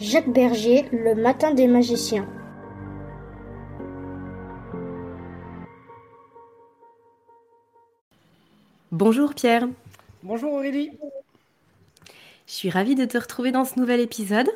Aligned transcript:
Jacques 0.00 0.28
Berger, 0.28 0.88
Le 0.92 1.16
matin 1.16 1.52
des 1.52 1.66
magiciens. 1.66 2.28
Bonjour 8.92 9.34
Pierre. 9.34 9.66
Bonjour 10.22 10.52
Aurélie. 10.52 10.92
Je 12.46 12.52
suis 12.52 12.70
ravie 12.70 12.94
de 12.94 13.06
te 13.06 13.18
retrouver 13.18 13.50
dans 13.50 13.64
ce 13.64 13.76
nouvel 13.76 13.98
épisode. 13.98 14.48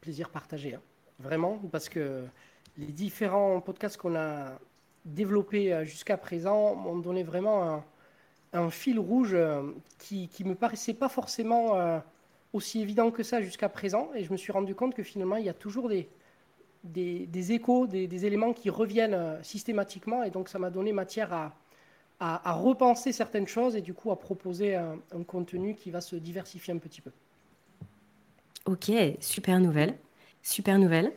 Plaisir 0.00 0.30
partagé, 0.30 0.74
hein. 0.74 0.80
vraiment, 1.18 1.58
parce 1.72 1.88
que 1.88 2.22
les 2.78 2.86
différents 2.86 3.60
podcasts 3.60 3.96
qu'on 3.96 4.14
a 4.14 4.60
développés 5.04 5.72
euh, 5.72 5.84
jusqu'à 5.84 6.16
présent 6.16 6.76
m'ont 6.76 6.98
donné 6.98 7.24
vraiment 7.24 7.82
un, 8.52 8.70
fil 8.70 9.00
rouge 9.00 9.34
euh, 9.34 9.62
qui 9.98 10.30
ne 10.44 10.50
me 10.50 10.54
paraissait 10.54 10.94
pas 10.94 11.08
forcément 11.08 11.74
euh, 11.74 11.98
aussi 12.56 12.80
évident 12.80 13.10
que 13.10 13.22
ça 13.22 13.40
jusqu'à 13.40 13.68
présent. 13.68 14.10
Et 14.14 14.24
je 14.24 14.32
me 14.32 14.36
suis 14.36 14.52
rendu 14.52 14.74
compte 14.74 14.94
que 14.94 15.02
finalement, 15.02 15.36
il 15.36 15.44
y 15.44 15.48
a 15.48 15.54
toujours 15.54 15.88
des, 15.88 16.08
des, 16.84 17.52
échos, 17.52 17.86
des, 17.86 18.26
éléments 18.26 18.52
qui 18.52 18.70
reviennent 18.70 19.14
euh, 19.14 19.42
systématiquement. 19.42 20.22
Et 20.22 20.30
donc, 20.30 20.48
ça 20.48 20.58
m'a 20.58 20.70
donné 20.70 20.92
matière 20.92 21.32
à, 21.32 21.54
à, 22.18 22.52
repenser 22.54 23.12
certaines 23.12 23.46
choses 23.46 23.76
et 23.76 23.82
du 23.82 23.94
coup 23.94 24.10
à 24.10 24.18
proposer 24.18 24.74
un, 24.74 24.98
un 25.12 25.22
contenu 25.22 25.74
qui 25.74 25.90
va 25.90 26.00
se 26.00 26.16
diversifier 26.16 26.72
un 26.72 26.78
petit 26.78 27.00
peu. 27.00 27.10
Ok, 28.64 28.90
super 29.20 29.60
nouvelle. 29.60 29.96
Super 30.42 30.78
nouvelle. 30.78 31.12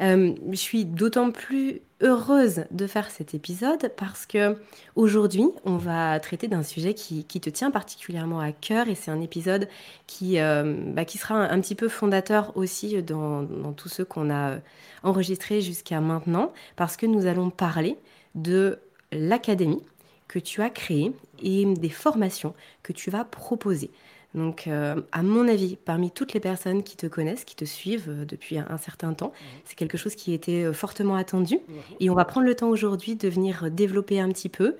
Euh, 0.00 0.34
je 0.50 0.56
suis 0.56 0.84
d'autant 0.84 1.30
plus 1.30 1.80
heureuse 2.00 2.64
de 2.70 2.86
faire 2.86 3.10
cet 3.10 3.34
épisode 3.34 3.92
parce 3.96 4.26
que 4.26 4.56
aujourd'hui, 4.96 5.44
on 5.64 5.76
va 5.76 6.18
traiter 6.20 6.48
d'un 6.48 6.62
sujet 6.62 6.94
qui, 6.94 7.24
te 7.24 7.50
tient 7.50 7.70
particulièrement 7.70 8.40
à 8.40 8.52
cœur 8.52 8.88
et 8.88 8.94
c'est 8.94 9.10
un 9.10 9.20
épisode 9.20 9.68
qui, 10.06 10.38
euh, 10.38 10.74
bah, 10.88 11.04
sera 11.06 11.36
un, 11.36 11.60
petit 11.60 11.74
peu 11.74 11.88
fondateur 11.88 12.56
aussi 12.56 13.02
dans, 13.02 13.42
dans 13.42 13.72
tout 13.72 13.88
ce 13.88 14.02
qu'on 14.02 14.30
a 14.30 14.58
enregistré 15.02 15.60
jusqu'à 15.60 16.00
maintenant 16.00 16.52
parce 16.76 16.96
que 16.96 17.06
nous 17.06 17.26
allons 17.26 17.50
parler 17.50 17.96
de 18.34 18.78
l'académie 19.12 19.82
que 20.28 20.38
tu 20.38 20.62
as 20.62 20.70
créée 20.70 21.12
et 21.42 21.64
des 21.64 21.88
formations 21.88 22.54
que 22.82 22.92
tu 22.92 23.10
vas 23.10 23.24
proposer. 23.24 23.90
Donc, 24.34 24.66
euh, 24.66 25.00
à 25.12 25.22
mon 25.22 25.46
avis, 25.46 25.76
parmi 25.76 26.10
toutes 26.10 26.32
les 26.32 26.40
personnes 26.40 26.82
qui 26.82 26.96
te 26.96 27.06
connaissent, 27.06 27.44
qui 27.44 27.54
te 27.54 27.64
suivent 27.64 28.08
euh, 28.08 28.24
depuis 28.24 28.58
un, 28.58 28.78
certain 28.78 29.14
temps, 29.14 29.28
mhm. 29.28 29.60
c'est 29.64 29.76
quelque 29.76 29.96
chose 29.96 30.16
qui 30.16 30.32
était 30.34 30.64
euh, 30.64 30.72
fortement 30.72 31.14
attendu. 31.14 31.56
Mhm. 31.56 31.74
Et 32.00 32.10
on 32.10 32.14
va 32.14 32.24
prendre 32.24 32.46
le 32.46 32.54
temps 32.54 32.68
aujourd'hui 32.68 33.14
de 33.14 33.28
venir 33.28 33.70
développer 33.70 34.20
un 34.20 34.28
petit 34.30 34.48
peu 34.48 34.76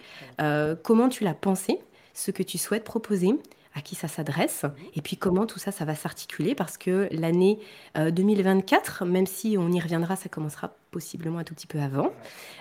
comment 0.82 1.09
tu 1.09 1.25
l'as 1.25 1.34
pensé, 1.34 1.78
ce 2.12 2.31
que 2.31 2.43
tu 2.43 2.59
souhaites 2.59 2.84
proposer, 2.84 3.34
à 3.75 3.81
qui 3.81 3.94
ça 3.97 4.09
s'adresse, 4.09 4.64
et 4.94 5.03
puis 5.03 5.16
comment 5.16 5.47
tout 5.47 5.59
ça, 5.59 5.72
ça 5.72 5.84
va 5.84 5.94
s'articuler, 5.94 6.54
parce 6.54 6.78
que 6.78 7.09
l'année 7.10 7.59
2024, 7.97 9.03
euh, 9.03 9.06
même 9.06 9.26
si 9.26 9.56
on 9.59 9.70
y 9.72 9.81
reviendra, 9.81 10.14
ça 10.16 10.28
commencera 10.28 10.76
possiblement 10.94 11.41
un 11.41 11.44
tout 11.44 11.55
petit 11.55 11.66
peu 11.66 11.81
avant, 11.81 12.12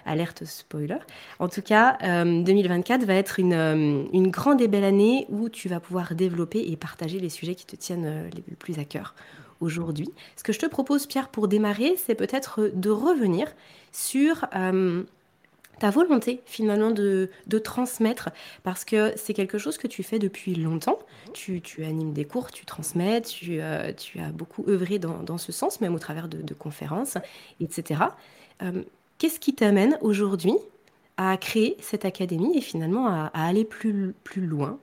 alerte 0.08 0.44
spoiler. 0.44 0.98
En 1.38 1.48
tout 1.48 1.62
cas, 1.62 2.00
2024 2.02 3.04
euh, 3.04 3.06
va 3.06 3.14
être 3.14 3.40
une, 3.40 3.54
euh, 3.54 4.04
une, 4.12 4.32
grande 4.32 4.60
et 4.60 4.68
belle 4.68 4.84
année 4.84 5.28
où 5.30 5.50
tu 5.50 5.70
vas 5.70 5.80
pouvoir 5.80 6.16
développer 6.16 6.72
et 6.72 6.76
partager 6.76 7.20
les 7.20 7.30
sujets 7.30 7.54
qui 7.54 7.68
te 7.68 7.76
tiennent 7.76 8.32
le 8.36 8.56
plus 8.56 8.80
à 8.80 8.86
cœur 8.86 9.14
aujourd'hui. 9.60 10.10
Ce 10.36 10.44
que 10.44 10.52
je 10.52 10.58
te 10.58 10.66
propose, 10.66 11.06
Pierre, 11.06 11.30
pour 11.30 11.48
démarrer, 11.48 11.94
c'est 12.04 12.16
peut-être 12.16 12.72
de 12.74 12.90
revenir 12.90 13.48
sur 13.92 14.48
ta 15.84 15.90
volonté 15.90 16.42
finalement 16.46 16.92
de, 16.92 17.30
transmettre, 17.62 18.30
parce 18.64 18.86
que 18.86 19.12
c'est 19.18 19.34
quelque 19.34 19.58
chose 19.58 19.78
que 19.78 19.88
tu 19.88 20.02
fais 20.02 20.18
depuis 20.18 20.56
longtemps. 20.56 20.98
Tu, 21.34 21.62
animes 21.80 22.14
des 22.14 22.24
cours, 22.24 22.52
tu 22.52 22.66
transmets, 22.66 23.20
tu, 23.20 23.60
euh, 23.60 23.92
tu 23.92 24.18
as 24.20 24.32
beaucoup 24.32 24.64
œuvré 24.70 24.98
dans, 24.98 25.38
ce 25.38 25.52
sens, 25.52 25.82
même 25.82 25.94
au 25.94 26.00
travers 26.00 26.30
de, 26.30 26.54
conférences, 26.54 27.18
etc. 27.60 28.00
Euh, 28.62 28.84
qu'est-ce 29.18 29.42
qui 29.42 29.56
t'amène 29.56 29.98
aujourd'hui 30.00 30.54
à 31.18 31.36
créer 31.36 31.76
cette 31.82 32.06
académie 32.06 32.58
et 32.58 32.62
finalement 32.62 33.08
à, 33.08 33.30
aller 33.34 33.66
plus, 33.66 34.16
plus 34.24 34.46
loin? 34.46 34.80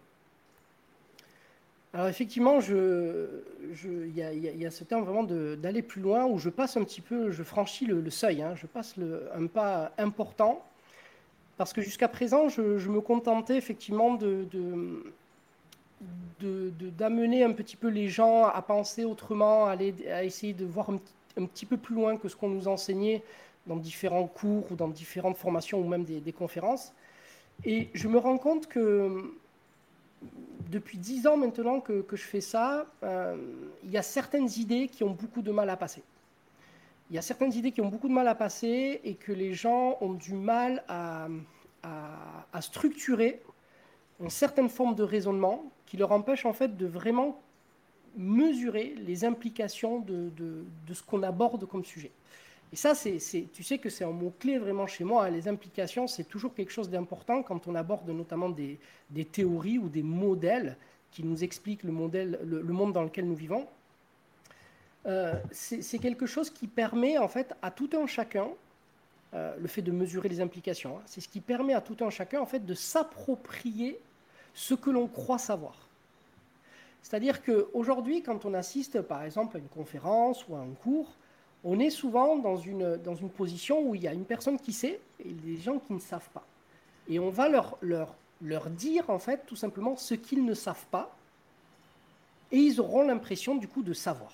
Alors 1.94 2.08
effectivement, 2.08 2.58
il 2.58 2.66
je, 3.72 4.06
y, 4.14 4.22
a, 4.22 4.34
y, 4.34 4.66
a 4.66 4.70
ce 4.70 4.84
terme 4.84 5.04
vraiment 5.04 5.24
d'aller 5.24 5.80
plus 5.80 6.02
loin 6.02 6.26
où 6.26 6.38
je 6.38 6.50
passe 6.50 6.76
un 6.76 6.84
petit 6.84 7.00
peu, 7.00 7.30
je 7.30 7.42
franchis 7.42 7.86
le, 7.86 8.10
seuil, 8.10 8.42
hein. 8.42 8.52
je 8.54 8.66
passe 8.66 8.98
le, 8.98 9.30
un 9.34 9.46
pas 9.46 9.92
important 9.96 10.62
parce 11.60 11.74
que 11.74 11.82
jusqu'à 11.82 12.08
présent, 12.08 12.48
je, 12.48 12.88
me 12.88 13.02
contentais 13.02 13.58
effectivement 13.58 14.18
d'amener 16.40 17.44
un 17.44 17.52
petit 17.52 17.76
peu 17.76 17.88
les 17.88 18.08
gens 18.08 18.46
à 18.46 18.62
penser 18.62 19.04
autrement, 19.04 19.66
à, 19.66 19.72
aller, 19.72 19.94
essayer 20.22 20.54
de 20.54 20.64
voir 20.64 20.88
un, 20.88 21.44
petit 21.44 21.66
peu 21.66 21.76
plus 21.76 21.94
loin 21.94 22.16
que 22.16 22.30
ce 22.30 22.36
qu'on 22.36 22.48
nous 22.48 22.66
enseignait 22.66 23.22
dans 23.66 23.76
différents 23.76 24.26
cours 24.26 24.72
ou 24.72 24.74
dans 24.74 24.88
différentes 24.88 25.36
formations 25.36 25.78
ou 25.80 25.86
même 25.86 26.04
des, 26.04 26.32
conférences. 26.32 26.94
Et 27.66 27.90
je 27.92 28.08
me 28.08 28.16
rends 28.16 28.38
compte 28.38 28.66
que 28.66 29.30
depuis 30.70 30.96
dix 30.96 31.26
ans 31.26 31.36
maintenant 31.36 31.80
que, 31.80 32.02
je 32.10 32.22
fais 32.22 32.40
ça, 32.40 32.86
euh, 33.02 33.36
il 33.84 33.90
y 33.90 33.98
a 33.98 34.02
certaines 34.02 34.48
idées 34.56 34.88
qui 34.88 35.04
ont 35.04 35.10
beaucoup 35.10 35.42
de 35.42 35.50
mal 35.50 35.68
à 35.68 35.76
passer. 35.76 36.02
Il 37.10 37.16
y 37.16 37.18
a 37.18 37.22
certaines 37.22 37.52
idées 37.52 37.72
qui 37.72 37.80
ont 37.80 37.88
beaucoup 37.88 38.08
de 38.08 38.12
mal 38.12 38.28
à 38.28 38.36
passer 38.36 39.00
et 39.02 39.14
que 39.14 39.32
les 39.32 39.52
gens 39.52 39.98
ont 40.00 40.14
du 40.14 40.32
mal 40.32 40.84
à, 40.88 41.28
structurer 42.60 43.40
une 44.20 44.30
certaine 44.30 44.68
forme 44.68 44.94
de 44.94 45.02
raisonnement 45.02 45.64
qui 45.86 45.96
leur 45.96 46.12
empêche 46.12 46.44
en 46.44 46.52
fait 46.52 46.76
de 46.76 46.86
vraiment 46.86 47.40
mesurer 48.16 48.94
les 48.98 49.24
implications 49.24 50.00
de, 50.00 50.30
ce 50.92 51.02
qu'on 51.02 51.22
aborde 51.22 51.66
comme 51.66 51.84
sujet. 51.84 52.12
Et 52.72 52.76
ça, 52.76 52.94
c'est, 52.94 53.18
tu 53.52 53.64
sais 53.64 53.78
que 53.78 53.88
c'est 53.88 54.04
un 54.04 54.12
mot-clé 54.12 54.58
vraiment 54.58 54.86
chez 54.86 55.02
moi. 55.02 55.24
Hein. 55.24 55.30
Les 55.30 55.48
implications, 55.48 56.06
c'est 56.06 56.24
toujours 56.24 56.54
quelque 56.54 56.70
chose 56.70 56.90
d'important 56.90 57.42
quand 57.42 57.66
on 57.66 57.74
aborde 57.74 58.08
notamment 58.10 58.50
des, 58.50 58.78
théories 59.32 59.78
ou 59.78 59.88
des 59.88 60.04
modèles 60.04 60.76
qui 61.10 61.24
nous 61.24 61.42
expliquent 61.42 61.82
le 61.82 61.90
monde 61.90 62.92
dans 62.92 63.02
lequel 63.02 63.26
nous 63.26 63.34
vivons. 63.34 63.66
Euh, 65.06 65.34
c'est 65.50 65.98
quelque 65.98 66.26
chose 66.26 66.50
qui 66.50 66.66
permet 66.66 67.16
en 67.16 67.28
fait 67.28 67.54
à 67.62 67.70
tout 67.70 67.88
un 67.94 68.06
chacun, 68.06 68.48
euh, 69.32 69.54
le 69.58 69.68
fait 69.68 69.82
de 69.82 69.92
mesurer 69.92 70.28
les 70.28 70.40
implications, 70.40 70.98
hein, 70.98 71.02
c'est 71.06 71.20
ce 71.20 71.28
qui 71.28 71.40
permet 71.40 71.72
à 71.72 71.80
tout 71.80 71.96
un 72.04 72.10
chacun 72.10 72.40
en 72.40 72.46
fait 72.46 72.66
de 72.66 72.74
s'approprier 72.74 73.98
ce 74.52 74.74
que 74.74 74.90
l'on 74.90 75.06
croit 75.06 75.38
savoir. 75.38 75.74
C'est-à-dire 77.02 77.42
qu'aujourd'hui, 77.42 78.22
quand 78.22 78.44
on 78.44 78.52
assiste 78.52 79.00
par 79.00 79.22
exemple 79.22 79.56
à 79.56 79.60
une 79.60 79.68
conférence 79.68 80.46
ou 80.48 80.54
à 80.54 80.58
un 80.58 80.74
cours, 80.82 81.08
on 81.64 81.78
est 81.78 81.90
souvent 81.90 82.36
dans 82.36 82.56
une, 82.56 82.98
position 83.36 83.82
où 83.82 83.94
il 83.94 84.02
y 84.02 84.08
a 84.08 84.12
une 84.12 84.24
personne 84.24 84.58
qui 84.58 84.72
sait 84.72 85.00
et 85.24 85.30
des 85.30 85.56
gens 85.56 85.78
qui 85.78 85.94
ne 85.94 85.98
savent 85.98 86.28
pas. 86.34 86.44
Et 87.08 87.18
on 87.18 87.30
va 87.30 87.48
leur, 87.48 87.78
leur, 87.80 88.14
leur 88.42 88.68
dire 88.68 89.08
en 89.08 89.18
fait 89.18 89.46
tout 89.46 89.56
simplement 89.56 89.96
ce 89.96 90.14
qu'ils 90.14 90.44
ne 90.44 90.54
savent 90.54 90.86
pas 90.90 91.14
et 92.52 92.58
ils 92.58 92.80
auront 92.80 93.02
l'impression 93.02 93.54
du 93.54 93.68
coup 93.68 93.82
de 93.82 93.92
savoir. 93.92 94.32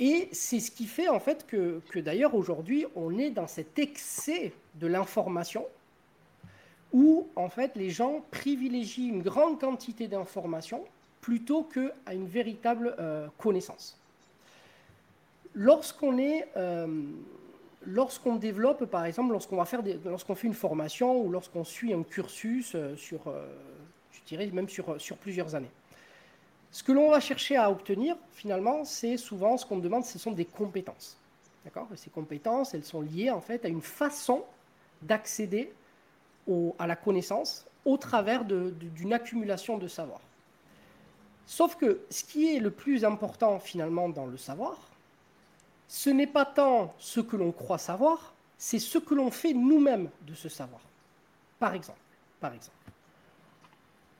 Et 0.00 0.30
c'est 0.32 0.60
ce 0.60 0.70
qui 0.70 0.86
fait 0.86 1.08
en 1.08 1.20
fait 1.20 1.46
que, 1.46 1.82
d'ailleurs 1.96 2.34
aujourd'hui 2.34 2.86
on 2.96 3.18
est 3.18 3.30
dans 3.30 3.46
cet 3.46 3.78
excès 3.78 4.52
de 4.76 4.86
l'information 4.86 5.66
où 6.94 7.28
en 7.36 7.50
fait 7.50 7.76
les 7.76 7.90
gens 7.90 8.24
privilégient 8.30 9.08
une 9.08 9.22
grande 9.22 9.60
quantité 9.60 10.08
d'informations 10.08 10.82
plutôt 11.20 11.64
qu'à 11.64 12.14
une 12.14 12.26
véritable 12.26 12.96
euh, 12.98 13.28
connaissance. 13.36 14.00
Lorsqu'on 15.52 16.16
est, 16.16 16.48
euh, 16.56 17.02
lorsqu'on 17.82 18.36
développe, 18.36 18.86
par 18.86 19.04
exemple, 19.04 19.32
lorsqu'on 19.32 19.56
va 19.56 19.66
faire, 19.66 19.82
lorsqu'on 20.06 20.34
fait 20.34 20.46
une 20.46 20.54
formation 20.54 21.20
ou 21.20 21.30
lorsqu'on 21.30 21.62
suit 21.62 21.92
un 21.92 22.04
cursus 22.04 22.72
euh, 22.74 22.96
sur, 22.96 23.20
je 24.12 24.20
dirais 24.26 24.46
même 24.46 24.68
sur, 24.68 24.98
sur 24.98 25.18
plusieurs 25.18 25.54
années, 25.54 25.70
ce 26.72 26.82
que 26.82 26.92
l'on 26.92 27.10
va 27.10 27.20
chercher 27.20 27.56
à 27.56 27.70
obtenir, 27.70 28.16
finalement, 28.32 28.84
c'est 28.84 29.16
souvent 29.16 29.56
ce 29.56 29.66
qu'on 29.66 29.78
demande, 29.78 30.04
ce 30.04 30.18
sont 30.18 30.32
des 30.32 30.44
compétences. 30.44 31.16
D'accord? 31.64 31.88
Ces 31.96 32.10
compétences, 32.10 32.74
elles 32.74 32.84
sont 32.84 33.00
liées 33.00 33.30
en 33.30 33.40
fait 33.40 33.64
à 33.64 33.68
une 33.68 33.82
façon 33.82 34.44
d'accéder 35.02 35.72
à 36.78 36.86
la 36.86 36.96
connaissance 36.96 37.64
au 37.84 37.96
travers 37.96 38.44
d'une 38.44 39.12
accumulation 39.12 39.78
de 39.78 39.88
savoir. 39.88 40.20
Sauf 41.46 41.76
que 41.76 42.00
ce 42.10 42.24
qui 42.24 42.54
est 42.54 42.60
le 42.60 42.70
plus 42.70 43.04
important 43.04 43.58
finalement 43.58 44.08
dans 44.08 44.26
le 44.26 44.36
savoir, 44.36 44.78
ce 45.88 46.10
n'est 46.10 46.26
pas 46.26 46.44
tant 46.44 46.94
ce 46.98 47.20
que 47.20 47.36
l'on 47.36 47.52
croit 47.52 47.78
savoir, 47.78 48.32
c'est 48.58 48.78
ce 48.78 48.98
que 48.98 49.14
l'on 49.14 49.30
fait 49.30 49.52
nous-mêmes 49.52 50.10
de 50.22 50.34
ce 50.34 50.48
savoir. 50.48 50.80
Par 51.58 51.74
exemple, 51.74 51.98
par 52.40 52.52
exemple, 52.52 52.76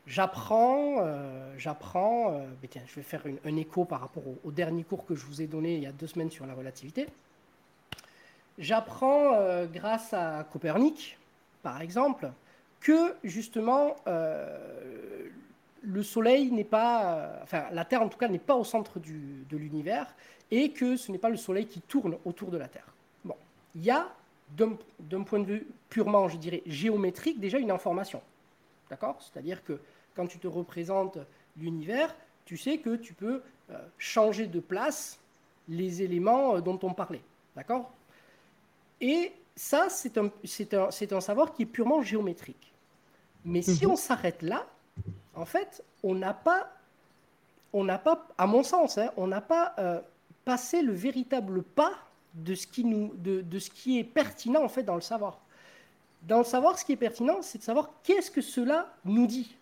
J'apprends, 0.07 0.97
euh, 1.01 1.55
j'apprends, 1.59 2.33
euh, 2.33 2.47
je 2.87 2.95
vais 2.97 3.03
faire 3.03 3.23
un 3.45 3.57
écho 3.57 3.85
par 3.85 4.01
rapport 4.01 4.23
au, 4.45 4.51
dernier 4.51 4.83
cours 4.83 5.05
que 5.05 5.15
je 5.15 5.25
vous 5.25 5.43
ai 5.43 5.47
donné 5.47 5.77
il 5.77 5.83
y 5.83 5.87
a 5.87 5.93
deux 5.93 6.07
semaines 6.07 6.31
sur 6.31 6.47
la 6.47 6.55
relativité. 6.55 7.07
J'apprends 8.59 9.35
euh, 9.35 9.67
grâce 9.67 10.13
à 10.13 10.45
Copernic, 10.51 11.19
par 11.63 11.81
exemple, 11.81 12.31
que 12.81 13.15
justement 13.25 13.95
le 15.83 16.03
Soleil 16.03 16.51
n'est 16.51 16.65
pas, 16.65 17.39
enfin 17.43 17.65
la 17.73 17.85
Terre 17.85 18.03
en 18.03 18.09
tout 18.09 18.19
cas 18.19 18.29
n'est 18.29 18.39
pas 18.39 18.55
au 18.55 18.65
centre 18.65 18.99
de 18.99 19.57
l'univers 19.57 20.15
et 20.51 20.71
que 20.71 20.97
ce 20.97 21.13
n'est 21.13 21.19
pas 21.19 21.29
le 21.29 21.37
Soleil 21.37 21.67
qui 21.67 21.81
tourne 21.83 22.17
autour 22.25 22.51
de 22.51 22.57
la 22.57 22.69
Terre. 22.69 22.87
Bon, 23.25 23.37
il 23.75 23.85
y 23.85 23.91
a 23.91 24.09
d'un 24.57 25.23
point 25.23 25.41
de 25.41 25.45
vue 25.45 25.67
purement, 25.91 26.29
je 26.29 26.39
dirais, 26.39 26.63
géométrique 26.67 27.39
déjà 27.39 27.59
une 27.59 27.71
information. 27.71 28.23
D'accord? 28.91 29.17
C'est-à-dire 29.21 29.65
que 29.65 29.81
quand 30.15 30.27
tu 30.27 30.39
te 30.39 30.49
représentes 30.49 31.19
l'univers, 31.57 32.15
tu 32.45 32.57
sais 32.57 32.79
que 32.79 32.97
tu 32.97 33.15
peux 33.15 33.43
euh, 33.71 33.79
changer 33.97 34.47
de 34.47 34.61
place 34.61 35.21
les 35.69 36.03
éléments 36.03 36.57
euh, 36.57 36.61
dont 36.61 36.79
on 36.83 36.93
parlait. 36.93 37.23
D'accord? 37.55 37.93
Et 39.01 39.33
ça, 39.55 39.89
c'est 39.89 40.19
un, 40.19 40.27
un, 40.27 40.89
un, 40.89 41.21
savoir 41.21 41.53
qui 41.55 41.63
est 41.63 41.67
purement 41.67 42.03
géométrique. 42.03 42.73
Mais 43.45 43.63
si 43.63 43.87
mhm. 43.87 43.93
on 43.93 43.97
s'arrête 43.97 44.43
là, 44.43 44.67
en 45.35 45.45
fait, 45.45 45.83
on 46.03 46.15
n'a 46.15 46.35
pas, 46.35 46.69
on 47.73 47.85
n'a 47.85 47.99
pas, 47.99 48.27
à 48.37 48.47
mon 48.47 48.63
sens, 48.63 48.99
hein, 48.99 49.11
on 49.17 49.27
n'a 49.27 49.41
pas 49.41 49.75
euh, 49.79 50.01
passé 50.45 50.83
le 50.83 50.93
véritable 50.93 51.63
pas 51.63 51.93
de 52.35 52.55
ce, 52.55 52.67
qui 52.67 52.85
nous, 52.85 53.13
de, 53.15 53.41
de 53.41 53.59
ce 53.59 53.71
qui 53.71 53.99
est 53.99 54.05
pertinent 54.05 54.63
en 54.63 54.69
fait 54.69 54.83
dans 54.83 54.95
le 54.95 55.01
savoir. 55.01 55.41
Dans 56.23 56.39
le 56.39 56.45
savoir, 56.45 56.79
ce 56.79 56.85
qui 56.85 56.93
est 56.93 56.97
pertinent, 56.97 57.43
c'est 57.43 57.59
de 57.59 57.63
savoir 57.63 57.91
qu'est-ce 58.03 58.31
que 58.31 58.41
cela 58.41 58.95
nous 59.05 59.27
dit. 59.27 59.57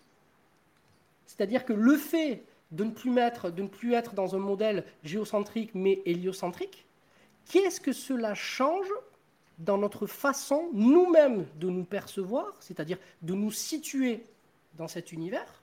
C'est-à-dire 1.26 1.64
que 1.64 1.72
le 1.72 1.96
fait 1.96 2.42
de 2.72 2.84
ne 2.84 2.90
plus 2.90 3.10
mettre, 3.10 3.50
de 3.50 3.62
ne 3.62 3.68
plus 3.68 3.94
être 3.94 4.14
dans 4.14 4.34
un 4.34 4.38
modèle 4.38 4.84
géocentrique 5.04 5.70
mais 5.74 6.02
héliocentrique, 6.04 6.84
qu'est-ce 7.50 7.80
que 7.80 7.92
cela 7.92 8.34
change 8.34 8.88
dans 9.58 9.78
notre 9.78 10.06
façon 10.06 10.68
nous-mêmes 10.72 11.46
de 11.56 11.68
nous 11.68 11.84
percevoir, 11.84 12.52
c'est-à-dire 12.60 12.98
de 13.22 13.34
nous 13.34 13.50
situer 13.50 14.22
dans 14.74 14.88
cet 14.88 15.12
univers, 15.12 15.62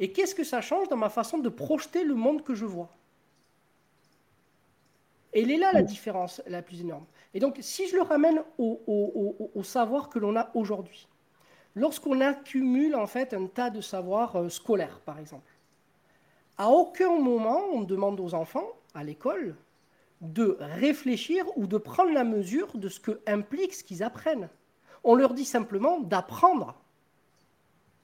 et 0.00 0.10
qu'est-ce 0.10 0.34
que 0.34 0.44
ça 0.44 0.60
change 0.60 0.88
dans 0.88 0.96
ma 0.96 1.10
façon 1.10 1.38
de 1.38 1.48
projeter 1.48 2.04
le 2.04 2.14
monde 2.14 2.42
que 2.42 2.54
je 2.54 2.64
vois? 2.64 2.88
Et 5.32 5.42
elle 5.42 5.50
est 5.50 5.58
là 5.58 5.72
la 5.72 5.82
différence 5.82 6.42
la 6.46 6.60
plus 6.62 6.80
énorme. 6.80 7.04
Et 7.34 7.40
donc, 7.40 7.58
si 7.60 7.88
je 7.88 7.96
le 7.96 8.02
ramène 8.02 8.42
au 8.58 9.62
savoir 9.62 10.08
que 10.08 10.18
l'on 10.18 10.36
a 10.36 10.50
aujourd'hui, 10.54 11.08
lorsqu'on 11.74 12.20
accumule 12.20 12.94
en 12.94 13.06
fait 13.06 13.34
un 13.34 13.46
tas 13.46 13.70
de 13.70 13.80
savoirs 13.80 14.36
euh, 14.36 14.48
scolaires, 14.48 15.00
par 15.00 15.18
exemple. 15.18 15.50
À 16.58 16.68
aucun 16.68 17.18
moment 17.18 17.60
on 17.72 17.82
demande 17.82 18.20
aux 18.20 18.34
enfants 18.34 18.68
à 18.94 19.04
l'école 19.04 19.56
de 20.20 20.56
réfléchir 20.60 21.44
ou 21.56 21.66
de 21.66 21.78
prendre 21.78 22.12
la 22.12 22.24
mesure 22.24 22.76
de 22.76 22.88
ce 22.88 23.00
que 23.00 23.20
implique 23.26 23.74
ce 23.74 23.82
qu'ils 23.82 24.02
apprennent. 24.02 24.48
On 25.02 25.14
leur 25.14 25.34
dit 25.34 25.44
simplement 25.44 25.98
d'apprendre. 25.98 26.76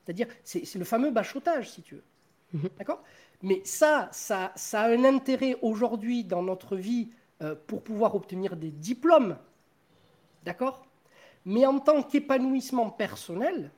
C'est-à-dire, 0.04 0.26
c'est 0.42 0.74
le 0.74 0.84
fameux 0.84 1.10
bachotage, 1.10 1.70
si 1.70 1.82
tu 1.82 1.96
veux. 1.96 2.04
Mhm. 2.54 2.68
D'accord? 2.78 3.04
Mais 3.42 3.60
ça, 3.64 4.08
ça, 4.10 4.52
ça, 4.56 4.80
a 4.80 4.88
un 4.88 5.04
intérêt 5.04 5.56
aujourd'hui 5.62 6.24
dans 6.24 6.42
notre 6.42 6.76
vie 6.76 7.10
pour 7.66 7.82
pouvoir 7.82 8.14
obtenir 8.14 8.56
des 8.56 8.70
diplômes. 8.70 9.36
D'accord? 10.44 10.86
Mais 11.44 11.64
en 11.66 11.78
tant 11.78 12.02
qu'épanouissement 12.02 12.90
personnel, 12.90 13.70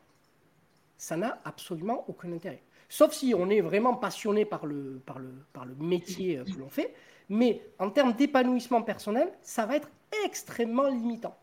ça 0.97 1.17
n'a 1.17 1.39
absolument 1.45 2.05
aucun 2.09 2.33
intérêt. 2.33 2.63
Sauf 2.89 3.13
si 3.13 3.35
on 3.35 3.49
est 3.49 3.61
vraiment 3.61 3.95
passionné 3.95 4.45
par 4.45 4.67
le, 4.67 5.01
par 5.07 5.19
le, 5.19 5.31
par 5.53 5.65
le 5.65 5.75
métier 5.77 6.39
euh, 6.39 6.45
que 6.45 6.59
l'on 6.59 6.69
fait. 6.69 6.95
Mais 7.29 7.63
en 7.79 7.91
termes 7.91 8.13
d'épanouissement 8.13 8.83
personnel, 8.83 9.33
ça 9.43 9.65
va 9.65 9.77
être 9.77 9.89
extrêmement 10.25 10.89
limitant. 10.89 11.37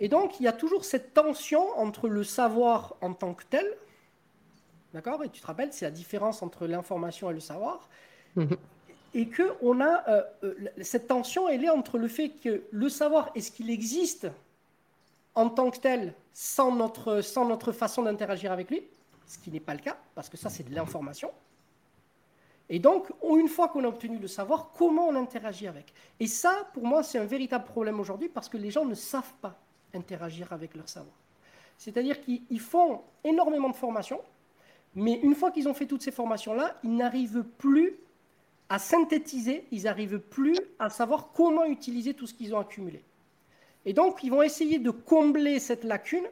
Et 0.00 0.08
donc, 0.08 0.40
il 0.40 0.44
y 0.44 0.48
a 0.48 0.52
toujours 0.52 0.84
cette 0.84 1.12
tension 1.12 1.60
entre 1.78 2.08
le 2.08 2.24
savoir 2.24 2.96
en 3.02 3.12
tant 3.12 3.34
que 3.34 3.44
tel, 3.44 3.66
d'accord? 4.94 5.22
Et 5.24 5.28
tu 5.28 5.40
te 5.40 5.46
rappelles, 5.46 5.72
c'est 5.72 5.84
la 5.84 5.90
différence 5.90 6.42
entre 6.42 6.66
l'information 6.66 7.30
et 7.30 7.34
le 7.34 7.40
savoir. 7.40 7.88
Et 9.16 9.28
que 9.28 9.54
on 9.62 9.80
a 9.80 10.06
euh, 10.10 10.22
euh, 10.44 10.54
cette 10.82 11.06
tension, 11.06 11.48
elle 11.48 11.64
est 11.64 11.70
entre 11.70 11.96
le 11.96 12.06
fait 12.06 12.28
que 12.28 12.64
le 12.70 12.88
savoir, 12.90 13.30
est-ce 13.34 13.50
qu'il 13.50 13.70
existe 13.70 14.28
en 15.34 15.48
tant 15.48 15.70
que 15.70 15.78
tel 15.78 16.12
sans 16.34 16.70
notre, 16.70 17.22
sans 17.22 17.46
notre 17.46 17.72
façon 17.72 18.02
d'interagir 18.02 18.52
avec 18.52 18.70
lui, 18.70 18.82
ce 19.26 19.38
qui 19.38 19.50
n'est 19.50 19.58
pas 19.58 19.72
le 19.72 19.80
cas, 19.80 19.96
parce 20.14 20.28
que 20.28 20.36
ça, 20.36 20.50
c'est 20.50 20.68
de 20.68 20.74
l'information. 20.74 21.30
Et 22.68 22.78
donc, 22.78 23.10
une 23.26 23.48
fois 23.48 23.68
qu'on 23.68 23.84
a 23.84 23.88
obtenu 23.88 24.18
le 24.18 24.28
savoir, 24.28 24.70
comment 24.76 25.08
on 25.08 25.14
interagit 25.16 25.66
avec? 25.66 25.94
Et 26.20 26.26
ça, 26.26 26.68
pour 26.74 26.84
moi, 26.84 27.02
c'est 27.02 27.18
un 27.18 27.24
véritable 27.24 27.64
problème 27.64 27.98
aujourd'hui, 27.98 28.28
parce 28.28 28.50
que 28.50 28.58
les 28.58 28.70
gens 28.70 28.84
ne 28.84 28.94
savent 28.94 29.32
pas 29.40 29.58
interagir 29.94 30.52
avec 30.52 30.74
leur 30.74 30.90
savoir. 30.90 31.14
C'est-à-dire 31.78 32.20
qu'ils 32.20 32.60
font 32.60 33.00
énormément 33.24 33.70
de 33.70 33.76
formations, 33.76 34.20
mais 34.94 35.14
une 35.22 35.34
fois 35.34 35.50
qu'ils 35.50 35.68
ont 35.68 35.74
fait 35.74 35.86
toutes 35.86 36.02
ces 36.02 36.12
formations-là, 36.12 36.74
ils 36.84 36.94
n'arrivent 36.94 37.44
plus 37.56 37.96
à 38.68 38.78
synthétiser, 38.78 39.66
ils 39.70 39.84
n'arrivent 39.84 40.18
plus 40.18 40.58
à 40.78 40.90
savoir 40.90 41.32
comment 41.32 41.64
utiliser 41.64 42.14
tout 42.14 42.26
ce 42.26 42.34
qu'ils 42.34 42.54
ont 42.54 42.58
accumulé. 42.58 43.02
Et 43.84 43.92
donc, 43.92 44.24
ils 44.24 44.30
vont 44.30 44.42
essayer 44.42 44.78
de 44.78 44.90
combler 44.90 45.60
cette 45.60 45.84
lacune, 45.84 46.26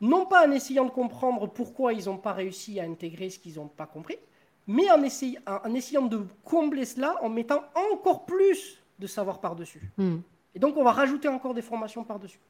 non 0.00 0.26
pas 0.26 0.46
en 0.46 0.52
essayant 0.52 0.84
de 0.84 0.90
comprendre 0.90 1.46
pourquoi 1.46 1.94
ils 1.94 2.04
n'ont 2.06 2.18
pas 2.18 2.34
réussi 2.34 2.78
à 2.78 2.84
intégrer 2.84 3.30
ce 3.30 3.38
qu'ils 3.38 3.56
n'ont 3.56 3.68
pas 3.68 3.86
compris, 3.86 4.18
mais 4.66 4.90
en, 4.90 5.02
essayant 5.02 6.06
de 6.06 6.26
combler 6.44 6.84
cela 6.84 7.16
en 7.22 7.30
mettant 7.30 7.62
encore 7.74 8.26
plus 8.26 8.82
de 8.98 9.06
savoir 9.06 9.40
par-dessus. 9.40 9.90
Hmm. 9.96 10.18
Et 10.54 10.58
donc, 10.58 10.76
on 10.76 10.84
va 10.84 10.92
rajouter 10.92 11.28
encore 11.28 11.54
des 11.54 11.62
formations 11.62 12.04
par-dessus. 12.04 12.40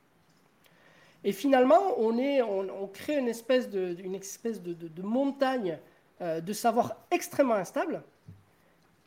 Et 1.23 1.33
finalement, 1.33 1.95
on, 1.99 2.19
est, 2.19 2.43
on, 2.43 2.89
crée 2.89 3.19
une 3.19 3.29
espèce 3.29 3.69
de, 3.71 3.97
une 4.03 4.15
espèce 4.15 4.61
de, 4.61 5.03
montagne 5.03 5.79
euh, 6.21 6.41
de 6.41 6.53
savoir 6.53 6.97
extrêmement 7.11 7.55
instable 7.55 8.03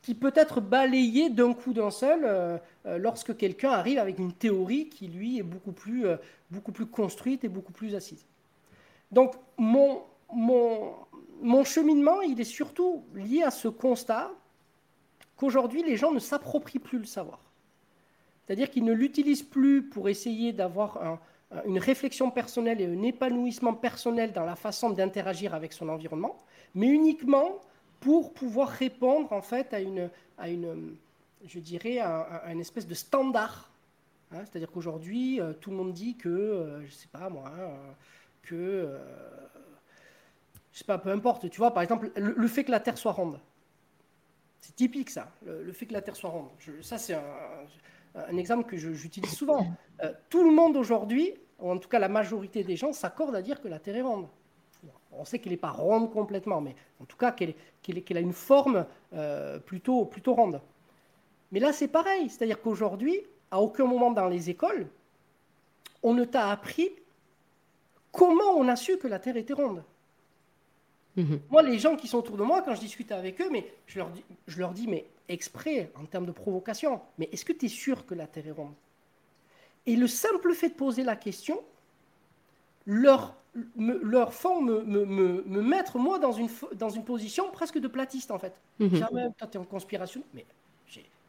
qui 0.02 0.16
peut 0.16 0.34
être 0.36 0.62
balayée 0.62 1.30
d'un 1.30 1.54
coup 1.54 1.74
d'un 1.74 1.92
seul 1.92 2.22
euh, 2.24 2.58
euh, 2.86 2.98
lorsque 2.98 3.38
quelqu'un 3.38 3.72
arrive 3.72 4.00
avec 4.00 4.18
une 4.18 4.34
théorie 4.34 4.90
qui, 4.90 5.08
lui, 5.08 5.38
est 5.38 5.44
beaucoup 5.44 5.72
plus, 5.72 6.06
beaucoup 6.50 6.72
plus 6.72 6.88
construite 6.88 7.44
et 7.44 7.50
beaucoup 7.50 7.72
plus 7.72 7.94
assise. 7.96 8.26
Donc, 9.12 9.36
mon, 9.58 10.02
mon, 10.34 10.94
mon 11.42 11.64
cheminement, 11.64 12.22
il 12.22 12.40
est 12.42 12.46
surtout 12.46 13.04
lié 13.14 13.44
à 13.44 13.52
ce 13.52 13.68
constat 13.68 14.32
qu'aujourd'hui, 15.38 15.84
les 15.84 15.98
gens 15.98 16.12
ne 16.12 16.20
s'approprient 16.20 16.80
plus 16.80 16.98
le 16.98 17.06
savoir. 17.06 17.40
C'est-à-dire 18.46 18.70
qu'ils 18.72 18.86
ne 18.86 18.94
l'utilisent 18.94 19.44
plus 19.44 19.84
pour 19.84 20.10
essayer 20.10 20.52
d'avoir 20.52 21.20
une 21.66 21.78
réflexion 21.78 22.32
personnelle 22.32 22.82
et 22.82 22.86
un 22.86 23.02
épanouissement 23.04 23.74
personnel 23.74 24.34
dans 24.34 24.46
la 24.46 24.56
façon 24.56 24.90
d'interagir 24.90 25.54
avec 25.54 25.74
son 25.74 25.90
environnement, 25.90 26.38
mais 26.76 26.88
uniquement 26.88 27.60
pour 28.02 28.34
pouvoir 28.34 28.68
répondre 28.68 29.32
en 29.32 29.42
fait 29.42 29.74
à 29.74 29.80
une, 29.80 30.10
à 30.38 30.50
une 30.50 30.98
je 31.46 31.60
dirais, 31.60 32.00
espèce 32.60 32.88
de 32.88 32.94
standard. 32.94 33.72
Hein. 34.32 34.44
C'est-à-dire 34.46 34.72
qu'aujourd'hui, 34.72 35.40
euh, 35.40 35.54
tout 35.54 35.72
le 35.72 35.78
monde 35.78 35.94
dit 35.94 36.16
que, 36.16 36.30
euh, 36.30 36.80
je 36.82 36.86
ne 36.86 36.92
sais 36.92 37.08
pas 37.08 37.30
moi, 37.30 37.52
euh, 37.58 37.76
que 38.44 38.98
je 40.72 40.80
sais 40.80 40.86
pas, 40.86 40.98
peu 40.98 41.10
importe, 41.10 41.50
tu 41.50 41.58
vois, 41.58 41.74
par 41.74 41.84
exemple, 41.84 42.12
le, 42.16 42.48
fait 42.48 42.64
que 42.64 42.72
la 42.72 42.80
Terre 42.80 42.98
soit 42.98 43.12
ronde. 43.12 43.40
C'est 44.62 44.76
typique 44.76 45.10
ça, 45.10 45.32
le, 45.46 45.72
fait 45.74 45.86
que 45.86 45.94
la 45.94 46.02
Terre 46.02 46.16
soit 46.16 46.30
ronde. 46.30 46.50
ça, 46.82 46.98
c'est 46.98 47.14
un, 48.16 48.38
exemple 48.38 48.70
que 48.70 48.78
j'utilise 48.78 49.34
souvent. 49.34 49.68
Euh, 50.04 50.14
tout 50.30 50.44
le 50.44 50.52
monde 50.52 50.78
aujourd'hui, 50.78 51.34
ou 51.60 51.72
en 51.72 51.78
tout 51.78 51.90
cas 51.90 52.00
la 52.00 52.10
majorité 52.10 52.64
des 52.64 52.78
gens, 52.78 52.94
s'accordent 52.94 53.36
à 53.36 53.42
dire 53.42 53.62
que 53.62 53.68
la 53.68 53.80
Terre 53.80 53.98
est 53.98 54.02
ronde. 54.02 54.28
On 55.14 55.26
sait 55.26 55.40
qu'elle 55.40 55.52
n'est 55.52 55.58
pas 55.58 55.72
ronde 55.72 56.12
complètement, 56.12 56.62
mais 56.62 56.76
en 57.02 57.06
tout 57.06 57.18
cas 57.18 57.32
qu'elle 57.32 57.54
a 58.18 58.20
une 58.20 58.34
forme 58.34 58.86
euh, 59.14 59.60
plutôt, 59.60 60.06
plutôt 60.06 60.34
ronde. 60.34 60.62
Mais 61.52 61.60
là, 61.60 61.74
c'est 61.74 61.90
pareil. 61.90 62.30
C'est-à-dire 62.30 62.62
qu'aujourd'hui, 62.62 63.22
à 63.52 63.60
aucun 63.60 63.86
moment 63.86 64.12
dans 64.12 64.28
les 64.28 64.50
écoles, 64.50 64.88
on 66.02 66.14
ne 66.14 66.24
t'a 66.24 66.50
appris 66.50 66.90
comment 68.12 68.52
on 68.56 68.68
a 68.68 68.76
su 68.76 68.98
que 68.98 69.08
la 69.08 69.20
Terre 69.20 69.38
était 69.38 69.54
ronde. 69.54 69.84
Mhm. 71.18 71.42
Moi, 71.50 71.62
les 71.62 71.78
gens 71.78 71.98
qui 71.98 72.08
sont 72.08 72.20
autour 72.20 72.38
de 72.38 72.44
moi, 72.44 72.62
quand 72.62 72.74
je 72.76 72.80
discute 72.80 73.12
avec 73.12 73.42
eux, 73.42 73.50
mais 73.52 73.72
je 73.88 74.00
leur 74.00 74.10
dis, 74.10 74.24
je 74.48 74.60
leur 74.60 74.72
dis 74.72 74.88
mais 74.88 75.06
exprès, 75.28 75.92
en 75.96 76.06
termes 76.06 76.26
de 76.26 76.32
provocation, 76.32 77.02
mais 77.18 77.30
est-ce 77.32 77.46
que 77.46 77.54
tu 77.54 77.66
es 77.66 77.70
sûr 77.70 78.06
que 78.06 78.16
la 78.16 78.28
Terre 78.28 78.48
est 78.48 78.52
ronde? 78.52 78.74
Et 79.86 79.96
le 79.96 80.08
simple 80.08 80.54
fait 80.54 80.70
de 80.70 80.74
poser 80.76 81.04
la 81.04 81.16
question 81.16 81.62
leur, 82.86 83.36
me, 83.76 83.98
leur 84.04 84.34
font 84.34 84.62
me, 84.62 84.82
me, 84.84 85.06
me, 85.06 85.62
mettre, 85.62 85.98
moi, 85.98 86.20
dans 86.20 86.32
une, 86.32 86.50
dans 86.74 86.90
une 86.90 87.04
position 87.04 87.52
presque 87.52 87.80
de 87.80 87.88
platiste, 87.88 88.32
en 88.32 88.40
fait. 88.40 88.54
Mhm. 88.80 88.96
Jamais, 88.96 89.30
toi, 89.38 89.48
tu 89.48 89.58
es 89.58 89.62
en 89.62 89.66
conspiration. 89.66 90.24
Mais 90.34 90.46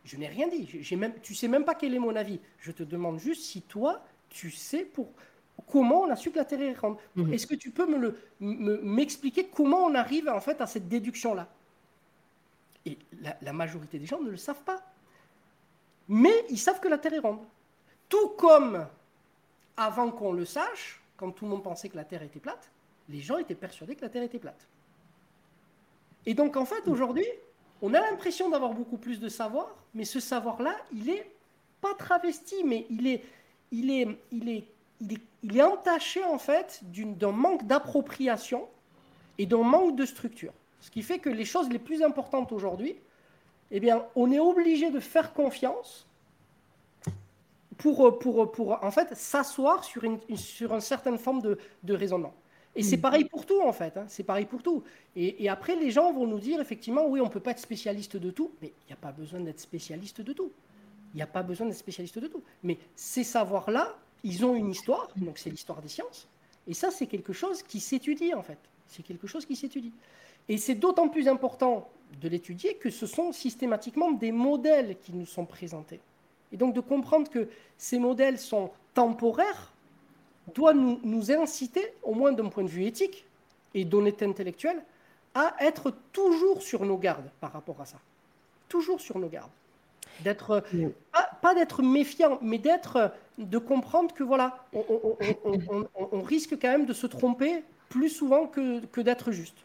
je 0.04 0.16
n'ai 0.16 0.26
rien 0.26 0.48
dit. 0.48 0.68
J'ai 0.80 0.96
même, 0.96 1.14
tu 1.22 1.34
sais 1.34 1.48
même 1.48 1.64
pas 1.64 1.74
quel 1.74 1.94
est 1.94 1.98
mon 1.98 2.16
avis. 2.16 2.40
Je 2.58 2.72
te 2.72 2.82
demande 2.82 3.18
juste 3.18 3.42
si 3.42 3.62
toi, 3.62 4.02
tu 4.28 4.50
sais 4.50 4.84
pour 4.84 5.08
comment 5.70 6.02
on 6.02 6.10
a 6.10 6.16
su 6.16 6.30
que 6.30 6.38
la 6.38 6.44
Terre 6.44 6.62
est 6.62 6.74
ronde. 6.74 6.96
Mhm. 7.16 7.32
Est-ce 7.32 7.46
que 7.46 7.54
tu 7.54 7.70
peux 7.70 7.86
me 7.86 8.16
m'expliquer 8.40 9.46
comment 9.46 9.84
on 9.84 9.94
arrive 9.94 10.28
en 10.28 10.40
fait 10.40 10.60
à 10.60 10.66
cette 10.66 10.88
déduction-là? 10.88 11.48
Et 12.84 12.98
la, 13.42 13.52
majorité 13.52 13.98
des 13.98 14.06
gens 14.06 14.20
ne 14.20 14.30
le 14.30 14.36
savent 14.36 14.62
pas. 14.64 14.82
Mais 16.08 16.34
ils 16.50 16.58
savent 16.58 16.80
que 16.80 16.88
la 16.88 16.98
Terre 16.98 17.14
est 17.14 17.20
ronde. 17.20 17.38
Tout 18.08 18.30
comme 18.30 18.86
avant 19.76 20.10
qu'on 20.10 20.32
le 20.32 20.44
sache, 20.44 21.00
quand 21.22 21.30
tout 21.30 21.44
le 21.44 21.52
monde 21.52 21.62
pensait 21.62 21.88
que 21.88 21.96
la 21.96 22.02
Terre 22.02 22.24
était 22.24 22.40
plate, 22.40 22.68
les 23.08 23.20
gens 23.20 23.38
étaient 23.38 23.54
persuadés 23.54 23.94
que 23.94 24.00
la 24.00 24.08
Terre 24.08 24.24
était 24.24 24.40
plate. 24.40 24.66
Et 26.26 26.34
donc 26.34 26.56
en 26.56 26.64
fait, 26.64 26.88
aujourd'hui, 26.88 27.26
on 27.80 27.94
a 27.94 28.00
l'impression 28.00 28.50
d'avoir 28.50 28.72
beaucoup 28.72 28.96
plus 28.96 29.20
de 29.20 29.28
savoir, 29.28 29.72
mais 29.94 30.04
ce 30.04 30.18
savoir-là, 30.18 30.74
il 30.92 31.08
est 31.10 31.30
pas 31.80 31.94
travesti, 31.94 32.64
mais 32.64 32.86
il 32.90 33.06
est, 33.06 33.22
il 33.70 33.90
est, 33.92 34.08
il 34.32 34.48
est 34.48 34.64
il 35.44 35.56
est, 35.56 35.62
entaché 35.62 36.24
en 36.24 36.38
fait 36.38 36.80
d'un 36.82 37.32
manque 37.32 37.66
d'appropriation 37.66 38.68
et 39.38 39.46
d'un 39.46 39.62
manque 39.62 39.96
de 39.96 40.04
structure. 40.04 40.52
Ce 40.80 40.90
qui 40.90 41.02
fait 41.02 41.18
que 41.18 41.28
les 41.30 41.44
choses 41.44 41.68
les 41.70 41.80
plus 41.80 42.02
importantes 42.02 42.52
aujourd'hui, 42.52 42.96
eh 43.70 43.80
bien, 43.80 44.06
on 44.14 44.30
est 44.30 44.38
obligé 44.38 44.90
de 44.90 45.00
faire 45.00 45.32
confiance 45.34 46.06
pour, 47.82 48.16
pour, 48.20 48.52
pour 48.52 48.84
en 48.84 48.90
fait, 48.92 49.12
s'asseoir 49.16 49.82
sur 49.82 50.04
une, 50.04 50.20
sur 50.36 50.72
une 50.72 50.80
certaine 50.80 51.18
forme 51.18 51.42
de, 51.42 51.58
de 51.82 51.94
raisonnement. 51.94 52.32
Et 52.76 52.82
c'est 52.84 52.96
mm. 52.96 53.00
pareil 53.00 53.24
pour 53.24 53.44
tout, 53.44 53.60
en 53.60 53.72
fait. 53.72 53.96
Hein. 53.96 54.04
C'est 54.06 54.22
pareil 54.22 54.46
pour 54.46 54.62
tout. 54.62 54.84
Et, 55.16 55.42
et, 55.42 55.48
après, 55.48 55.74
les 55.74 55.90
gens 55.90 56.12
vont 56.12 56.28
nous 56.28 56.38
dire, 56.38 56.60
effectivement, 56.60 57.06
oui, 57.08 57.20
on 57.20 57.24
ne 57.24 57.30
peut 57.30 57.40
pas 57.40 57.50
être 57.50 57.58
spécialiste 57.58 58.16
de 58.16 58.30
tout, 58.30 58.52
mais 58.62 58.72
il 58.82 58.86
n'y 58.86 58.92
a 58.92 58.96
pas 58.96 59.10
besoin 59.10 59.40
d'être 59.40 59.58
spécialiste 59.58 60.20
de 60.20 60.32
tout. 60.32 60.52
Il 61.12 61.16
n'y 61.16 61.22
a 61.22 61.26
pas 61.26 61.42
besoin 61.42 61.66
d'être 61.66 61.76
spécialiste 61.76 62.20
de 62.20 62.28
tout. 62.28 62.42
Mais 62.62 62.78
ces 62.94 63.24
savoirs-là, 63.24 63.96
ils 64.22 64.44
ont 64.44 64.54
une 64.54 64.70
histoire, 64.70 65.08
donc 65.16 65.38
c'est 65.38 65.50
l'histoire 65.50 65.82
des 65.82 65.88
sciences. 65.88 66.28
Et 66.68 66.74
ça, 66.74 66.92
c'est 66.92 67.08
quelque 67.08 67.32
chose 67.32 67.64
qui 67.64 67.80
s'étudie, 67.80 68.32
en 68.32 68.42
fait. 68.42 68.58
C'est 68.86 69.02
quelque 69.02 69.26
chose 69.26 69.44
qui 69.44 69.56
s'étudie. 69.56 69.92
Et 70.48 70.56
c'est 70.56 70.76
d'autant 70.76 71.08
plus 71.08 71.26
important 71.26 71.90
de 72.20 72.28
l'étudier 72.28 72.76
que 72.76 72.90
ce 72.90 73.08
sont 73.08 73.32
systématiquement 73.32 74.12
des 74.12 74.30
modèles 74.30 74.96
qui 75.00 75.12
nous 75.12 75.26
sont 75.26 75.46
présentés. 75.46 76.00
Et 76.52 76.56
donc 76.56 76.74
de 76.74 76.80
comprendre 76.80 77.30
que 77.30 77.48
ces 77.78 77.98
modèles 77.98 78.38
sont 78.38 78.70
temporaires 78.94 79.72
doit 80.54 80.74
nous, 80.74 81.00
nous 81.02 81.30
inciter, 81.30 81.92
au 82.02 82.14
moins 82.14 82.32
d'un 82.32 82.48
point 82.48 82.64
de 82.64 82.68
vue 82.68 82.84
éthique 82.84 83.24
et 83.74 83.84
d'honnêteté 83.84 84.24
intellectuelle, 84.24 84.82
à 85.34 85.54
être 85.60 85.94
toujours 86.12 86.62
sur 86.62 86.84
nos 86.84 86.98
gardes 86.98 87.30
par 87.40 87.52
rapport 87.52 87.80
à 87.80 87.86
ça. 87.86 87.98
Toujours 88.68 89.00
sur 89.00 89.18
nos 89.18 89.28
gardes. 89.28 89.50
D'être 90.20 90.62
pas, 91.40 91.54
d'être 91.54 91.82
méfiant, 91.82 92.38
mais 92.42 92.58
d'être 92.58 93.12
de 93.38 93.58
comprendre 93.58 94.14
que 94.14 94.22
voilà, 94.22 94.58
on, 94.74 96.22
risque 96.22 96.58
quand 96.60 96.68
même 96.68 96.84
de 96.86 96.92
se 96.92 97.06
tromper 97.06 97.64
plus 97.88 98.10
souvent 98.10 98.46
que, 98.46 98.84
que 98.86 99.00
d'être 99.00 99.32
juste. 99.32 99.56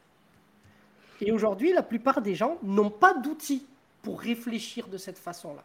Et 1.20 1.32
aujourd'hui, 1.32 1.74
la 1.74 1.84
plupart 1.84 2.22
des 2.22 2.34
gens 2.34 2.58
n'ont 2.64 2.90
pas 2.90 3.14
d'outils 3.14 3.66
pour 4.04 4.22
réfléchir 4.22 4.88
de 4.88 4.98
cette 4.98 5.18
façon-là. 5.18 5.64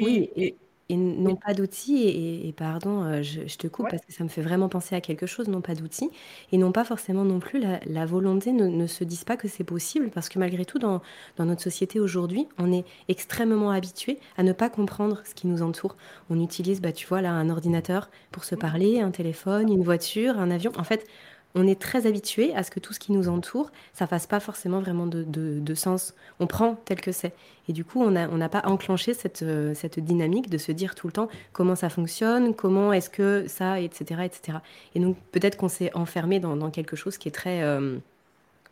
Oui, 0.00 0.30
et, 0.36 0.56
et 0.90 0.96
n'ont 0.96 1.36
pas 1.36 1.54
d'outils 1.54 2.02
et 2.48 2.52
pardon, 2.52 3.02
euh, 3.04 3.22
je 3.22 3.56
te 3.56 3.66
coupe 3.66 3.88
parce 3.88 4.04
que 4.04 4.12
ça 4.12 4.22
me 4.22 4.28
fait 4.28 4.42
vraiment 4.42 4.68
penser 4.68 4.94
à 4.94 5.00
quelque 5.00 5.26
chose, 5.26 5.48
n'ont 5.48 5.62
pas 5.62 5.74
d'outils 5.74 6.10
et 6.52 6.58
n'ont 6.58 6.72
pas 6.72 6.84
forcément 6.84 7.24
non 7.24 7.38
plus 7.40 7.60
la 7.60 8.06
volonté, 8.06 8.52
ne 8.52 8.86
se 8.86 9.02
disent 9.04 9.24
pas 9.24 9.36
que 9.38 9.48
c'est 9.48 9.64
possible 9.64 10.10
parce 10.10 10.28
que 10.28 10.38
malgré 10.38 10.64
tout 10.66 10.78
dans 10.78 11.00
dans 11.36 11.46
notre 11.46 11.62
société 11.62 12.00
aujourd'hui, 12.00 12.48
on 12.58 12.70
est 12.72 12.84
extrêmement 13.08 13.70
habitué 13.70 14.18
à 14.36 14.42
ne 14.42 14.52
pas 14.52 14.68
comprendre 14.68 15.22
ce 15.24 15.34
qui 15.34 15.46
nous 15.46 15.62
entoure. 15.62 15.96
On 16.30 16.40
utilise, 16.40 16.80
bah, 16.82 16.92
tu 16.92 17.06
vois 17.06 17.22
là, 17.22 17.32
un 17.32 17.48
ordinateur 17.50 18.10
pour 18.30 18.44
se 18.44 18.54
parler, 18.54 19.00
un 19.00 19.10
téléphone, 19.10 19.70
une 19.72 19.82
voiture, 19.84 20.38
un 20.38 20.50
avion. 20.50 20.72
En 20.76 20.84
fait, 20.84 21.06
on 21.54 21.66
est 21.66 21.80
très 21.80 22.06
habitué 22.06 22.54
à 22.54 22.62
ce 22.62 22.70
que 22.70 22.80
tout 22.80 22.92
ce 22.92 22.98
qui 22.98 23.12
nous 23.12 23.28
entoure, 23.28 23.70
ça 23.92 24.06
fasse 24.06 24.26
pas 24.26 24.40
forcément 24.40 24.80
vraiment 24.80 25.06
de, 25.06 25.74
sens. 25.74 26.14
On 26.40 26.46
prend 26.46 26.76
tel 26.84 27.00
que 27.00 27.12
c'est. 27.12 27.32
Et 27.68 27.72
du 27.72 27.84
coup, 27.84 28.02
on 28.02 28.10
n'a 28.10 28.48
pas 28.48 28.62
enclenché 28.66 29.14
cette, 29.14 29.42
euh, 29.42 29.74
cette 29.74 29.98
dynamique 29.98 30.50
de 30.50 30.58
se 30.58 30.72
dire 30.72 30.94
tout 30.94 31.06
le 31.06 31.12
temps 31.12 31.28
comment 31.52 31.76
ça 31.76 31.88
fonctionne, 31.88 32.54
comment 32.54 32.92
est-ce 32.92 33.08
que 33.08 33.46
ça, 33.48 33.80
etc. 33.80 34.22
etc. 34.24 34.58
Et 34.94 35.00
donc, 35.00 35.16
peut-être 35.32 35.56
qu'on 35.56 35.68
s'est 35.68 35.90
enfermé 35.94 36.40
dans, 36.40 36.70
quelque 36.70 36.96
chose 36.96 37.18
qui 37.18 37.28
est 37.28 37.32
très, 37.32 37.62
euh, 37.62 37.96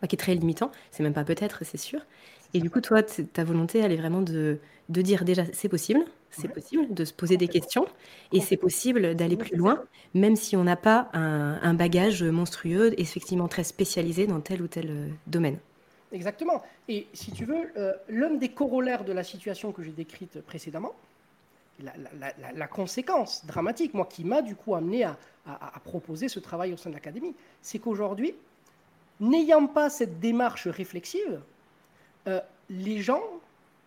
qui 0.09 0.17
est 0.17 0.19
très 0.19 0.35
limitant. 0.35 0.71
C'est 0.91 1.03
même 1.03 1.15
pas 1.15 1.25
peut-être, 1.25 1.65
c'est 1.65 1.79
sûr. 1.79 2.01
Et 2.55 2.61
du 2.61 2.69
coup, 2.69 2.81
toi, 2.81 3.03
ta 3.03 3.45
volonté, 3.45 3.79
elle 3.79 3.93
est 3.93 3.97
vraiment 3.97 4.21
de, 4.21 4.59
de 4.89 5.03
dire 5.03 5.25
déjà, 5.25 5.45
c'est 5.53 5.69
possible, 5.69 6.05
c'est 6.33 6.49
possible 6.49 6.93
de 6.93 7.05
se 7.05 7.12
poser 7.12 7.37
des 7.37 7.49
questions 7.49 7.87
et 8.33 8.41
c'est 8.41 8.57
possible 8.57 9.15
d'aller 9.15 9.37
plus 9.37 9.57
loin, 9.57 9.83
même 10.15 10.37
si 10.37 10.57
on 10.57 10.65
n'a 10.65 10.77
pas 10.77 11.09
un, 11.12 11.75
bagage 11.75 12.23
monstrueux, 12.23 12.99
effectivement 12.99 13.49
très 13.49 13.65
spécialisé 13.65 14.27
dans 14.27 14.41
tel 14.41 14.62
ou 14.62 14.67
tel 14.67 14.91
euh, 14.91 15.09
domaine. 15.27 15.59
Exactement. 16.12 16.62
Et 16.89 17.07
si 17.15 17.33
tu 17.33 17.45
veux, 17.45 17.73
euh, 17.77 17.95
l'un 18.09 18.35
des 18.35 18.51
corollaires 18.51 19.05
de 19.05 19.12
la 19.12 19.25
situation 19.25 19.73
que 19.73 19.83
j'ai 19.83 19.93
décrite 19.93 20.41
précédemment, 20.43 20.93
la, 21.81 22.67
conséquence 22.67 23.45
dramatique, 23.47 23.95
moi, 23.95 24.07
qui 24.07 24.25
m'a 24.25 24.43
du 24.43 24.55
coup 24.55 24.75
amené 24.75 25.05
à, 25.05 25.17
proposer 25.85 26.29
ce 26.29 26.39
travail 26.39 26.73
au 26.73 26.77
sein 26.77 26.91
de 26.91 26.95
l'académie, 26.95 27.35
c'est 27.62 27.79
qu'aujourd'hui, 27.79 28.35
n'ayant 29.19 29.67
pas 29.67 29.91
cette 29.91 30.21
démarche 30.21 30.69
réflexive, 30.69 31.41
euh, 32.29 32.41
les 32.71 33.01
gens 33.01 33.23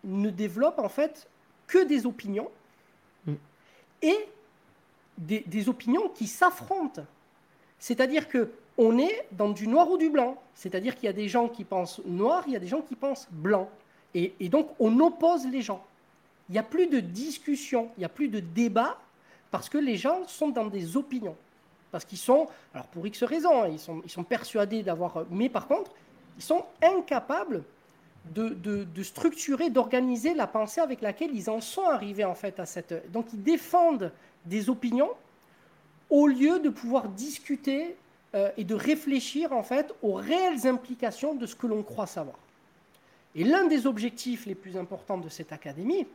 ne 0.04 0.30
développent 0.30 0.78
en 0.78 0.88
fait 0.88 1.28
que 1.66 1.84
des 1.84 2.06
opinions 2.06 2.50
mm. 3.26 3.34
et 4.02 4.28
des, 5.18 5.68
opinions 5.68 6.08
qui 6.10 6.26
s'affrontent. 6.26 7.04
C'est-à-dire 7.78 8.28
que 8.28 8.50
on 8.78 8.98
est 8.98 9.26
dans 9.32 9.48
du 9.48 9.68
noir 9.68 9.90
ou 9.90 9.96
du 9.96 10.10
blanc. 10.10 10.36
C'est-à-dire 10.54 10.94
qu'il 10.94 11.04
y 11.04 11.08
a 11.08 11.14
des 11.14 11.28
gens 11.28 11.48
qui 11.48 11.64
pensent 11.64 12.00
noir, 12.04 12.44
il 12.46 12.52
y 12.52 12.56
a 12.56 12.58
des 12.58 12.66
gens 12.66 12.82
qui 12.82 12.94
pensent 12.94 13.26
blanc. 13.30 13.70
Et, 14.14 14.48
donc, 14.48 14.70
on 14.78 14.98
oppose 15.00 15.46
les 15.46 15.62
gens. 15.62 15.84
Il 16.48 16.52
n'y 16.52 16.58
a 16.58 16.62
plus 16.62 16.86
de 16.86 17.00
discussion, 17.00 17.90
il 17.96 18.00
n'y 18.00 18.04
a 18.04 18.10
plus 18.10 18.28
de 18.28 18.40
débat, 18.40 18.98
parce 19.50 19.68
que 19.68 19.78
les 19.78 19.96
gens 19.96 20.26
sont 20.26 20.48
dans 20.48 20.66
des 20.66 20.96
opinions. 20.96 21.36
Parce 21.90 22.04
qu'ils 22.04 22.18
sont, 22.18 22.48
alors 22.72 22.86
pour 22.86 23.06
X 23.06 23.22
raisons, 23.24 23.62
hein, 23.62 23.68
ils 23.68 23.78
sont, 23.78 24.00
ils 24.04 24.10
sont 24.10 24.24
persuadés 24.24 24.82
d'avoir... 24.82 25.24
Mais 25.30 25.48
par 25.48 25.66
contre, 25.66 25.90
ils 26.36 26.42
sont 26.42 26.64
incapables 26.82 27.62
de, 28.34 29.02
structurer, 29.02 29.70
d'organiser 29.70 30.34
la 30.34 30.46
pensée 30.46 30.80
avec 30.80 31.00
laquelle 31.00 31.34
ils 31.34 31.48
en 31.50 31.60
sont 31.60 31.84
arrivés 31.84 32.24
en 32.24 32.34
fait 32.34 32.58
à 32.60 32.66
cette... 32.66 33.10
Donc 33.12 33.26
ils 33.32 33.42
défendent 33.42 34.12
des 34.44 34.68
opinions 34.70 35.10
au 36.10 36.26
lieu 36.26 36.58
de 36.60 36.68
pouvoir 36.68 37.08
discuter 37.08 37.96
euh, 38.34 38.50
et 38.56 38.64
de 38.64 38.74
réfléchir 38.74 39.52
en 39.52 39.62
fait 39.62 39.92
aux 40.02 40.14
réelles 40.14 40.66
implications 40.66 41.34
de 41.34 41.46
ce 41.46 41.56
que 41.56 41.66
l'on 41.66 41.82
croit 41.82 42.06
savoir. 42.06 42.38
Et 43.34 43.44
l'un 43.44 43.66
des 43.66 43.86
objectifs 43.86 44.46
les 44.46 44.54
plus 44.54 44.76
importants 44.76 45.18
de 45.18 45.28
cette 45.28 45.52
académie, 45.52 46.06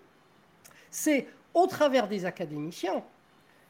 c'est 0.90 1.28
au 1.54 1.68
travers 1.68 2.08
des 2.08 2.26
académiciens, 2.26 3.04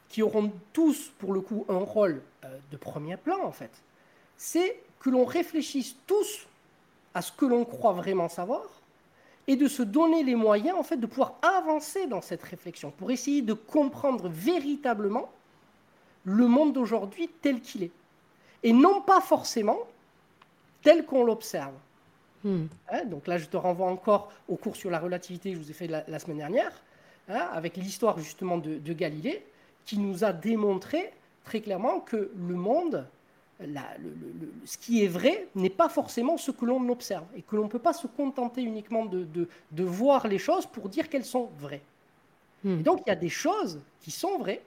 qui 0.08 0.22
auront 0.22 0.52
tous 0.74 1.10
pour 1.18 1.32
le 1.32 1.40
coup 1.40 1.64
un 1.68 1.78
rôle 1.78 2.22
euh, 2.44 2.58
de 2.70 2.76
premier 2.76 3.16
plan 3.16 3.42
en 3.42 3.52
fait, 3.52 3.70
c'est 4.36 4.82
que 5.00 5.08
l'on 5.10 5.24
réfléchisse 5.24 5.96
tous 6.06 6.46
à 7.14 7.22
ce 7.22 7.32
que 7.32 7.44
l'on 7.44 7.64
croit 7.64 7.92
vraiment 7.92 8.28
savoir 8.28 8.62
et 9.46 9.56
de 9.56 9.68
se 9.68 9.82
donner 9.82 10.22
les 10.22 10.34
moyens 10.34 10.76
en 10.78 10.82
fait 10.82 10.96
de 10.96 11.06
pouvoir 11.06 11.34
avancer 11.42 12.06
dans 12.06 12.20
cette 12.20 12.42
réflexion 12.42 12.90
pour 12.90 13.10
essayer 13.10 13.42
de 13.42 13.54
comprendre 13.54 14.28
véritablement 14.28 15.30
le 16.24 16.46
monde 16.46 16.72
d'aujourd'hui 16.72 17.28
tel 17.40 17.60
qu'il 17.60 17.82
est 17.82 17.90
et 18.62 18.72
non 18.72 19.00
pas 19.00 19.20
forcément 19.20 19.78
tel 20.82 21.04
qu'on 21.04 21.24
l'observe. 21.24 21.74
Hmm. 22.44 22.66
Hein, 22.90 23.04
donc 23.04 23.26
là, 23.26 23.38
je 23.38 23.46
te 23.46 23.56
renvoie 23.56 23.88
encore 23.88 24.32
au 24.48 24.56
cours 24.56 24.76
sur 24.76 24.90
la 24.90 24.98
relativité 24.98 25.50
que 25.50 25.56
je 25.56 25.62
vous 25.62 25.70
ai 25.70 25.74
fait 25.74 25.86
la, 25.86 26.18
semaine 26.18 26.38
dernière, 26.38 26.72
hein, 27.28 27.48
avec 27.52 27.76
l'histoire 27.76 28.18
justement 28.18 28.58
de, 28.58 28.92
Galilée, 28.92 29.44
qui 29.84 29.98
nous 29.98 30.24
a 30.24 30.32
démontré 30.32 31.12
très 31.44 31.60
clairement 31.60 32.00
que 32.00 32.30
le 32.36 32.54
monde, 32.54 33.06
ce 34.64 34.78
qui 34.78 35.04
est 35.04 35.08
vrai, 35.08 35.48
n'est 35.54 35.70
pas 35.70 35.88
forcément 35.88 36.36
ce 36.36 36.50
que 36.50 36.64
l'on 36.64 36.88
observe, 36.88 37.24
et 37.36 37.42
que 37.42 37.56
l'on 37.56 37.64
ne 37.64 37.68
peut 37.68 37.78
pas 37.78 37.92
se 37.92 38.06
contenter 38.06 38.62
uniquement 38.62 39.04
de, 39.04 39.26
de, 39.70 39.84
voir 39.84 40.28
les 40.28 40.38
choses 40.38 40.66
pour 40.66 40.88
dire 40.88 41.08
qu'elles 41.08 41.24
sont 41.24 41.50
vraies. 41.58 41.82
Hmm. 42.64 42.80
Et 42.80 42.82
donc, 42.82 43.02
il 43.06 43.10
y 43.10 43.12
a 43.12 43.16
des 43.16 43.28
choses 43.28 43.80
qui 44.00 44.10
sont 44.10 44.38
vraies, 44.38 44.62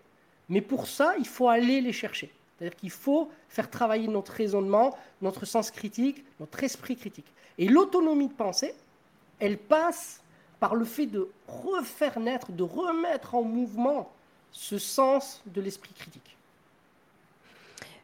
mais 0.50 0.62
pour 0.62 0.88
ça, 0.88 1.16
il 1.18 1.28
faut 1.28 1.50
aller 1.50 1.82
les 1.82 1.94
chercher. 1.94 2.32
C'est-à-dire 2.58 2.78
qu'il 2.78 2.92
faut 2.92 3.30
faire 3.50 3.70
travailler 3.70 4.08
notre 4.08 4.32
raisonnement, 4.32 4.98
notre 5.22 5.46
sens 5.46 5.72
critique, 5.72 6.24
notre 6.40 6.64
esprit 6.64 6.96
critique. 6.96 7.26
Et 7.58 7.68
l'autonomie 7.68 8.28
de 8.28 8.34
pensée, 8.34 8.74
elle 9.40 9.58
passe 9.58 10.22
par 10.60 10.76
le 10.76 10.86
fait 10.86 11.06
de 11.06 11.30
refaire 11.48 12.20
naître, 12.20 12.52
de 12.52 12.64
remettre 12.64 13.36
en 13.36 13.44
mouvement 13.44 14.10
ce 14.52 14.78
sens 14.78 15.42
de 15.48 15.62
l'esprit 15.62 15.94
critique. 15.94 16.35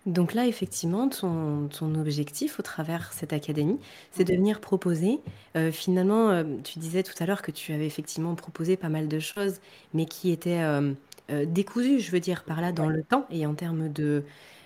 Donc 0.08 0.34
là, 0.34 0.48
effectivement, 0.48 1.08
ton, 1.10 1.70
objectif 1.96 2.60
au 2.60 2.63
travers 2.63 3.13
cette 3.13 3.34
académie, 3.34 3.79
c'est 4.12 4.24
de 4.24 4.34
venir 4.34 4.60
proposer, 4.60 5.20
euh, 5.55 5.72
finalement, 5.72 6.31
euh, 6.31 6.43
tu 6.63 6.79
disais 6.79 7.03
tout 7.03 7.13
à 7.20 7.27
l'heure 7.27 7.43
que 7.43 7.51
tu 7.51 7.72
avais 7.72 7.86
effectivement 7.86 8.34
proposé 8.34 8.77
pas 8.77 8.89
mal 8.89 9.08
de 9.08 9.20
choses, 9.20 9.60
mais 9.93 10.05
qui 10.05 10.31
étaient... 10.31 10.62
Euh, 10.62 10.93
euh, 11.29 11.46
décousu, 11.46 12.00
je 12.01 12.12
veux 12.12 12.20
dire, 12.20 12.43
par 12.43 12.60
là, 12.60 12.74
dans 12.74 12.89
le 12.89 13.03
temps 13.03 13.25
et 13.29 13.46
en 13.46 13.53
termes 13.53 13.88
de, 13.88 14.25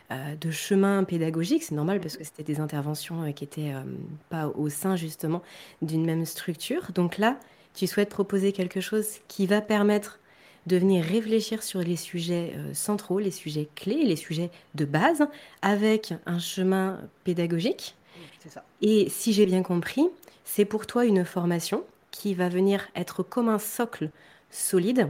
de 0.10 0.52
chemin 0.52 1.04
pédagogique. 1.04 1.62
C'est 1.62 1.76
normal 1.76 2.00
parce 2.00 2.18
que 2.18 2.24
c'était 2.24 2.44
des 2.44 2.60
interventions 2.60 3.32
qui 3.34 3.44
étaient 3.44 3.74
pas 4.30 4.48
au 4.48 4.70
sein 4.70 4.96
justement 4.96 5.44
d'une 5.84 6.06
même 6.06 6.26
structure. 6.26 6.92
Donc 6.92 7.20
là, 7.20 7.38
tu 7.76 7.86
souhaites 7.86 8.10
proposer 8.10 8.52
quelque 8.52 8.82
chose 8.82 9.06
qui 9.28 9.46
va 9.46 9.62
permettre 9.62 10.20
de 10.66 10.78
venir 10.78 11.04
réfléchir 11.04 11.64
sur 11.64 11.80
les 11.80 11.96
sujets 11.96 12.56
centraux, 12.74 13.20
les 13.20 13.32
sujets 13.32 13.68
clés, 13.76 14.04
les 14.04 14.16
sujets 14.16 14.50
de 14.74 14.86
base, 14.86 15.28
avec 15.62 16.14
un 16.26 16.40
chemin 16.40 17.00
pédagogique. 17.24 17.96
Et 18.82 19.10
si 19.10 19.34
j'ai 19.34 19.46
bien 19.46 19.64
compris, 19.64 20.08
c'est 20.44 20.66
pour 20.66 20.88
toi 20.88 21.06
une 21.06 21.26
formation 21.26 21.84
qui 22.12 22.34
va 22.34 22.50
venir 22.50 22.88
être 22.96 23.24
comme 23.24 23.50
un 23.50 23.60
socle 23.60 24.10
solide 24.50 25.10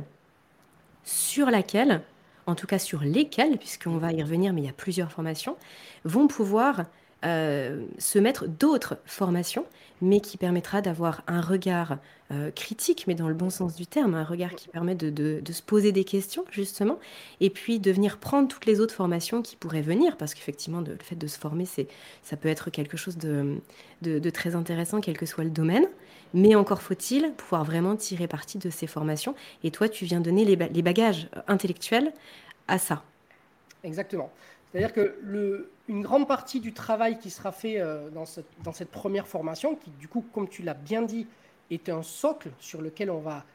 sur 1.04 1.52
laquelle, 1.52 2.02
en 2.48 2.56
tout 2.56 2.68
cas 2.68 2.80
sur 2.80 3.02
lesquelles, 3.02 3.58
puisqu'on 3.58 3.98
va 3.98 4.12
y 4.12 4.24
revenir, 4.24 4.54
mais 4.54 4.62
il 4.62 4.66
y 4.66 4.70
a 4.70 4.74
plusieurs 4.74 5.12
formations, 5.12 5.56
vont 6.04 6.28
pouvoir 6.28 6.86
euh, 7.26 7.86
se 7.98 8.20
mettre 8.20 8.48
d'autres 8.48 8.98
formations, 9.06 9.66
mais 10.02 10.20
qui 10.20 10.38
permettra 10.38 10.82
d'avoir 10.82 11.24
un 11.28 11.42
regard 11.42 11.98
euh, 12.32 12.52
critique, 12.52 13.06
mais 13.08 13.16
dans 13.16 13.28
le 13.28 13.34
bon 13.34 13.50
sens 13.50 13.76
du 13.76 13.88
terme, 13.88 14.14
un 14.14 14.24
regard 14.24 14.54
qui 14.54 14.68
permet 14.68 14.94
de, 14.94 15.42
se 15.52 15.62
poser 15.62 15.92
des 15.92 16.04
questions, 16.04 16.46
justement, 16.52 17.00
et 17.40 17.50
puis 17.50 17.80
de 17.80 17.92
venir 17.92 18.18
prendre 18.18 18.48
toutes 18.48 18.66
les 18.66 18.80
autres 18.80 18.94
formations 18.94 19.42
qui 19.42 19.56
pourraient 19.56 19.82
venir, 19.82 20.18
parce 20.18 20.34
qu'effectivement, 20.34 20.82
le 20.82 20.98
fait 21.02 21.16
de 21.16 21.28
se 21.28 21.40
former, 21.40 21.66
c'est, 21.66 21.88
ça 22.22 22.38
peut 22.38 22.50
être 22.50 22.70
quelque 22.70 22.98
chose 22.98 23.18
de, 23.18 23.60
très 24.32 24.56
intéressant, 24.56 25.02
quel 25.02 25.18
que 25.18 25.26
soit 25.26 25.44
le 25.44 25.50
domaine, 25.50 25.88
mais 26.34 26.54
encore 26.54 26.82
faut-il 26.82 27.32
pouvoir 27.38 27.64
vraiment 27.64 27.96
tirer 27.96 28.28
parti 28.28 28.58
de 28.58 28.70
ces 28.70 28.88
formations, 28.88 29.34
et 29.64 29.72
toi, 29.72 29.90
tu 29.90 30.06
viens 30.06 30.20
donner 30.20 30.46
les, 30.46 30.56
les 30.56 30.82
bagages 30.82 31.30
intellectuels 31.48 32.14
à 32.68 32.78
ça. 32.78 33.04
Exactement. 33.84 34.32
C'est-à-dire 34.76 34.94
que 34.94 35.70
une 35.88 36.02
grande 36.02 36.28
partie 36.28 36.60
du 36.60 36.74
travail 36.74 37.18
qui 37.18 37.30
sera 37.30 37.54
fait 37.54 37.80
euh, 37.80 38.10
dans, 38.10 38.26
cette, 38.26 38.92
première 38.92 39.26
formation, 39.26 39.76
qui 39.76 39.90
du 39.92 40.10
coup, 40.10 40.26
comme 40.34 40.50
tu 40.50 40.64
l'as 40.64 40.74
bien 40.74 41.02
dit, 41.02 41.28
est 41.72 41.88
un 41.88 42.04
socle 42.04 42.50
sur 42.60 42.82
lequel 42.82 43.10
on 43.10 43.20
va 43.20 43.46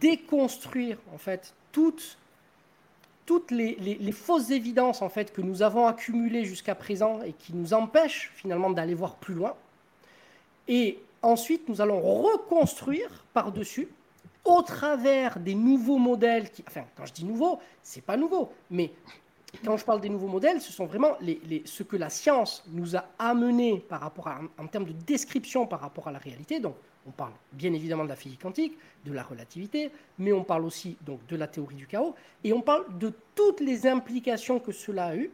déconstruire 0.00 0.96
en 1.12 1.18
fait 1.18 1.54
toutes, 1.72 2.16
les, 3.50 4.12
fausses 4.12 4.50
évidences 4.50 5.02
en 5.02 5.10
fait 5.10 5.34
que 5.34 5.42
nous 5.42 5.60
avons 5.60 5.86
accumulées 5.86 6.46
jusqu'à 6.46 6.74
présent 6.74 7.20
et 7.22 7.34
qui 7.34 7.52
nous 7.54 7.74
empêchent 7.74 8.32
finalement 8.34 8.70
d'aller 8.70 8.94
voir 8.94 9.16
plus 9.16 9.34
loin. 9.34 9.54
Et 10.68 11.00
ensuite, 11.20 11.68
nous 11.68 11.82
allons 11.82 12.00
reconstruire 12.00 13.26
par-dessus 13.34 13.88
au 14.46 14.62
travers 14.62 15.38
des 15.38 15.54
nouveaux 15.54 15.98
modèles 15.98 16.48
enfin, 16.66 16.84
quand 16.96 17.04
je 17.04 17.12
dis 17.12 17.26
nouveau, 17.26 17.60
c'est 17.82 18.00
pas 18.00 18.16
nouveau, 18.16 18.50
mais 18.70 18.90
quand 19.64 19.76
je 19.76 19.84
parle 19.84 20.00
des 20.00 20.08
nouveaux 20.08 20.28
modèles, 20.28 20.60
ce 20.60 20.72
sont 20.72 20.86
vraiment 20.86 21.16
ce 21.64 21.82
que 21.82 21.96
la 21.96 22.10
science 22.10 22.64
nous 22.68 22.96
a 22.96 23.04
amené 23.18 23.84
par 23.88 24.00
rapport 24.00 24.28
à, 24.28 24.40
en 24.58 24.66
termes 24.66 24.86
de 24.86 24.92
description 24.92 25.66
par 25.66 25.80
rapport 25.80 26.08
à 26.08 26.12
la 26.12 26.18
réalité. 26.18 26.58
Donc, 26.58 26.74
on 27.06 27.10
parle 27.10 27.32
bien 27.52 27.72
évidemment 27.72 28.04
de 28.04 28.08
la 28.08 28.16
physique 28.16 28.40
quantique, 28.40 28.76
de 29.04 29.12
la 29.12 29.22
relativité, 29.22 29.90
mais 30.18 30.32
on 30.32 30.44
parle 30.44 30.64
aussi 30.64 30.96
donc 31.02 31.24
de 31.26 31.36
la 31.36 31.48
théorie 31.48 31.74
du 31.74 31.86
chaos, 31.86 32.14
et 32.44 32.52
on 32.52 32.62
parle 32.62 32.86
de 32.98 33.12
toutes 33.34 33.60
les 33.60 33.86
implications 33.86 34.60
que 34.60 34.72
cela 34.72 35.06
a 35.06 35.16
eu 35.16 35.30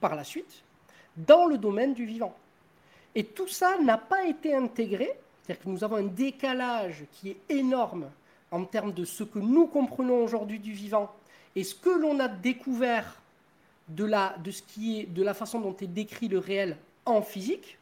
par 0.00 0.14
la 0.14 0.24
suite 0.24 0.62
dans 1.16 1.46
le 1.46 1.58
domaine 1.58 1.94
du 1.94 2.04
vivant. 2.04 2.34
Et 3.14 3.24
tout 3.24 3.48
ça 3.48 3.78
n'a 3.78 3.98
pas 3.98 4.26
été 4.26 4.54
intégré, 4.54 5.10
c'est-à-dire 5.42 5.64
que 5.64 5.68
nous 5.68 5.84
avons 5.84 5.96
un 5.96 6.04
décalage 6.04 7.04
qui 7.12 7.30
est 7.30 7.40
énorme 7.48 8.10
en 8.50 8.64
termes 8.64 8.92
de 8.92 9.04
ce 9.04 9.24
que 9.24 9.38
nous 9.38 9.66
comprenons 9.66 10.22
aujourd'hui 10.22 10.58
du 10.58 10.72
vivant 10.72 11.10
et 11.56 11.64
ce 11.64 11.74
que 11.74 11.90
l'on 11.90 12.20
a 12.20 12.28
découvert 12.28 13.20
de 13.88 14.04
la, 14.04 14.36
de 14.42 14.50
ce 14.50 14.62
qui 14.62 15.00
est, 15.00 15.06
de 15.06 15.22
la 15.22 15.34
façon 15.34 15.60
dont 15.60 15.76
est 15.76 15.86
décrit 15.86 16.28
le 16.28 16.38
réel 16.38 16.76
en 17.04 17.22
physique 17.22 17.78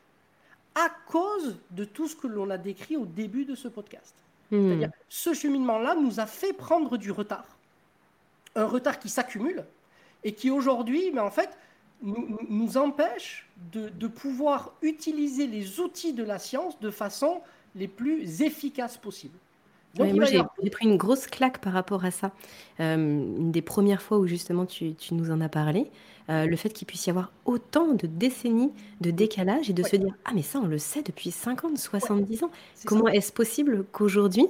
à 0.74 0.90
cause 1.08 1.56
de 1.70 1.84
tout 1.84 2.08
ce 2.08 2.16
que 2.16 2.26
l'on 2.26 2.50
a 2.50 2.58
décrit 2.58 2.96
au 2.96 3.06
début 3.06 3.44
de 3.44 3.54
ce 3.54 3.68
podcast. 3.68 4.14
Hmm. 4.50 4.68
C'est-à-dire, 4.68 4.90
ce 5.08 5.32
cheminement-là 5.32 5.94
nous 5.94 6.20
a 6.20 6.26
fait 6.26 6.52
prendre 6.52 6.96
du 6.96 7.10
retard, 7.10 7.46
un 8.54 8.66
retard 8.66 8.98
qui 8.98 9.08
s'accumule 9.08 9.64
et 10.24 10.32
qui 10.32 10.50
aujourd'hui, 10.50 11.10
mais 11.12 11.20
en 11.20 11.30
fait, 11.30 11.50
nous, 12.02 12.38
nous 12.48 12.76
empêche 12.76 13.48
de, 13.72 13.88
de, 13.88 14.06
pouvoir 14.08 14.72
utiliser 14.82 15.46
les 15.46 15.80
outils 15.80 16.12
de 16.12 16.24
la 16.24 16.38
science 16.38 16.78
de 16.80 16.90
façon 16.90 17.40
les 17.74 17.88
plus 17.88 18.42
efficaces 18.42 18.96
possibles 18.96 19.38
moi, 19.98 20.24
j'ai 20.24 20.70
pris 20.70 20.86
une 20.86 20.96
grosse 20.96 21.26
claque 21.26 21.58
par 21.58 21.72
rapport 21.72 22.04
à 22.04 22.10
ça. 22.10 22.32
Euh, 22.80 22.96
une 22.96 23.52
des 23.52 23.62
premières 23.62 24.02
fois 24.02 24.18
où 24.18 24.26
justement 24.26 24.66
tu, 24.66 24.94
tu 24.94 25.14
nous 25.14 25.30
en 25.30 25.40
as 25.40 25.48
parlé, 25.48 25.90
euh, 26.30 26.46
le 26.46 26.56
fait 26.56 26.70
qu'il 26.70 26.86
puisse 26.86 27.06
y 27.06 27.10
avoir 27.10 27.32
autant 27.44 27.92
de 27.92 28.06
décennies 28.06 28.72
de 29.00 29.10
décalage 29.10 29.68
et 29.68 29.72
de 29.72 29.82
se 29.82 29.96
dire 29.96 30.14
Ah, 30.24 30.32
mais 30.34 30.42
ça, 30.42 30.58
on 30.62 30.66
le 30.66 30.78
sait 30.78 31.02
depuis 31.02 31.30
50, 31.30 31.76
70 31.78 32.44
ans. 32.44 32.50
Comment 32.86 33.08
est-ce 33.08 33.32
possible 33.32 33.84
qu'aujourd'hui, 33.92 34.46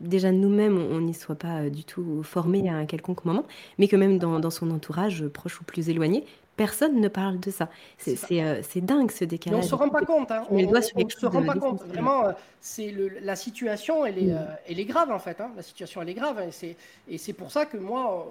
déjà 0.00 0.32
nous-mêmes, 0.32 0.78
on 0.78 1.00
n'y 1.00 1.14
soit 1.14 1.34
pas 1.34 1.62
euh, 1.62 1.70
du 1.70 1.84
tout 1.84 2.22
formés 2.22 2.68
à 2.68 2.76
un 2.76 2.86
quelconque 2.86 3.24
moment, 3.24 3.44
mais 3.78 3.88
que 3.88 3.96
même 3.96 4.18
dans, 4.18 4.40
dans 4.40 4.50
son 4.50 4.70
entourage, 4.70 5.26
proche 5.28 5.60
ou 5.60 5.64
plus 5.64 5.90
éloigné, 5.90 6.24
personne 6.58 7.00
ne 7.00 7.08
parle 7.08 7.38
de 7.38 7.50
ça. 7.50 7.70
C'est 7.96 8.18
euh, 8.42 8.60
dingue 8.76 9.10
ce 9.10 9.24
décalage. 9.24 9.60
on 9.60 9.62
ne 9.62 9.68
se 9.68 9.74
rend 9.74 9.88
pas 9.88 10.04
compte. 10.04 10.30
Hein. 10.30 10.42
On 10.50 10.58
ne 10.58 10.80
se 10.82 11.26
rend 11.26 11.42
pas 11.44 11.54
compte. 11.54 11.84
Vraiment, 11.84 12.26
euh, 12.26 12.32
c'est 12.60 12.94
la 13.22 13.36
situation, 13.36 14.04
elle 14.04 14.18
est, 14.18 14.32
mm. 14.32 14.36
euh, 14.36 14.54
elle 14.68 14.80
est 14.80 14.84
grave 14.84 15.10
en 15.10 15.20
fait. 15.20 15.40
Hein. 15.40 15.52
La 15.56 15.62
situation, 15.62 16.02
elle 16.02 16.10
est 16.10 16.14
grave. 16.14 16.42
Et 17.08 17.18
c'est 17.18 17.32
pour 17.32 17.50
ça 17.52 17.64
que 17.64 17.78
moi, 17.78 18.28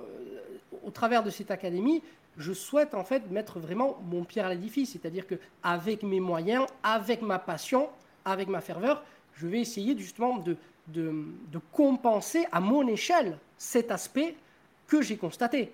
au 0.85 0.91
travers 0.91 1.23
de 1.23 1.29
cette 1.29 1.49
académie, 1.49 2.03
je 2.37 2.53
souhaite 2.53 2.93
en 2.93 3.03
fait 3.03 3.31
mettre 3.31 3.59
vraiment 3.59 3.97
mon 4.11 4.23
pierre 4.25 4.45
à 4.45 4.53
l'édifice, 4.53 4.91
c'est-à-dire 4.91 5.25
que 5.25 5.35
avec 5.63 6.03
mes 6.03 6.19
moyens, 6.19 6.65
avec 6.83 7.21
ma 7.21 7.39
passion, 7.39 7.87
avec 8.25 8.49
ma 8.49 8.61
ferveur, 8.61 9.03
je 9.35 9.47
vais 9.47 9.61
essayer 9.61 9.97
justement 9.97 10.37
de, 10.37 10.57
de, 10.89 11.59
compenser 11.71 12.45
à 12.51 12.59
mon 12.59 12.87
échelle 12.87 13.37
cet 13.57 13.89
aspect 13.89 14.35
que 14.85 15.01
j'ai 15.01 15.17
constaté. 15.17 15.71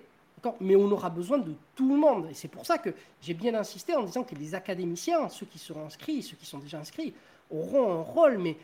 Mais 0.60 0.76
on 0.76 0.90
aura 0.90 1.10
besoin 1.10 1.38
de 1.38 1.54
tout 1.74 1.88
le 1.88 1.96
monde. 1.96 2.28
Et 2.30 2.34
c'est 2.34 2.48
pour 2.48 2.66
ça 2.66 2.78
que 2.78 2.90
j'ai 3.22 3.34
bien 3.34 3.54
insisté 3.54 3.94
en 3.94 4.02
disant 4.02 4.24
que 4.24 4.34
les 4.34 4.54
académiciens, 4.54 5.28
ceux 5.28 5.46
qui 5.46 5.58
seront 5.58 5.86
inscrits, 5.86 6.22
ceux 6.22 6.36
qui 6.36 6.46
sont 6.46 6.58
déjà 6.58 6.78
inscrits, 6.78 7.14
auront 7.50 8.00
un 8.00 8.02
rôle, 8.02 8.38
mais 8.38 8.56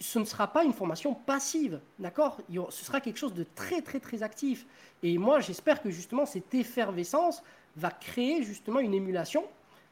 ce 0.00 0.18
ne 0.18 0.24
sera 0.24 0.48
pas 0.48 0.64
une 0.64 0.72
formation 0.72 1.14
passive, 1.14 1.80
d'accord? 1.98 2.38
Ce 2.70 2.84
sera 2.84 3.00
quelque 3.00 3.18
chose 3.18 3.34
de 3.34 3.46
très, 3.54 3.82
très, 3.82 4.00
très 4.00 4.22
actif. 4.22 4.66
Et 5.02 5.16
moi, 5.18 5.40
j'espère 5.40 5.82
que 5.82 5.90
justement, 5.90 6.26
cette 6.26 6.52
effervescence 6.54 7.42
va 7.76 7.90
créer 7.90 8.42
justement 8.42 8.80
une 8.80 8.94
émulation 8.94 9.44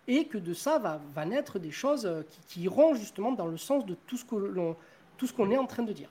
et 0.09 0.25
que 0.27 0.39
de 0.39 0.55
ça 0.55 0.79
va, 0.79 1.25
naître 1.27 1.59
des 1.59 1.71
choses 1.71 2.07
euh, 2.07 2.23
qui, 2.49 2.63
iront 2.63 2.95
justement 2.95 3.33
dans 3.33 3.47
le 3.47 3.59
sens 3.59 3.85
de 3.85 3.95
tout 4.07 4.17
ce 4.17 4.25
qu'on 4.25 5.51
est 5.51 5.59
en 5.59 5.67
train 5.67 5.83
de 5.83 5.93
dire. 5.93 6.09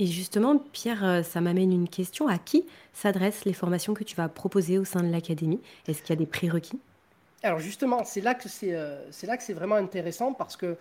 Et 0.00 0.06
justement, 0.06 0.58
Pierre, 0.58 1.04
euh, 1.04 1.22
ça 1.22 1.40
m'amène 1.40 1.72
une 1.72 1.88
question. 1.88 2.26
À 2.26 2.38
qui 2.38 2.66
s'adressent 2.92 3.44
les 3.44 3.52
formations 3.52 3.94
que 3.94 4.02
tu 4.02 4.16
vas 4.16 4.28
proposer 4.28 4.78
au 4.78 4.84
sein 4.84 5.02
de 5.02 5.12
l'Académie? 5.12 5.60
Est-ce 5.86 6.02
qu'il 6.02 6.10
y 6.10 6.12
a 6.14 6.16
des 6.16 6.26
prérequis? 6.26 6.80
Alors 7.44 7.60
justement, 7.60 8.02
c'est 8.04 8.20
là 8.20 8.34
que 8.34 8.48
c'est 8.48 8.74
euh, 8.74 9.04
là 9.22 9.36
que 9.36 9.42
c'est 9.42 9.52
vraiment 9.52 9.76
intéressant 9.76 10.32
parce 10.32 10.56
que 10.56 10.76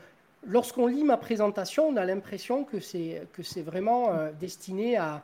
lorsqu'on 0.47 0.87
lit 0.87 1.03
ma 1.03 1.17
présentation, 1.17 1.87
on 1.87 1.95
a 1.97 2.05
l'impression 2.05 2.63
que 2.63 2.79
c'est 2.79 3.27
vraiment 3.61 4.09
destiné 4.39 4.97
à, 4.97 5.21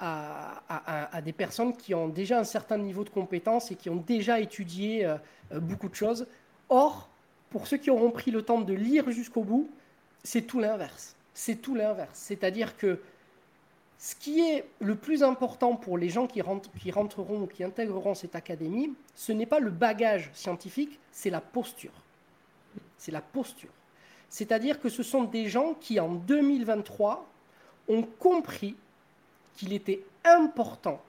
à, 0.00 1.20
des 1.22 1.32
personnes 1.32 1.74
qui 1.76 1.94
ont 1.94 2.08
déjà 2.08 2.38
un 2.38 2.44
certain 2.44 2.78
niveau 2.78 3.04
de 3.04 3.08
compétence 3.08 3.70
et 3.70 3.76
qui 3.76 3.88
ont 3.88 3.96
déjà 3.96 4.40
étudié 4.40 5.04
euh, 5.04 5.16
euh, 5.52 5.60
beaucoup 5.60 5.88
de 5.88 5.94
choses. 5.94 6.26
Or, 6.68 7.08
pour 7.50 7.66
ceux 7.66 7.76
qui 7.78 7.90
auront 7.90 8.10
pris 8.10 8.30
le 8.30 8.42
temps 8.42 8.60
de 8.60 8.74
lire 8.74 9.10
jusqu'au 9.10 9.42
bout, 9.42 9.70
c'est 10.22 10.42
tout 10.42 10.58
l'inverse. 10.58 11.14
C'est 11.32 11.56
tout 11.56 11.74
l'inverse. 11.74 12.10
C'est-à-dire 12.14 12.76
que 12.76 12.98
ce 13.98 14.14
qui 14.14 14.40
est 14.40 14.64
le 14.80 14.94
plus 14.94 15.22
important 15.22 15.76
pour 15.76 15.96
les 15.96 16.08
gens 16.08 16.26
qui, 16.26 16.42
rentreront 16.42 17.42
ou 17.42 17.46
qui 17.46 17.64
intégreront 17.64 18.14
cette 18.14 18.36
académie, 18.36 18.92
ce 19.14 19.32
n'est 19.32 19.46
pas 19.46 19.58
le 19.58 19.70
bagage 19.70 20.30
scientifique, 20.34 20.98
c'est 21.12 21.30
la 21.30 21.40
posture. 21.40 21.92
C'est 22.98 23.12
la 23.12 23.22
posture. 23.22 23.70
C'est-à-dire 24.28 24.80
que 24.80 24.88
ce 24.88 25.02
sont 25.02 25.24
des 25.24 25.48
gens 25.48 25.74
qui, 25.74 25.98
en 25.98 26.12
2023, 26.12 27.26
ont 27.88 28.02
compris 28.02 28.76
qu'il 29.56 29.72
était 29.72 30.02
important, 30.24 31.00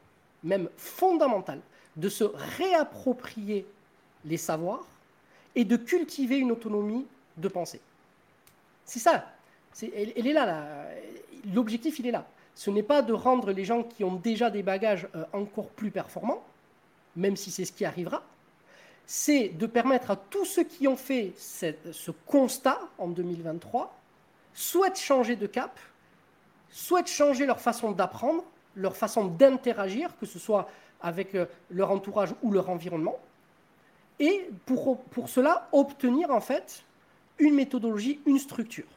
même 0.44 0.70
fondamental, 0.78 1.60
de 1.98 2.10
se 2.10 2.24
réapproprier 2.24 3.66
les 4.24 4.38
savoirs 4.38 4.86
et 5.56 5.66
de 5.66 5.76
cultiver 5.76 6.38
une 6.38 6.52
autonomie 6.52 7.06
de 7.36 7.48
pensée. 7.48 7.82
C'est 8.86 9.00
ça. 9.00 9.26
elle, 9.82 10.28
est 10.28 10.34
là. 10.34 10.86
L'objectif, 11.54 12.00
il 12.00 12.08
est 12.08 12.12
là. 12.12 12.26
Ce 12.58 12.72
n'est 12.72 12.82
pas 12.82 13.04
de 13.04 13.14
rendre 13.14 13.52
les 13.52 13.66
gens 13.66 13.84
qui 13.84 14.04
ont 14.04 14.16
déjà 14.16 14.50
des 14.50 14.64
bagages 14.64 15.08
euh, 15.14 15.26
encore 15.32 15.70
plus 15.70 15.92
performants, 15.92 16.42
même 17.16 17.36
si 17.36 17.52
c'est 17.52 17.66
ce 17.66 17.72
qui 17.72 17.86
arrivera. 17.86 18.24
C'est 19.06 19.50
de 19.50 19.68
permettre 19.68 20.10
à 20.10 20.16
tous 20.16 20.44
ceux 20.44 20.64
qui 20.64 20.88
ont 20.88 20.98
fait 20.98 21.34
ce 21.38 22.10
constat 22.26 22.80
en 22.98 23.10
2023, 23.10 23.96
soit 24.56 24.90
de 24.90 24.96
changer 24.96 25.36
de 25.36 25.46
cap, 25.46 25.80
souhaitent 26.72 27.12
changer 27.12 27.46
leur 27.46 27.62
façon 27.62 27.92
d'apprendre, 27.92 28.44
leur 28.76 28.98
façon 28.98 29.26
d'interagir, 29.26 30.18
que 30.20 30.26
ce 30.26 30.40
soit 30.40 30.68
avec 31.00 31.36
euh, 31.36 31.46
leur 31.70 31.92
entourage 31.92 32.34
ou 32.42 32.52
leur 32.52 32.72
environnement, 32.72 33.20
et 34.20 34.50
pour, 34.66 35.04
pour 35.04 35.30
cela 35.30 35.70
obtenir 35.74 36.32
en 36.32 36.42
fait 36.42 36.84
une 37.38 37.54
méthodologie, 37.54 38.20
une 38.26 38.40
structure. 38.40 38.88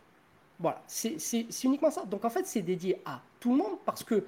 Voilà, 0.59 0.81
c'est 0.87 1.19
uniquement 1.65 1.91
ça. 1.91 2.07
Donc 2.07 2.25
en 2.25 2.31
fait, 2.31 2.47
c'est 2.47 2.63
dédié 2.63 3.03
à 3.05 3.21
tout 3.41 3.53
le 3.53 3.59
monde 3.59 3.79
parce 3.85 4.05
que 4.05 4.25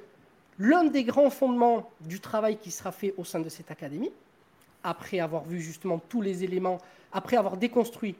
l'un 0.58 0.84
des 0.84 1.04
grands 1.04 1.30
fondements 1.30 1.90
du 2.00 2.20
travail 2.20 2.56
qui 2.56 2.70
sera 2.70 2.92
fait 2.92 3.14
au 3.16 3.24
sein 3.24 3.40
de 3.40 3.48
cette 3.48 3.70
académie, 3.70 4.10
après 4.82 5.20
avoir 5.20 5.44
vu 5.44 5.60
justement 5.60 6.00
tous 6.08 6.20
les 6.20 6.42
éléments, 6.44 6.78
après 7.12 7.36
avoir 7.36 7.56
déconstruit 7.56 8.16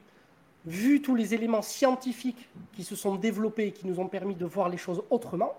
vu 0.65 1.01
tous 1.01 1.15
les 1.15 1.33
éléments 1.33 1.61
scientifiques 1.61 2.47
qui 2.73 2.83
se 2.83 2.95
sont 2.95 3.15
développés 3.15 3.67
et 3.67 3.71
qui 3.71 3.85
nous 3.85 3.99
ont 3.99 4.07
permis 4.07 4.35
de 4.35 4.45
voir 4.45 4.69
les 4.69 4.77
choses 4.77 5.03
autrement, 5.09 5.53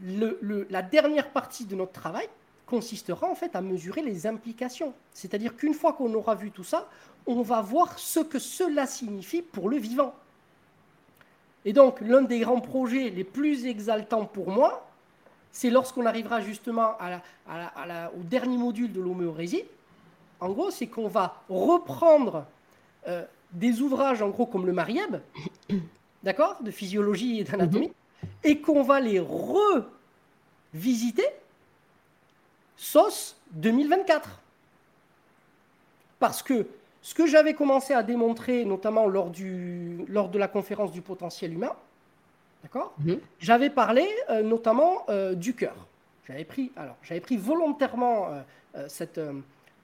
la 0.00 0.82
dernière 0.82 1.30
partie 1.30 1.66
de 1.66 1.74
notre 1.74 1.92
travail 1.92 2.28
consistera 2.66 3.26
en 3.28 3.34
fait 3.34 3.56
à 3.56 3.60
mesurer 3.60 4.02
les 4.02 4.26
implications. 4.26 4.94
C'est-à-dire 5.12 5.56
qu'une 5.56 5.74
fois 5.74 5.92
qu'on 5.92 6.12
aura 6.14 6.34
vu 6.34 6.50
tout 6.50 6.64
ça, 6.64 6.88
on 7.26 7.42
va 7.42 7.60
voir 7.60 7.98
ce 7.98 8.20
que 8.20 8.38
cela 8.38 8.86
signifie 8.86 9.42
pour 9.42 9.68
le 9.68 9.76
vivant. 9.76 10.14
Et 11.68 11.74
donc, 11.74 12.00
l'un 12.00 12.22
des 12.22 12.40
grands 12.40 12.62
projets 12.62 13.10
les 13.10 13.24
plus 13.24 13.66
exaltants 13.66 14.24
pour 14.24 14.50
moi, 14.50 14.88
c'est 15.52 15.68
lorsqu'on 15.68 16.06
arrivera 16.06 16.40
justement 16.40 16.92
au 17.46 18.22
dernier 18.22 18.56
module 18.56 18.90
de 18.90 19.02
l'homéorésie. 19.02 19.64
En 20.40 20.48
gros, 20.48 20.70
c'est 20.70 20.86
qu'on 20.86 21.08
va 21.08 21.42
reprendre 21.50 22.46
euh, 23.06 23.22
des 23.52 23.82
ouvrages, 23.82 24.22
en 24.22 24.30
gros, 24.30 24.46
comme 24.46 24.64
le 24.64 24.72
Marieb, 24.72 25.16
d'accord, 26.22 26.56
de 26.62 26.70
physiologie 26.70 27.40
et 27.40 27.44
d'anatomie, 27.44 27.92
et 28.44 28.62
qu'on 28.62 28.82
va 28.82 28.98
les 28.98 29.20
revisiter 30.72 31.26
sauce 32.78 33.36
2024. 33.50 34.40
Parce 36.18 36.42
que 36.42 36.66
ce 37.08 37.14
que 37.14 37.26
j'avais 37.26 37.54
commencé 37.54 37.94
à 37.94 38.02
démontrer, 38.02 38.66
notamment 38.66 39.06
lors, 39.06 39.30
du, 39.30 40.04
lors 40.08 40.28
de 40.28 40.38
la 40.38 40.46
conférence 40.46 40.92
du 40.92 41.00
potentiel 41.00 41.54
humain, 41.54 41.72
d'accord 42.62 42.92
mhm. 42.98 43.18
J'avais 43.38 43.70
parlé 43.70 44.06
euh, 44.28 44.42
notamment 44.42 45.06
euh, 45.08 45.34
du 45.34 45.54
cœur. 45.54 45.86
J'avais 46.26 46.44
pris, 46.44 46.70
alors, 46.76 46.96
j'avais 47.02 47.22
pris 47.22 47.38
volontairement 47.38 48.26
euh, 48.76 48.84
cette, 48.88 49.18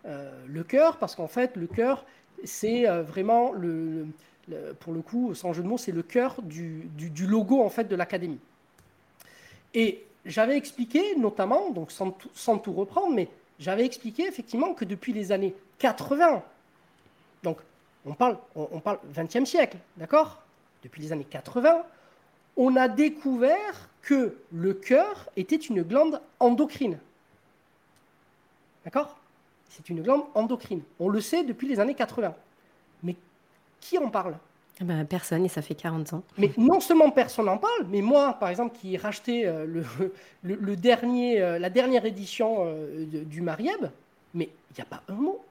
le 0.04 0.64
cœur 0.64 0.98
parce 0.98 1.16
qu'en 1.16 1.26
fait, 1.26 1.56
le 1.56 1.66
cœur, 1.66 2.04
c'est 2.44 2.84
vraiment, 3.00 3.52
le, 3.52 4.06
pour 4.80 4.92
le 4.92 5.00
coup, 5.00 5.34
sans 5.34 5.54
jeu 5.54 5.62
de 5.62 5.68
mots, 5.68 5.78
c'est 5.78 5.92
le 5.92 6.02
cœur 6.02 6.42
du, 6.42 6.90
logo 7.26 7.62
en 7.62 7.70
fait 7.70 7.84
de 7.84 7.96
l'académie. 7.96 8.40
Et 9.72 10.04
j'avais 10.26 10.58
expliqué, 10.58 11.16
notamment, 11.16 11.70
donc 11.70 11.90
sans, 11.90 12.58
tout 12.58 12.72
reprendre, 12.74 13.14
mais 13.14 13.30
j'avais 13.58 13.86
expliqué 13.86 14.26
effectivement 14.26 14.74
que 14.74 14.84
depuis 14.84 15.14
les 15.14 15.32
années 15.32 15.54
80, 15.78 16.44
donc 17.44 17.58
on 18.06 18.14
parle, 18.14 18.36
on, 18.56 18.80
parle 18.80 18.98
20e 19.14 19.46
siècle, 19.46 19.78
d'accord? 19.96 20.42
Depuis 20.82 21.00
les 21.00 21.12
années 21.12 21.24
80, 21.24 21.84
on 22.56 22.76
a 22.76 22.88
découvert 22.88 23.88
que 24.02 24.36
le 24.52 24.74
cœur 24.74 25.30
était 25.36 25.56
une 25.56 25.82
glande 25.82 26.20
endocrine. 26.40 26.98
D'accord? 28.84 29.16
C'est 29.70 29.88
une 29.88 30.02
glande 30.02 30.24
endocrine. 30.34 30.82
On 31.00 31.08
le 31.08 31.20
sait 31.20 31.44
depuis 31.44 31.66
les 31.66 31.80
années 31.80 31.94
80. 31.94 32.34
Mais 33.02 33.16
qui 33.80 33.96
en 33.96 34.10
parle? 34.10 34.36
Eh 34.80 34.84
ben, 34.84 35.06
Personne, 35.06 35.44
et 35.46 35.48
ça 35.48 35.62
fait 35.62 35.74
40 35.74 36.12
ans. 36.12 36.22
Mais 36.36 36.52
non 36.58 36.80
seulement 36.80 37.10
personne 37.10 37.46
n'en 37.46 37.58
parle, 37.58 37.86
mais 37.88 38.02
moi, 38.02 38.34
par 38.34 38.50
exemple, 38.50 38.76
qui 38.76 38.94
ai 38.94 38.98
racheté 38.98 39.46
euh, 39.46 39.82
le, 40.42 40.76
dernier, 40.76 41.40
euh, 41.40 41.58
la 41.58 41.70
dernière 41.70 42.04
édition 42.04 42.66
euh, 42.66 43.06
du 43.06 43.40
Marieb, 43.40 43.86
mais 44.34 44.50
il 44.70 44.74
n'y 44.76 44.82
a 44.82 44.84
pas 44.84 45.02
un 45.08 45.14
mot. 45.14 45.42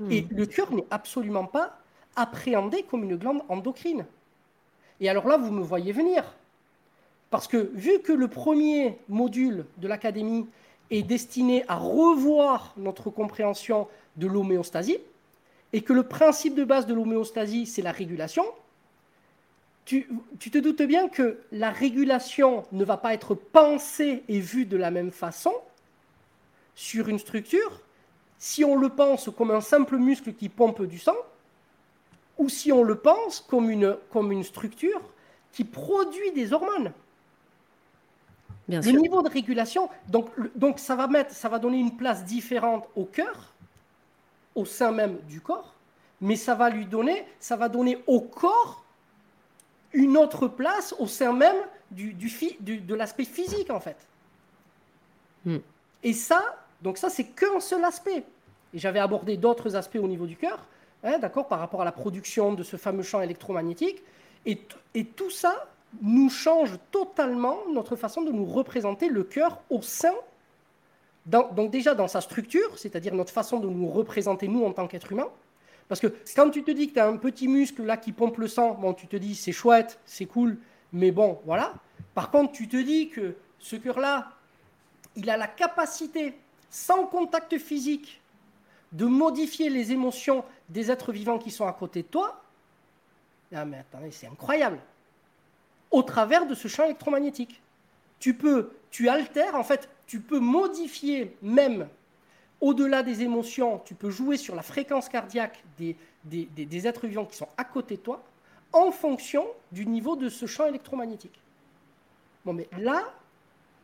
Hmm. 0.00 0.10
Et 0.10 0.26
le 0.30 0.46
cœur 0.46 0.72
n'est 0.72 0.86
absolument 0.90 1.44
pas 1.44 1.78
appréhendé 2.16 2.84
comme 2.84 3.04
une 3.04 3.16
glande 3.16 3.42
endocrine. 3.48 4.04
Et 5.00 5.08
alors 5.08 5.26
là, 5.26 5.36
vous 5.36 5.52
me 5.52 5.62
voyez 5.62 5.92
venir. 5.92 6.24
Parce 7.30 7.46
que 7.46 7.70
vu 7.74 8.00
que 8.00 8.12
le 8.12 8.28
premier 8.28 8.98
module 9.08 9.64
de 9.76 9.88
l'académie 9.88 10.46
est 10.90 11.02
destiné 11.02 11.64
à 11.68 11.76
revoir 11.76 12.72
notre 12.76 13.10
compréhension 13.10 13.88
de 14.16 14.26
l'homéostasie, 14.26 14.98
et 15.72 15.82
que 15.82 15.92
le 15.92 16.02
principe 16.02 16.54
de 16.54 16.64
base 16.64 16.86
de 16.86 16.94
l'homéostasie, 16.94 17.66
c'est 17.66 17.82
la 17.82 17.92
régulation, 17.92 18.44
tu, 19.84 20.06
te 20.38 20.58
doutes 20.58 20.82
bien 20.82 21.08
que 21.08 21.38
la 21.50 21.70
régulation 21.70 22.66
ne 22.72 22.84
va 22.84 22.98
pas 22.98 23.14
être 23.14 23.34
pensée 23.34 24.22
et 24.28 24.38
vue 24.38 24.66
de 24.66 24.76
la 24.76 24.90
même 24.90 25.10
façon 25.10 25.52
sur 26.74 27.08
une 27.08 27.18
structure 27.18 27.80
si 28.38 28.64
on 28.64 28.76
le 28.76 28.88
pense 28.88 29.30
comme 29.36 29.50
un 29.50 29.60
simple 29.60 29.96
muscle 29.96 30.32
qui 30.32 30.48
pompe 30.48 30.82
du 30.82 30.98
sang, 30.98 31.16
ou 32.38 32.48
si 32.48 32.70
on 32.72 32.84
le 32.84 32.94
pense 32.94 33.40
comme 33.40 33.68
une, 33.68 33.96
comme 34.12 34.30
une 34.30 34.44
structure 34.44 35.00
qui 35.52 35.64
produit 35.64 36.30
des 36.32 36.52
hormones 36.52 36.92
le 38.68 39.00
niveau 39.00 39.22
de 39.22 39.30
régulation, 39.30 39.88
donc, 40.08 40.28
donc 40.56 40.78
ça, 40.78 40.94
va 40.94 41.06
mettre, 41.06 41.34
ça 41.34 41.48
va 41.48 41.58
donner 41.58 41.78
une 41.78 41.96
place 41.96 42.24
différente 42.24 42.86
au 42.94 43.04
cœur, 43.04 43.54
au 44.54 44.64
sein 44.64 44.92
même 44.92 45.18
du 45.28 45.40
corps, 45.40 45.74
mais 46.20 46.36
ça 46.36 46.54
va 46.54 46.68
lui 46.68 46.84
donner, 46.84 47.24
ça 47.40 47.56
va 47.56 47.68
donner 47.68 48.02
au 48.06 48.20
corps 48.20 48.84
une 49.92 50.18
autre 50.18 50.48
place 50.48 50.94
au 50.98 51.06
sein 51.06 51.32
même 51.32 51.56
du, 51.90 52.12
du, 52.12 52.28
de 52.60 52.94
l'aspect 52.94 53.24
physique 53.24 53.70
en 53.70 53.80
fait. 53.80 53.96
Hmm. 55.46 55.58
Et 56.02 56.12
ça, 56.12 56.67
Donc 56.82 56.98
ça, 56.98 57.10
c'est 57.10 57.24
qu'un 57.24 57.60
seul 57.60 57.84
aspect. 57.84 58.24
Et 58.74 58.78
j'avais 58.78 59.00
abordé 59.00 59.36
d'autres 59.36 59.76
aspects 59.76 59.98
au 60.00 60.08
niveau 60.08 60.26
du 60.26 60.36
cœur, 60.36 60.66
hein, 61.02 61.18
d'accord, 61.18 61.48
par 61.48 61.58
rapport 61.58 61.82
à 61.82 61.84
la 61.84 61.92
production 61.92 62.52
de 62.52 62.62
ce 62.62 62.76
fameux 62.76 63.02
champ 63.02 63.20
électromagnétique. 63.20 64.02
Et, 64.46 64.60
et 64.94 65.04
tout 65.04 65.30
ça 65.30 65.68
nous 66.02 66.28
change 66.28 66.78
totalement 66.90 67.58
notre 67.72 67.96
façon 67.96 68.22
de 68.22 68.30
nous 68.30 68.44
représenter 68.44 69.08
le 69.08 69.24
cœur 69.24 69.60
au 69.70 69.80
sein, 69.82 70.14
donc 71.26 71.70
déjà 71.70 71.94
dans 71.94 72.08
sa 72.08 72.20
structure, 72.20 72.78
c'est-à-dire 72.78 73.14
notre 73.14 73.32
façon 73.32 73.58
de 73.58 73.68
nous 73.68 73.88
représenter 73.88 74.48
nous 74.48 74.64
en 74.64 74.72
tant 74.72 74.86
qu'être 74.86 75.12
humain. 75.12 75.28
Parce 75.88 76.00
que 76.00 76.14
quand 76.36 76.50
tu 76.50 76.62
te 76.62 76.70
dis 76.70 76.88
que 76.88 76.94
tu 76.94 77.00
as 77.00 77.06
un 77.06 77.16
petit 77.16 77.48
muscle 77.48 77.82
là 77.84 77.96
qui 77.96 78.12
pompe 78.12 78.38
le 78.38 78.48
sang, 78.48 78.74
bon, 78.74 78.92
tu 78.92 79.06
te 79.06 79.16
dis 79.16 79.34
c'est 79.34 79.52
chouette, 79.52 79.98
c'est 80.04 80.26
cool, 80.26 80.58
mais 80.92 81.10
bon, 81.10 81.40
voilà. 81.44 81.74
Par 82.14 82.30
contre, 82.30 82.52
tu 82.52 82.68
te 82.68 82.76
dis 82.76 83.08
que 83.08 83.36
ce 83.58 83.76
cœur-là, 83.76 84.28
il 85.16 85.28
a 85.30 85.36
la 85.36 85.46
capacité, 85.46 86.34
sans 86.70 87.06
contact 87.06 87.58
physique, 87.58 88.20
de 88.92 89.04
modifier 89.04 89.68
les 89.70 89.92
émotions 89.92 90.44
des 90.68 90.90
êtres 90.90 91.12
vivants 91.12 91.38
qui 91.38 91.50
sont 91.50 91.66
à 91.66 91.72
côté 91.72 92.02
de 92.02 92.08
toi. 92.08 92.42
Ah 93.54 93.64
mais 93.64 93.78
attendez, 93.78 94.10
c'est 94.10 94.26
incroyable. 94.26 94.78
Au 95.90 96.02
travers 96.02 96.46
de 96.46 96.54
ce 96.54 96.68
champ 96.68 96.84
électromagnétique. 96.84 97.62
Tu 98.18 98.34
peux, 98.34 98.72
tu 98.90 99.08
altères, 99.08 99.54
en 99.54 99.62
fait, 99.62 99.88
tu 100.06 100.20
peux 100.20 100.40
modifier 100.40 101.36
même 101.40 101.88
au-delà 102.60 103.02
des 103.02 103.22
émotions, 103.22 103.80
tu 103.84 103.94
peux 103.94 104.10
jouer 104.10 104.36
sur 104.36 104.54
la 104.54 104.62
fréquence 104.62 105.08
cardiaque 105.08 105.62
des, 105.76 105.96
des, 106.24 106.86
êtres 106.86 107.06
vivants 107.06 107.24
qui 107.24 107.36
sont 107.36 107.48
à 107.56 107.64
côté 107.64 107.96
de 107.96 108.02
toi 108.02 108.22
en 108.72 108.90
fonction 108.90 109.46
du 109.72 109.86
niveau 109.86 110.16
de 110.16 110.28
ce 110.28 110.46
champ 110.46 110.66
électromagnétique. 110.66 111.38
Bon, 112.44 112.52
mais 112.52 112.68
là, 112.78 113.04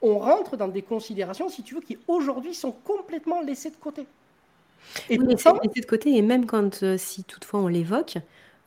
on 0.05 0.19
rentre 0.19 0.57
dans 0.57 0.69
des 0.69 0.83
considérations, 0.83 1.49
si 1.49 1.63
tu 1.63 1.75
veux, 1.75 1.81
qui 1.81 1.99
aujourd'hui 2.07 2.55
sont 2.55 2.73
complètement 2.73 3.41
laissées 3.41 3.71
de 3.71 3.77
côté. 3.77 4.07
Et 5.09 5.19
oui, 5.19 5.27
laissées 5.27 5.81
de 5.81 5.87
côté, 5.87 6.17
et 6.17 6.23
même 6.23 6.47
quand, 6.47 6.83
euh, 6.83 6.97
si 6.99 7.25
toutefois 7.25 7.61
on 7.61 7.69
l'évoque, 7.69 8.19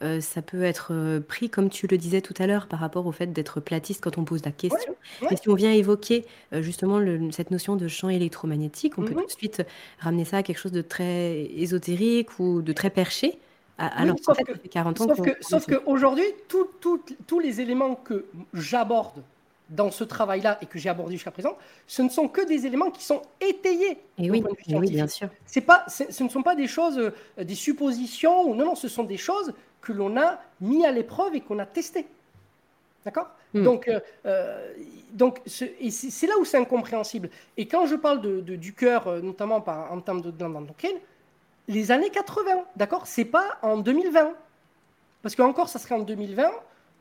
euh, 0.04 0.19
ça 0.19 0.41
peut 0.41 0.63
être 0.63 0.89
euh, 0.91 1.19
pris, 1.19 1.50
comme 1.50 1.69
tu 1.69 1.88
le 1.88 1.97
disais 1.97 2.21
tout 2.21 2.34
à 2.39 2.47
l'heure, 2.47 2.67
par 2.67 2.80
rapport 2.80 3.06
au 3.06 3.12
fait 3.12 3.28
d'être 3.28 3.60
platiste 3.60 4.04
quand 4.04 4.17
on 4.17 4.26
pose 4.26 4.43
la 4.45 4.52
question. 4.52 4.95
Et 5.30 5.36
si 5.38 5.47
on 5.50 5.56
vient 5.56 5.71
évoquer 5.71 6.26
justement 6.52 7.00
cette 7.32 7.52
notion 7.52 7.76
de 7.76 7.88
champ 7.88 8.10
électromagnétique, 8.10 8.97
on 8.97 9.04
peut 9.04 9.13
mmh 9.13 9.21
tout 9.21 9.26
de 9.26 9.32
suite 9.32 9.63
ramener 10.00 10.26
ça 10.26 10.38
à 10.38 10.43
quelque 10.43 10.60
chose 10.60 10.71
de 10.71 10.82
très 10.82 11.45
ésotérique 11.56 12.39
ou 12.39 12.62
de 12.62 12.73
très 12.73 12.89
perché. 12.89 13.39
Alors, 13.80 14.15
sauf, 14.19 14.38
que, 14.38 14.67
40 14.67 15.02
ans 15.02 15.08
sauf, 15.41 15.67
qu'aujourd'hui, 15.67 16.26
tous 16.47 17.39
les 17.39 17.62
éléments 17.62 17.93
que 17.93 18.26
j'aborde 18.56 19.21
dans 19.69 19.91
ce 19.91 20.03
travail-là 20.03 20.58
et 20.62 20.65
que 20.65 20.80
j'ai 20.80 20.89
abordé 20.89 21.13
jusqu'à 21.13 21.32
présent, 21.32 21.58
ce 21.88 22.01
ne 22.01 22.10
sont 22.10 22.27
que 22.27 22.45
des 22.45 22.65
éléments 22.65 22.91
qui 22.91 23.03
sont 23.03 23.21
étayés. 23.41 23.99
Et 24.17 24.32
oui, 24.32 24.43
oui, 24.69 24.89
bien 24.89 25.08
sûr. 25.08 25.30
C'est 25.45 25.62
pas, 25.62 25.86
ce 25.88 26.23
ne 26.23 26.30
sont 26.30 26.43
pas 26.43 26.56
des 26.56 26.67
choses, 26.67 26.97
euh, 26.97 27.43
des 27.43 27.56
suppositions, 27.56 28.43
ou 28.43 28.56
non, 28.56 28.65
non, 28.65 28.75
ce 28.75 28.88
sont 28.88 29.03
des 29.03 29.17
choses 29.17 29.53
que 29.82 29.91
l'on 29.91 30.17
a 30.17 30.39
mis 30.62 30.86
à 30.86 30.91
l'épreuve 30.91 31.36
et 31.36 31.41
qu'on 31.41 31.60
a 31.60 31.65
testées. 31.65 32.08
D'accord? 33.06 33.30
Hmm. 33.53 33.63
Donc, 33.63 33.88
euh, 33.88 33.99
euh, 34.25 34.73
donc 35.13 35.39
c'est 35.45 36.27
là 36.27 36.38
où 36.39 36.45
c'est 36.45 36.58
incompréhensible. 36.58 37.30
Et 37.56 37.67
quand 37.67 37.86
je 37.86 37.95
parle 37.95 38.21
de, 38.21 38.56
du 38.56 38.73
cœur, 38.73 39.21
notamment 39.21 39.62
par, 39.62 39.91
en 39.91 40.01
termes 40.01 40.21
de 40.21 40.32
les 41.67 41.91
années 41.91 42.10
80, 42.10 42.65
d'accord? 42.75 43.08
C'est 43.08 43.25
pas 43.25 43.58
en 43.62 43.77
2020. 43.77 44.34
Parce 45.21 45.36
qu'encore, 45.36 45.69
ça 45.69 45.80
serait 45.80 45.95
en 45.95 45.99
2020, 45.99 46.49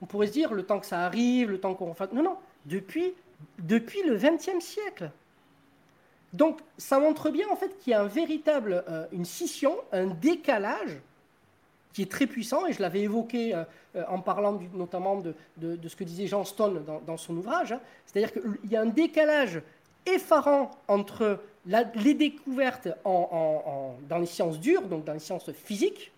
on 0.03 0.07
pourrait 0.07 0.27
se 0.27 0.33
dire 0.33 0.53
le 0.53 0.65
temps 0.65 0.81
que 0.81 0.87
ça 0.87 1.01
arrive, 1.05 1.51
le 1.51 1.61
temps 1.61 1.75
qu'on 1.75 1.95
fasse. 1.95 2.13
Non, 2.13 2.23
non, 2.23 2.37
depuis, 2.67 3.15
le 3.59 4.17
XXe 4.17 4.65
siècle. 4.65 5.11
Donc, 6.33 6.61
ça 6.77 6.99
montre 6.99 7.31
bien 7.31 7.49
en 7.49 7.57
fait 7.57 7.79
qu'il 7.79 7.93
y 7.93 7.95
a 7.95 8.03
un 8.03 8.07
véritable, 8.07 8.85
euh, 8.89 9.07
une 9.13 9.25
scission, 9.25 9.77
un 9.93 10.07
décalage 10.07 10.99
qui 11.93 12.03
est 12.03 12.11
très 12.11 12.27
puissant, 12.27 12.67
et 12.67 12.75
je 12.75 12.83
l'avais 12.83 13.01
évoqué 13.01 13.55
euh, 13.55 13.65
euh, 13.95 14.05
en 14.09 14.21
parlant 14.21 14.61
notamment 14.75 15.17
de, 15.17 15.35
ce 15.89 15.97
que 15.97 16.05
disait 16.05 16.27
Jean 16.27 16.45
Stone 16.45 16.85
dans, 17.07 17.17
son 17.17 17.37
ouvrage, 17.37 17.73
hein. 17.73 17.81
c'est-à-dire 18.05 18.33
qu'il 18.33 18.71
y 18.71 18.77
a 18.77 18.83
un 18.83 18.87
décalage 18.87 19.63
effarant 20.05 20.71
entre 20.89 21.41
les 21.65 22.15
découvertes 22.15 22.89
dans 23.05 24.19
les 24.21 24.27
sciences 24.27 24.61
dures, 24.61 24.83
donc 24.83 25.05
dans 25.05 25.15
les 25.15 25.19
sciences 25.19 25.51
physiques, 25.53 26.13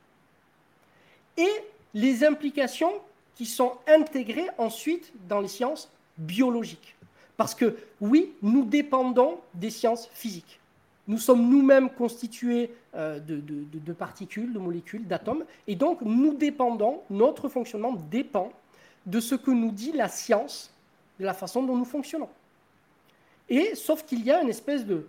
et 1.39 1.49
les 1.95 2.25
implications 2.25 2.93
qui 3.37 3.47
sont 3.47 3.75
intégrées 3.87 4.49
ensuite 4.59 5.13
dans 5.29 5.41
les 5.41 5.49
sciences 5.49 5.89
biologiques. 6.19 6.97
Parce 7.37 7.55
que 7.55 7.77
oui, 8.01 8.33
nous 8.43 8.65
dépendons 8.65 9.39
des 9.55 9.71
sciences 9.71 10.09
physiques. 10.13 10.59
Nous 11.07 11.19
sommes 11.19 11.49
nous-mêmes 11.49 11.89
constitués 11.89 12.71
euh, 12.95 13.19
de, 13.19 13.93
particules, 13.93 14.53
de 14.53 14.59
molécules, 14.59 15.07
d'atomes, 15.07 15.45
et 15.67 15.75
donc 15.75 16.03
nous 16.03 16.35
dépendons, 16.35 17.01
notre 17.09 17.49
fonctionnement 17.49 17.95
dépend 18.11 18.53
de 19.07 19.21
ce 19.21 19.35
que 19.35 19.51
nous 19.51 19.71
dit 19.71 19.93
la 19.93 20.09
science, 20.09 20.71
de 21.19 21.25
la 21.25 21.33
façon 21.33 21.63
dont 21.63 21.77
nous 21.77 21.87
fonctionnons. 21.87 22.29
Et 23.49 23.75
sauf 23.75 24.05
qu'il 24.05 24.23
y 24.23 24.31
a 24.31 24.43
une 24.43 24.51
espèce 24.51 24.85
de, 24.85 25.07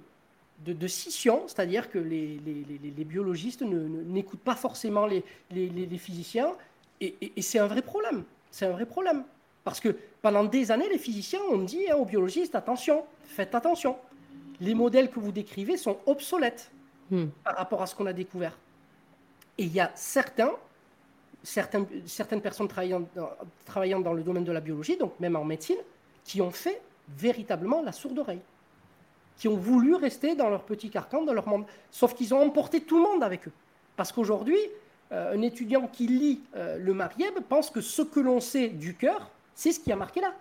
de, 0.66 0.88
scission, 0.88 1.44
c'est-à-dire 1.48 1.90
que 1.90 2.00
les, 2.00 2.40
biologistes 3.06 3.62
n'écoutent 3.62 4.40
pas 4.40 4.56
forcément 4.56 5.06
les, 5.06 5.98
physiciens, 5.98 6.54
et, 7.02 7.42
c'est 7.42 7.60
un 7.60 7.68
vrai 7.68 7.82
problème. 7.82 8.24
C'est 8.52 8.66
un 8.66 8.72
vrai 8.72 8.86
problème. 8.86 9.24
Parce 9.64 9.80
que 9.80 9.96
pendant 10.22 10.44
des 10.44 10.72
années, 10.72 10.90
les 10.90 10.98
physiciens 10.98 11.42
ont 11.52 11.60
dit 11.60 11.90
hein, 11.90 11.96
aux 11.96 12.06
biologistes, 12.06 12.56
attention, 12.56 13.04
faites 13.24 13.56
attention. 13.56 13.98
Les 14.62 14.74
modèles 14.74 15.10
que 15.10 15.20
vous 15.20 15.32
décrivez 15.32 15.78
sont 15.78 15.98
obsolètes 16.06 16.72
hmm. 17.12 17.28
par 17.44 17.56
rapport 17.56 17.82
à 17.82 17.88
ce 17.88 17.96
qu'on 17.96 18.06
a 18.06 18.14
découvert. 18.14 18.58
Et 19.58 19.64
il 19.64 19.74
y 19.74 19.80
a 19.80 19.92
certains, 19.96 20.52
certaines, 21.44 21.86
certaines 22.06 22.42
personnes 22.42 22.68
travaillant 22.68 23.04
dans, 23.16 23.30
travaillant 23.66 24.00
dans 24.00 24.14
le 24.14 24.24
domaine 24.24 24.44
de 24.44 24.52
la 24.52 24.62
biologie, 24.62 24.98
donc 24.98 25.20
même 25.20 25.36
en 25.36 25.46
médecine, 25.46 25.80
qui 26.24 26.42
ont 26.42 26.52
fait 26.52 26.82
véritablement 27.18 27.82
la 27.82 27.92
sourde 27.92 28.20
oreille. 28.20 28.42
Qui 29.38 29.48
ont 29.48 29.58
voulu 29.58 29.96
rester 29.96 30.36
dans 30.36 30.50
leur 30.50 30.64
petit 30.64 30.90
carcan, 30.90 31.24
dans 31.24 31.34
leur 31.34 31.48
monde. 31.48 31.66
Sauf 31.92 32.14
qu'ils 32.14 32.34
ont 32.34 32.42
emporté 32.42 32.82
tout 32.82 32.98
le 32.98 33.04
monde 33.04 33.24
avec 33.24 33.48
eux. 33.48 33.52
Parce 33.96 34.12
qu'aujourd'hui, 34.12 34.58
euh, 35.12 35.36
un 35.36 35.42
étudiant 35.42 35.88
qui 35.88 36.08
lit 36.08 36.42
euh, 36.56 36.78
le 36.78 36.94
Marieb 36.94 37.34
pense 37.48 37.70
que 37.70 37.82
ce 37.82 38.02
que 38.02 38.20
l'on 38.20 38.40
sait 38.40 38.68
du 38.68 38.96
cœur, 38.96 39.30
c'est 39.60 39.74
ce 39.74 39.80
qui 39.82 39.92
a 39.92 39.98
marqué 39.98 40.22
là. 40.22 40.34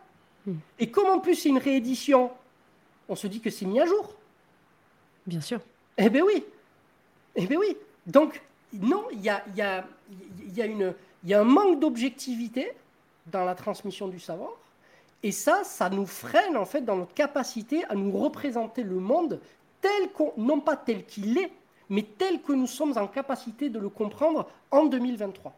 Hmm. 0.46 0.58
Et 0.78 0.92
comme 0.92 1.08
en 1.08 1.18
plus 1.18 1.34
c'est 1.34 1.48
une 1.48 1.58
réédition, 1.58 2.30
on 3.08 3.16
se 3.16 3.26
dit 3.26 3.40
que 3.40 3.50
c'est 3.50 3.66
mis 3.66 3.80
à 3.80 3.86
jour. 3.86 4.14
Bien 5.26 5.40
sûr. 5.40 5.60
Eh 5.96 6.08
bien 6.08 6.22
oui. 6.22 6.44
Eh 7.34 7.46
bien 7.48 7.58
oui. 7.58 7.76
Donc, 8.06 8.40
non, 8.72 9.06
il 9.10 9.20
y 9.20 9.28
a, 9.28 9.42
y, 9.56 9.60
a, 9.60 9.84
y, 10.54 10.62
a 10.62 10.66
y 11.24 11.34
a 11.34 11.40
un 11.40 11.44
manque 11.44 11.80
d'objectivité 11.80 12.72
dans 13.26 13.44
la 13.44 13.56
transmission 13.56 14.06
du 14.06 14.20
savoir. 14.20 14.52
Et 15.24 15.32
ça, 15.32 15.64
ça 15.64 15.90
nous 15.90 16.06
freine 16.06 16.56
en 16.56 16.64
fait 16.64 16.82
dans 16.82 16.96
notre 16.96 17.14
capacité 17.14 17.84
à 17.86 17.96
nous 17.96 18.16
représenter 18.16 18.84
le 18.84 19.00
monde 19.00 19.40
tel 19.80 20.12
qu'on, 20.12 20.32
non 20.36 20.60
pas 20.60 20.76
tel 20.76 21.04
qu'il 21.04 21.38
est, 21.38 21.50
mais 21.90 22.04
tel 22.04 22.40
que 22.40 22.52
nous 22.52 22.68
sommes 22.68 22.96
en 22.96 23.08
capacité 23.08 23.68
de 23.68 23.80
le 23.80 23.88
comprendre 23.88 24.48
en 24.70 24.86
2023. 24.86 25.52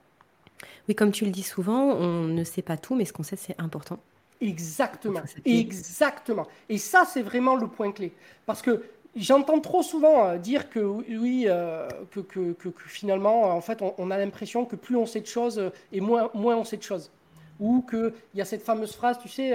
Oui, 0.89 0.95
comme 0.95 1.13
tu 1.13 1.25
le 1.25 1.31
dis 1.31 1.43
souvent, 1.43 1.93
on 1.95 2.25
ne 2.25 2.45
sait 2.45 2.63
pas 2.63 2.77
tout, 2.77 2.95
mais 2.95 3.05
ce 3.05 3.13
qu'on 3.13 3.23
sait, 3.23 3.37
c'est 3.37 3.59
important. 3.61 3.99
Exactement, 4.41 5.21
exactement. 5.45 6.47
Et 6.69 6.79
ça, 6.79 7.05
c'est 7.05 7.23
vraiment 7.23 7.57
le 7.57 7.67
point 7.67 7.93
clé. 7.93 8.13
Parce 8.47 8.63
que 8.63 8.83
j'entends 9.15 9.61
trop 9.61 9.83
souvent 9.83 10.27
euh, 10.27 10.39
dire 10.39 10.71
que 10.71 10.81
oui, 10.81 11.45
euh, 11.47 11.87
que, 12.11 12.21
que, 12.21 12.53
que, 12.53 12.71
finalement, 12.87 13.55
en 13.55 13.61
fait, 13.61 13.83
on, 13.99 14.11
a 14.11 14.17
l'impression 14.17 14.65
que 14.65 14.77
plus 14.77 14.97
on 14.97 15.05
sait 15.05 15.21
de 15.21 15.27
choses 15.27 15.59
euh, 15.59 15.71
et 15.93 16.01
moins, 16.01 16.31
moins 16.33 16.57
on 16.57 16.65
sait 16.65 16.79
de 16.79 16.83
choses. 16.83 17.11
Ou 17.59 17.83
qu'il 17.83 18.13
y 18.35 18.41
a 18.41 18.47
cette 18.47 18.63
fameuse 18.63 18.95
phrase, 18.95 19.19
tu 19.19 19.29
sais, 19.29 19.55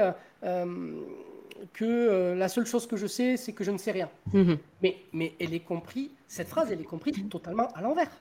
que 1.73 1.85
euh, 1.85 2.35
la 2.35 2.47
seule 2.47 2.65
chose 2.65 2.87
que 2.87 2.97
je 2.97 3.07
sais, 3.07 3.37
c'est 3.37 3.53
que 3.53 3.63
je 3.63 3.71
ne 3.71 3.77
sais 3.77 3.91
rien. 3.91 4.09
Mhm. 4.33 4.57
Mais, 4.81 4.97
mais 5.13 5.33
elle 5.39 5.53
est 5.53 5.59
comprise, 5.59 6.09
cette 6.27 6.47
phrase, 6.47 6.71
elle 6.71 6.81
est 6.81 6.85
comprise 6.85 7.15
totalement 7.29 7.67
à 7.73 7.81
l'envers. 7.81 8.11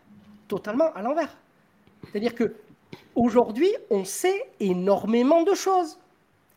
Totalement 0.49 0.93
à 0.95 1.03
l'envers. 1.03 1.37
C'est-à-dire 2.11 2.35
que 2.35 2.55
aujourd'hui, 3.15 3.71
on 3.91 4.05
sait 4.05 4.49
énormément 4.61 5.43
de 5.43 5.55
choses. 5.55 5.99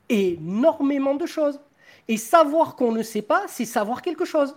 Énormément 0.09 1.15
de 1.15 1.25
choses. 1.25 1.59
Et 2.07 2.17
savoir 2.17 2.75
qu'on 2.75 2.91
ne 2.91 3.03
sait 3.03 3.21
pas, 3.21 3.43
c'est 3.47 3.65
savoir 3.65 4.01
quelque 4.01 4.25
chose. 4.25 4.55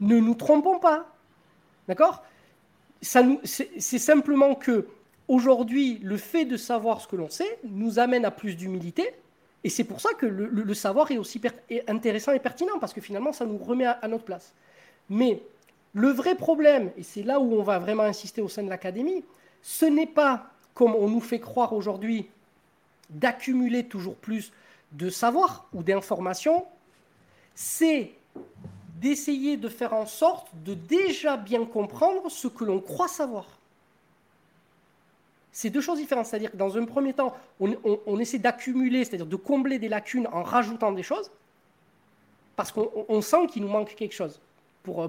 Ne 0.00 0.18
nous 0.18 0.34
trompons 0.34 0.78
pas. 0.78 1.06
D'accord? 1.88 2.22
C'est 3.02 3.98
simplement 3.98 4.54
que 4.54 4.86
aujourd'hui, 5.28 5.98
le 6.02 6.16
fait 6.16 6.44
de 6.44 6.56
savoir 6.56 7.00
ce 7.00 7.08
que 7.08 7.16
l'on 7.16 7.28
sait 7.28 7.58
nous 7.64 7.98
amène 7.98 8.24
à 8.24 8.30
plus 8.30 8.56
d'humilité, 8.56 9.14
et 9.62 9.68
c'est 9.68 9.84
pour 9.84 10.00
ça 10.00 10.14
que 10.14 10.26
le, 10.26 10.74
savoir 10.74 11.10
est 11.10 11.18
aussi 11.18 11.40
intéressant 11.86 12.32
et 12.32 12.38
pertinent, 12.38 12.78
parce 12.78 12.94
que 12.94 13.00
finalement, 13.00 13.32
ça 13.32 13.44
nous 13.44 13.58
remet 13.58 13.84
à, 13.84 14.08
notre 14.08 14.24
place. 14.24 14.54
Mais 15.10 15.42
le 15.92 16.08
vrai 16.08 16.34
problème, 16.34 16.90
et 16.96 17.02
c'est 17.02 17.22
là 17.22 17.40
où 17.40 17.54
on 17.54 17.62
va 17.62 17.78
vraiment 17.78 18.04
insister 18.04 18.40
au 18.40 18.48
sein 18.48 18.62
de 18.62 18.70
l'académie, 18.70 19.24
ce 19.62 19.84
n'est 19.84 20.06
pas, 20.06 20.46
comme 20.74 20.94
on 20.94 21.08
nous 21.08 21.20
fait 21.20 21.40
croire 21.40 21.72
aujourd'hui, 21.72 22.28
d'accumuler 23.10 23.86
toujours 23.86 24.16
plus 24.16 24.52
de 24.92 25.10
savoir 25.10 25.66
ou 25.72 25.82
d'informations, 25.82 26.64
c'est 27.54 28.12
d'essayer 29.00 29.56
de 29.56 29.68
faire 29.68 29.94
en 29.94 30.06
sorte 30.06 30.48
de 30.64 30.74
déjà 30.74 31.36
bien 31.36 31.64
comprendre 31.64 32.30
ce 32.30 32.48
que 32.48 32.64
l'on 32.64 32.80
croit 32.80 33.08
savoir. 33.08 33.46
C'est 35.52 35.70
deux 35.70 35.80
choses 35.80 35.98
différentes. 35.98 36.26
C'est-à-dire 36.26 36.52
que 36.52 36.56
dans 36.56 36.76
un 36.76 36.84
premier 36.84 37.12
temps, 37.12 37.34
on, 37.58 38.18
essaie 38.18 38.38
d'accumuler, 38.38 39.04
c'est-à-dire 39.04 39.26
de 39.26 39.36
combler 39.36 39.78
des 39.78 39.88
lacunes 39.88 40.28
en 40.32 40.42
rajoutant 40.42 40.92
des 40.92 41.02
choses, 41.02 41.30
parce 42.56 42.72
qu'on 42.72 43.20
sent 43.22 43.46
qu'il 43.48 43.62
nous 43.62 43.68
manque 43.68 43.94
quelque 43.94 44.14
chose 44.14 44.40
pour, 44.82 45.02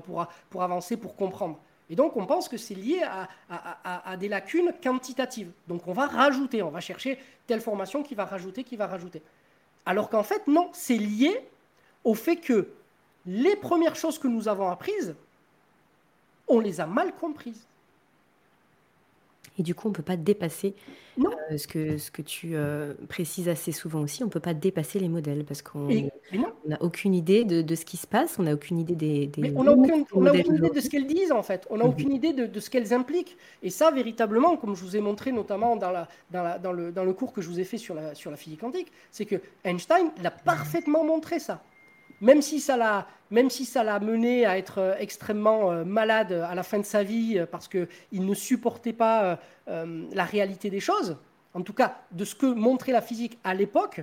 avancer, 0.56 0.98
pour 0.98 1.16
comprendre. 1.16 1.60
Et 1.92 1.96
donc, 1.96 2.16
on 2.16 2.26
pense 2.26 2.48
que 2.48 2.56
c'est 2.56 2.74
lié 2.74 3.04
à, 3.04 4.16
des 4.16 4.30
lacunes 4.30 4.72
quantitatives. 4.82 5.52
Donc, 5.68 5.88
on 5.88 5.94
va 5.94 6.08
rajouter, 6.08 6.64
on 6.64 6.70
va 6.70 6.80
chercher 6.80 7.20
telle 7.46 7.60
formation 7.60 8.02
qui 8.02 8.16
va 8.16 8.24
rajouter, 8.24 8.64
qui 8.64 8.78
va 8.78 8.88
rajouter. 8.88 9.22
Alors 9.86 10.10
qu'en 10.10 10.24
fait, 10.24 10.48
non, 10.48 10.70
c'est 10.72 10.96
lié 10.96 11.38
au 12.06 12.14
fait 12.14 12.38
que 12.38 12.70
les 13.26 13.58
premières 13.58 13.98
choses 13.98 14.18
que 14.18 14.30
nous 14.30 14.48
avons 14.48 14.70
apprises, 14.70 15.16
on 16.48 16.62
les 16.62 16.80
a 16.80 16.86
mal 16.86 17.14
comprises. 17.14 17.66
Et 19.58 19.64
du 19.64 19.76
coup, 19.76 19.88
on 19.88 19.92
ne 19.92 19.96
peut 19.96 20.04
pas 20.04 20.18
dépasser 20.18 20.76
euh, 21.20 21.58
ce, 21.58 21.68
que, 21.68 21.98
ce 21.98 22.10
que 22.10 22.22
tu 22.22 22.56
euh, 22.56 22.94
précises 23.10 23.50
assez 23.50 23.72
souvent 23.72 24.00
aussi, 24.00 24.24
on 24.24 24.28
ne 24.28 24.32
peut 24.32 24.40
pas 24.40 24.54
dépasser 24.54 24.98
les 24.98 25.10
modèles 25.10 25.44
parce 25.44 25.62
qu'on 25.62 25.88
n'a 26.66 26.82
aucune 26.82 27.14
idée 27.14 27.44
de, 27.44 27.76
ce 27.76 27.84
qui 27.84 27.98
se 27.98 28.08
passe, 28.08 28.40
on 28.40 28.44
n'a 28.44 28.54
aucune 28.54 28.80
idée 28.80 28.96
des... 28.96 29.30
Mais 29.38 29.52
on 29.56 29.64
n'a 29.64 29.74
aucune, 29.74 30.06
idée 30.26 30.70
de 30.70 30.80
ce 30.80 30.90
qu'elles 30.90 31.08
disent 31.08 31.34
en 31.34 31.44
fait, 31.44 31.68
on 31.70 31.78
n'a 31.78 31.84
mhm. 31.84 31.90
aucune 31.90 32.14
idée 32.14 32.34
de, 32.34 32.60
ce 32.60 32.70
qu'elles 32.70 32.94
impliquent. 32.94 33.38
Et 33.62 33.70
ça, 33.70 33.92
véritablement, 33.92 34.56
comme 34.56 34.76
je 34.76 34.84
vous 34.84 34.96
ai 34.96 35.02
montré 35.02 35.32
notamment 35.32 35.76
dans, 35.76 35.92
la, 35.92 36.08
dans, 36.32 36.60
dans, 36.62 36.72
le, 36.72 36.92
dans 36.92 37.04
le 37.04 37.14
cours 37.14 37.34
que 37.34 37.42
je 37.42 37.50
vous 37.50 37.60
ai 37.60 37.66
fait 37.66 37.78
sur 37.78 37.94
la, 37.94 38.16
sur 38.16 38.32
la 38.32 38.38
physique 38.38 38.62
quantique, 38.62 38.92
c'est 39.12 39.26
que 39.26 39.36
Einstein 39.66 40.12
l'a 40.24 40.32
parfaitement 40.32 41.04
montré 41.04 41.40
ça 41.40 41.62
même 42.22 42.42
si 42.42 42.60
ça 42.60 42.78
l'a, 42.78 43.08
même 43.32 43.50
si 43.50 43.66
ça 43.66 43.84
l'a 43.84 44.00
mené 44.00 44.46
à 44.46 44.58
être 44.58 44.78
euh, 44.78 44.96
extrêmement 45.00 45.72
euh, 45.72 45.84
malade 45.84 46.32
à 46.32 46.56
la 46.56 46.64
fin 46.64 46.78
de 46.78 46.86
sa 46.86 47.04
vie 47.04 47.38
euh, 47.38 47.46
parce 47.46 47.68
qu'il 47.68 47.88
ne 48.14 48.34
supportait 48.34 48.94
pas 48.94 49.40
la 49.68 50.26
réalité 50.26 50.70
des 50.70 50.82
choses, 50.82 51.18
en 51.54 51.62
tout 51.62 51.72
cas 51.72 51.98
de 52.12 52.26
ce 52.26 52.36
que 52.36 52.46
montrait 52.46 52.92
la 52.92 53.02
physique 53.02 53.40
à 53.44 53.54
l'époque, 53.54 54.02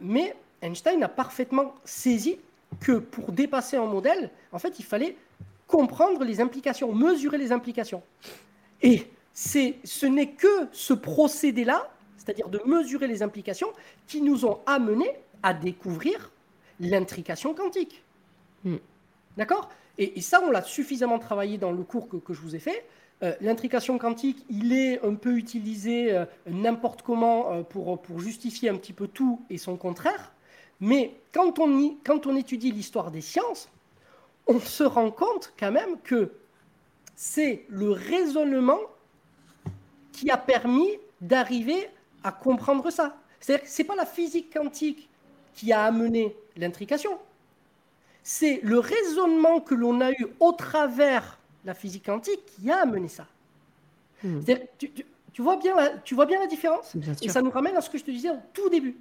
mais 0.00 0.36
Einstein 0.62 1.02
a 1.02 1.08
parfaitement 1.08 1.74
saisi 1.84 2.38
que 2.78 2.92
pour 2.92 3.32
dépasser 3.32 3.76
un 3.76 3.86
modèle, 3.86 4.30
en 4.52 4.60
fait, 4.60 4.78
il 4.78 4.84
fallait 4.84 5.16
comprendre 5.66 6.22
les 6.22 6.40
implications, 6.40 6.92
mesurer 6.92 7.36
les 7.36 7.50
implications. 7.50 8.00
Et 8.80 9.10
ce 9.34 10.06
n'est 10.06 10.30
que 10.30 10.68
ce 10.70 10.92
procédé-là, 10.92 11.90
c'est-à-dire 12.16 12.48
de 12.48 12.60
mesurer 12.64 13.08
les 13.08 13.24
implications, 13.24 13.68
qui 14.06 14.20
nous 14.20 14.44
ont 14.44 14.60
amenés 14.66 15.10
à 15.42 15.52
découvrir 15.52 16.30
l'intrication 16.80 17.54
quantique. 17.54 18.02
Hmm. 18.64 18.76
D'accord? 19.36 19.70
Et, 19.98 20.20
ça, 20.20 20.40
on 20.42 20.50
l'a 20.50 20.62
suffisamment 20.62 21.18
travaillé 21.18 21.56
dans 21.56 21.72
le 21.72 21.82
cours 21.82 22.08
que, 22.08 22.34
je 22.34 22.40
vous 22.40 22.54
ai 22.54 22.58
fait. 22.58 22.84
Euh, 23.22 23.34
l'intrication 23.40 23.96
quantique, 23.96 24.44
il 24.50 24.74
est 24.74 25.02
un 25.02 25.14
peu 25.14 25.36
utilisé 25.36 26.12
euh, 26.12 26.26
n'importe 26.46 27.00
comment 27.00 27.50
euh, 27.50 27.62
pour, 27.62 28.00
pour 28.02 28.20
justifier 28.20 28.68
un 28.68 28.76
petit 28.76 28.92
peu 28.92 29.08
tout 29.08 29.40
et 29.48 29.56
son 29.56 29.76
contraire. 29.76 30.32
Mais 30.80 31.14
quand 31.32 31.58
on, 31.58 31.78
y, 31.78 31.96
quand 32.04 32.26
on 32.26 32.36
étudie 32.36 32.72
l'histoire 32.72 33.10
des 33.10 33.22
sciences, 33.22 33.70
on 34.46 34.60
se 34.60 34.84
rend 34.84 35.10
compte 35.10 35.54
quand 35.58 35.72
même 35.72 35.98
que 36.04 36.32
c'est 37.14 37.64
le 37.68 37.90
raisonnement 37.90 38.80
qui 40.12 40.30
a 40.30 40.36
permis 40.36 40.90
d'arriver 41.22 41.88
à 42.22 42.32
comprendre 42.32 42.90
ça. 42.90 43.16
C'est-à-dire 43.40 43.64
que 43.64 43.70
ce 43.70 43.80
n'est 43.80 43.88
pas 43.88 43.96
la 43.96 44.06
physique 44.06 44.52
quantique 44.52 45.08
qui 45.56 45.72
a 45.72 45.82
amené 45.82 46.36
l'intrication. 46.56 47.18
C'est 48.22 48.60
le 48.62 48.78
raisonnement 48.78 49.60
que 49.60 49.74
l'on 49.74 50.00
a 50.00 50.12
eu 50.12 50.26
au 50.38 50.52
travers 50.52 51.38
la 51.64 51.74
physique 51.74 52.06
quantique 52.06 52.44
qui 52.46 52.70
a 52.70 52.82
amené 52.82 53.08
ça. 53.08 53.26
Hmm. 54.22 54.40
Tu, 55.32 55.42
vois 55.42 55.56
bien 55.56 55.74
la, 55.74 55.90
tu 55.98 56.14
vois 56.14 56.26
bien 56.26 56.38
la 56.38 56.46
différence 56.46 56.94
Et 57.22 57.28
ça 57.28 57.42
nous 57.42 57.50
ramène 57.50 57.76
à 57.76 57.80
ce 57.80 57.90
que 57.90 57.98
je 57.98 58.04
te 58.04 58.10
disais 58.10 58.30
au 58.30 58.38
tout 58.52 58.68
début. 58.68 58.96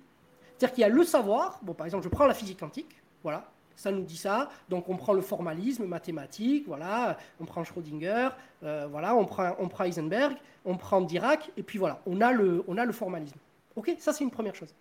C'est-à-dire 0.58 0.74
qu'il 0.74 0.82
y 0.82 0.86
a 0.86 0.90
le 0.90 1.04
savoir. 1.04 1.60
Bon, 1.62 1.74
par 1.74 1.86
exemple, 1.86 2.04
je 2.04 2.10
prends 2.10 2.26
la 2.26 2.34
physique 2.34 2.60
quantique. 2.60 2.96
Voilà, 3.24 3.50
ça 3.76 3.92
nous 3.92 4.04
dit 4.04 4.18
ça. 4.18 4.50
Donc 4.70 4.90
on 4.90 4.96
prend 4.96 5.14
le 5.14 5.22
formalisme 5.22 5.86
mathématique, 5.86 6.66
voilà, 6.68 7.18
on 7.40 7.46
prend 7.46 7.64
Schrödinger, 7.64 8.30
euh, 8.64 8.88
voilà, 8.90 9.16
on 9.16 9.26
prend, 9.26 9.56
on 9.60 9.68
prend 9.68 9.84
Heisenberg, 9.86 10.38
on 10.64 10.78
prend 10.78 11.02
Dirac, 11.02 11.52
et 11.58 11.64
puis 11.64 11.80
voilà, 11.80 12.02
on 12.06 12.22
a 12.22 12.32
le, 12.32 12.64
on 12.68 12.78
a 12.78 12.86
le 12.86 12.94
formalisme. 12.94 13.38
Ok, 13.76 13.96
ça 14.00 14.14
c'est 14.14 14.24
une 14.24 14.32
première 14.32 14.56
chose. 14.56 14.74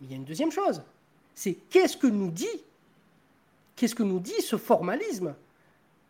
Mais 0.00 0.06
il 0.06 0.10
y 0.10 0.14
a 0.14 0.16
une 0.16 0.24
deuxième 0.24 0.52
chose 0.52 0.82
c'est 1.40 1.54
qu'est-ce 1.54 1.96
que 1.96 2.06
nous 2.06 2.30
dit 2.30 2.44
Qu'est-ce 3.74 3.94
que 3.94 4.02
nous 4.02 4.20
dit 4.20 4.42
ce 4.42 4.56
formalisme 4.56 5.34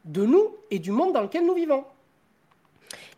de 0.05 0.27
nous 0.27 0.57
et 0.73 0.81
du 0.81 0.91
monde 0.91 1.13
dans 1.13 1.21
lequel 1.21 1.47
nous 1.47 1.55
vivons 1.55 1.85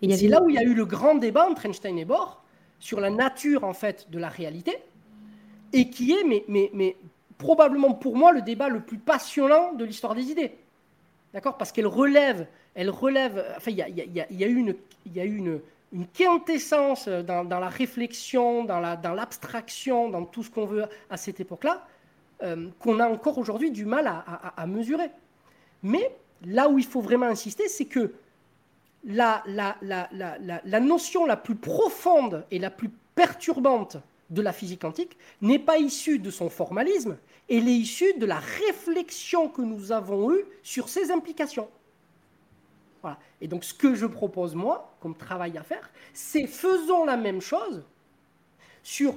C'est 0.02 0.28
là 0.28 0.42
où 0.42 0.50
il 0.50 0.56
y 0.56 0.58
a 0.58 0.62
eu 0.62 0.74
le 0.74 0.84
grand 0.84 1.14
débat 1.14 1.48
entre 1.48 1.64
Einstein 1.64 1.98
et 1.98 2.04
Bohr 2.04 2.42
sur 2.80 3.00
la 3.00 3.08
nature 3.08 3.64
en 3.64 3.72
fait 3.72 4.10
de 4.10 4.18
la 4.18 4.28
réalité 4.28 4.76
et 5.72 5.88
qui 5.88 6.12
est, 6.12 6.22
mais, 6.24 6.44
mais, 6.48 6.70
mais 6.74 6.96
probablement 7.38 7.94
pour 7.94 8.14
moi, 8.14 8.32
le 8.32 8.42
débat 8.42 8.68
le 8.68 8.80
plus 8.80 8.98
passionnant 8.98 9.72
de 9.72 9.86
l'histoire 9.86 10.14
des 10.14 10.30
idées. 10.30 10.52
D'accord? 11.32 11.56
Parce 11.56 11.72
qu'elle 11.72 11.86
relève, 11.86 12.46
elle 12.74 12.90
relève, 12.90 13.42
enfin, 13.56 13.70
il 13.70 13.78
y 13.78 13.82
a, 13.82 13.88
y, 13.88 14.20
a, 14.20 14.30
y 14.30 14.44
a, 14.44 14.48
eu 14.48 14.56
une, 14.56 14.74
y 15.14 15.20
a 15.20 15.24
eu 15.24 15.34
une, 15.34 15.60
une 15.94 16.06
quintessence 16.08 17.08
dans, 17.08 17.46
dans, 17.46 17.58
la 17.58 17.70
réflexion, 17.70 18.64
dans 18.64 18.80
l'abstraction, 18.80 20.10
dans, 20.10 20.20
dans 20.20 20.26
tout 20.26 20.42
ce 20.42 20.50
qu'on 20.50 20.66
veut 20.66 20.84
à 21.08 21.16
cette 21.16 21.40
époque-là, 21.40 21.86
euh, 22.42 22.68
qu'on 22.80 22.98
a 22.98 23.08
encore 23.08 23.38
aujourd'hui 23.38 23.70
du 23.70 23.84
mal 23.84 24.06
à, 24.06 24.66
mesurer. 24.66 25.10
Mais 25.82 26.16
là 26.44 26.68
où 26.68 26.78
il 26.78 26.84
faut 26.84 27.00
vraiment 27.00 27.26
insister, 27.26 27.68
c'est 27.68 27.84
que 27.84 28.12
la, 29.04 29.42
la, 29.46 29.76
la, 29.80 30.80
notion 30.80 31.24
la 31.24 31.36
plus 31.36 31.54
profonde 31.54 32.44
et 32.50 32.58
la 32.58 32.70
plus 32.70 32.90
perturbante 33.14 33.96
de 34.30 34.42
la 34.42 34.52
physique 34.52 34.82
quantique 34.82 35.16
n'est 35.40 35.58
pas 35.58 35.78
issue 35.78 36.18
de 36.18 36.30
son 36.30 36.48
formalisme, 36.48 37.16
elle 37.48 37.68
est 37.68 37.74
issue 37.74 38.14
de 38.14 38.26
la 38.26 38.38
réflexion 38.38 39.48
que 39.48 39.62
nous 39.62 39.92
avons 39.92 40.32
eue 40.32 40.44
sur 40.62 40.88
ses 40.88 41.10
implications. 41.10 41.68
Voilà. 43.02 43.18
Et 43.40 43.48
donc 43.48 43.62
ce 43.64 43.74
que 43.74 43.94
je 43.94 44.06
propose 44.06 44.54
moi, 44.54 44.94
comme 45.00 45.14
travail 45.14 45.58
à 45.58 45.62
faire, 45.62 45.90
c'est 46.12 46.46
faisons 46.46 47.04
la 47.04 47.16
même 47.16 47.40
chose 47.40 47.84
sur 48.82 49.14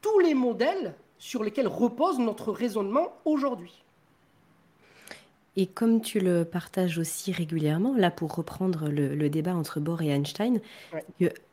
tous 0.00 0.18
les 0.20 0.34
modèles 0.34 0.94
sur 1.18 1.42
lesquels 1.42 1.68
repose 1.68 2.18
notre 2.18 2.52
raisonnement 2.52 3.12
aujourd'hui. 3.24 3.84
Et 5.56 5.66
comme 5.66 6.00
tu 6.00 6.18
le 6.18 6.44
partages 6.44 6.98
aussi 6.98 7.30
régulièrement, 7.30 7.94
là 7.96 8.10
pour 8.10 8.34
reprendre 8.34 8.88
le, 8.88 9.28
débat 9.28 9.54
entre 9.54 9.78
Bohr 9.78 10.02
et 10.02 10.08
Einstein, 10.08 10.60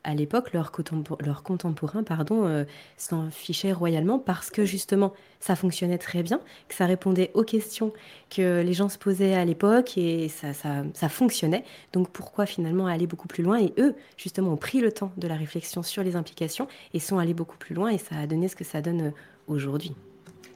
à 0.04 0.16
l'époque, 0.16 0.54
leurs 0.54 0.72
leur 1.20 1.44
contemporains 1.44 2.02
pardon, 2.02 2.48
euh, 2.48 2.64
s'en 2.98 3.30
fichaient 3.30 3.72
royalement 3.72 4.18
parce 4.18 4.50
que 4.50 4.66
justement 4.66 5.14
ça 5.40 5.56
fonctionnait 5.56 6.00
très 6.00 6.24
bien, 6.24 6.40
que 6.68 6.74
ça 6.74 6.88
répondait 6.88 7.30
aux 7.36 7.44
questions 7.44 7.94
que 8.32 8.62
les 8.62 8.74
gens 8.74 8.90
se 8.90 8.98
posaient 8.98 9.36
à 9.36 9.46
l'époque 9.46 9.96
et 10.00 10.30
ça, 10.30 10.54
ça, 10.54 10.84
ça, 10.96 11.10
fonctionnait. 11.10 11.64
Donc 11.94 12.10
pourquoi 12.10 12.48
finalement 12.48 12.88
aller 12.88 13.06
beaucoup 13.06 13.28
plus 13.28 13.44
loin? 13.44 13.60
Et 13.60 13.74
eux, 13.78 13.94
justement, 14.18 14.54
ont 14.54 14.58
pris 14.58 14.80
le 14.80 14.92
temps 14.92 15.12
de 15.18 15.28
la 15.28 15.36
réflexion 15.36 15.84
sur 15.84 16.04
les 16.04 16.16
implications 16.16 16.68
et 16.96 17.00
sont 17.00 17.20
allés 17.20 17.36
beaucoup 17.36 17.58
plus 17.58 17.76
loin 17.76 17.90
et 17.90 18.00
ça 18.00 18.16
a 18.18 18.26
donné 18.26 18.48
ce 18.48 18.56
que 18.56 18.64
ça 18.64 18.82
donne 18.82 19.14
aujourd'hui. 19.52 19.94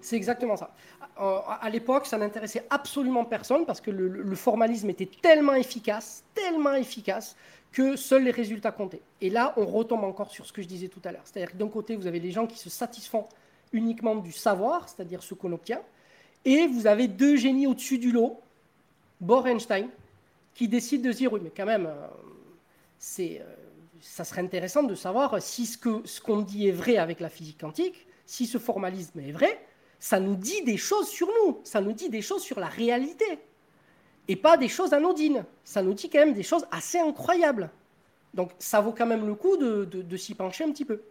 C'est 0.02 0.16
exactement 0.16 0.56
ça. 0.56 0.72
Euh, 1.20 1.40
à 1.62 1.70
l'époque, 1.70 2.06
ça 2.06 2.18
n'intéressait 2.18 2.66
absolument 2.70 3.24
personne 3.24 3.66
parce 3.66 3.80
que 3.80 3.90
le, 3.90 4.36
formalisme 4.36 4.90
était 4.90 5.10
tellement 5.22 5.54
efficace, 5.54 6.24
tellement 6.34 6.74
efficace, 6.74 7.36
que 7.72 7.96
seuls 7.96 8.24
les 8.24 8.32
résultats 8.32 8.72
comptaient. 8.72 9.02
Et 9.22 9.30
là, 9.30 9.54
on 9.58 9.66
retombe 9.66 10.04
encore 10.04 10.32
sur 10.32 10.46
ce 10.46 10.54
que 10.54 10.62
je 10.62 10.68
disais 10.68 10.88
tout 10.88 11.02
à 11.06 11.12
l'heure. 11.12 11.24
C'est-à-dire 11.26 11.52
que 11.52 11.58
d'un 11.58 11.70
côté, 11.70 11.96
vous 11.96 12.08
avez 12.08 12.20
les 12.20 12.32
gens 12.32 12.48
qui 12.48 12.58
se 12.58 12.70
satisfont 12.70 13.28
uniquement 13.74 14.16
du 14.16 14.32
savoir, 14.32 14.88
c'est-à-dire 14.88 15.24
ce 15.24 15.34
qu'on 15.34 15.52
obtient, 15.54 15.82
et 16.44 16.68
vous 16.68 16.86
avez 16.86 17.08
deux 17.08 17.36
génies 17.36 17.68
au-dessus 17.68 17.98
du 17.98 18.12
lot, 18.12 18.40
Bohr 19.20 19.48
et 19.48 19.52
Einstein, 19.52 19.90
qui 20.54 20.68
décident 20.68 21.08
de 21.08 21.12
se 21.12 21.18
dire, 21.18 21.34
oui, 21.34 21.42
mais 21.44 21.52
quand 21.56 21.66
même, 21.66 21.88
euh, 21.88 22.08
c'est, 23.00 23.42
euh, 23.42 23.56
ça 24.02 24.24
serait 24.24 24.42
intéressant 24.42 24.84
de 24.84 24.96
savoir 24.96 25.42
si 25.42 25.66
ce, 25.66 25.78
ce 26.04 26.22
qu'on 26.22 26.42
dit 26.42 26.68
est 26.68 26.72
vrai 26.72 26.98
avec 26.98 27.20
la 27.20 27.30
physique 27.30 27.60
quantique, 27.60 28.06
si 28.26 28.48
ce 28.48 28.58
formalisme 28.58 29.20
est 29.20 29.32
vrai, 29.32 29.66
ça 30.00 30.20
nous 30.20 30.36
dit 30.36 30.62
des 30.64 30.78
choses 30.78 31.08
sur 31.08 31.28
nous, 31.28 31.60
ça 31.64 31.82
nous 31.82 31.94
dit 31.94 32.10
des 32.10 32.22
choses 32.22 32.44
sur 32.44 32.60
la 32.60 32.68
réalité. 32.68 33.40
Et 34.28 34.36
pas 34.36 34.58
des 34.58 34.68
choses 34.68 34.94
anodines, 34.94 35.46
ça 35.64 35.82
nous 35.82 35.94
dit 35.94 36.10
quand 36.10 36.20
même 36.20 36.34
des 36.34 36.44
choses 36.44 36.66
assez 36.72 37.00
incroyables. 37.00 37.70
Donc 38.34 38.52
ça 38.60 38.82
vaut 38.82 38.92
quand 38.92 39.06
même 39.06 39.26
le 39.26 39.36
coup 39.36 39.58
de, 39.58 40.18
s'y 40.18 40.36
pencher 40.36 40.64
un 40.64 40.72
petit 40.72 40.86
peu. 40.86 41.02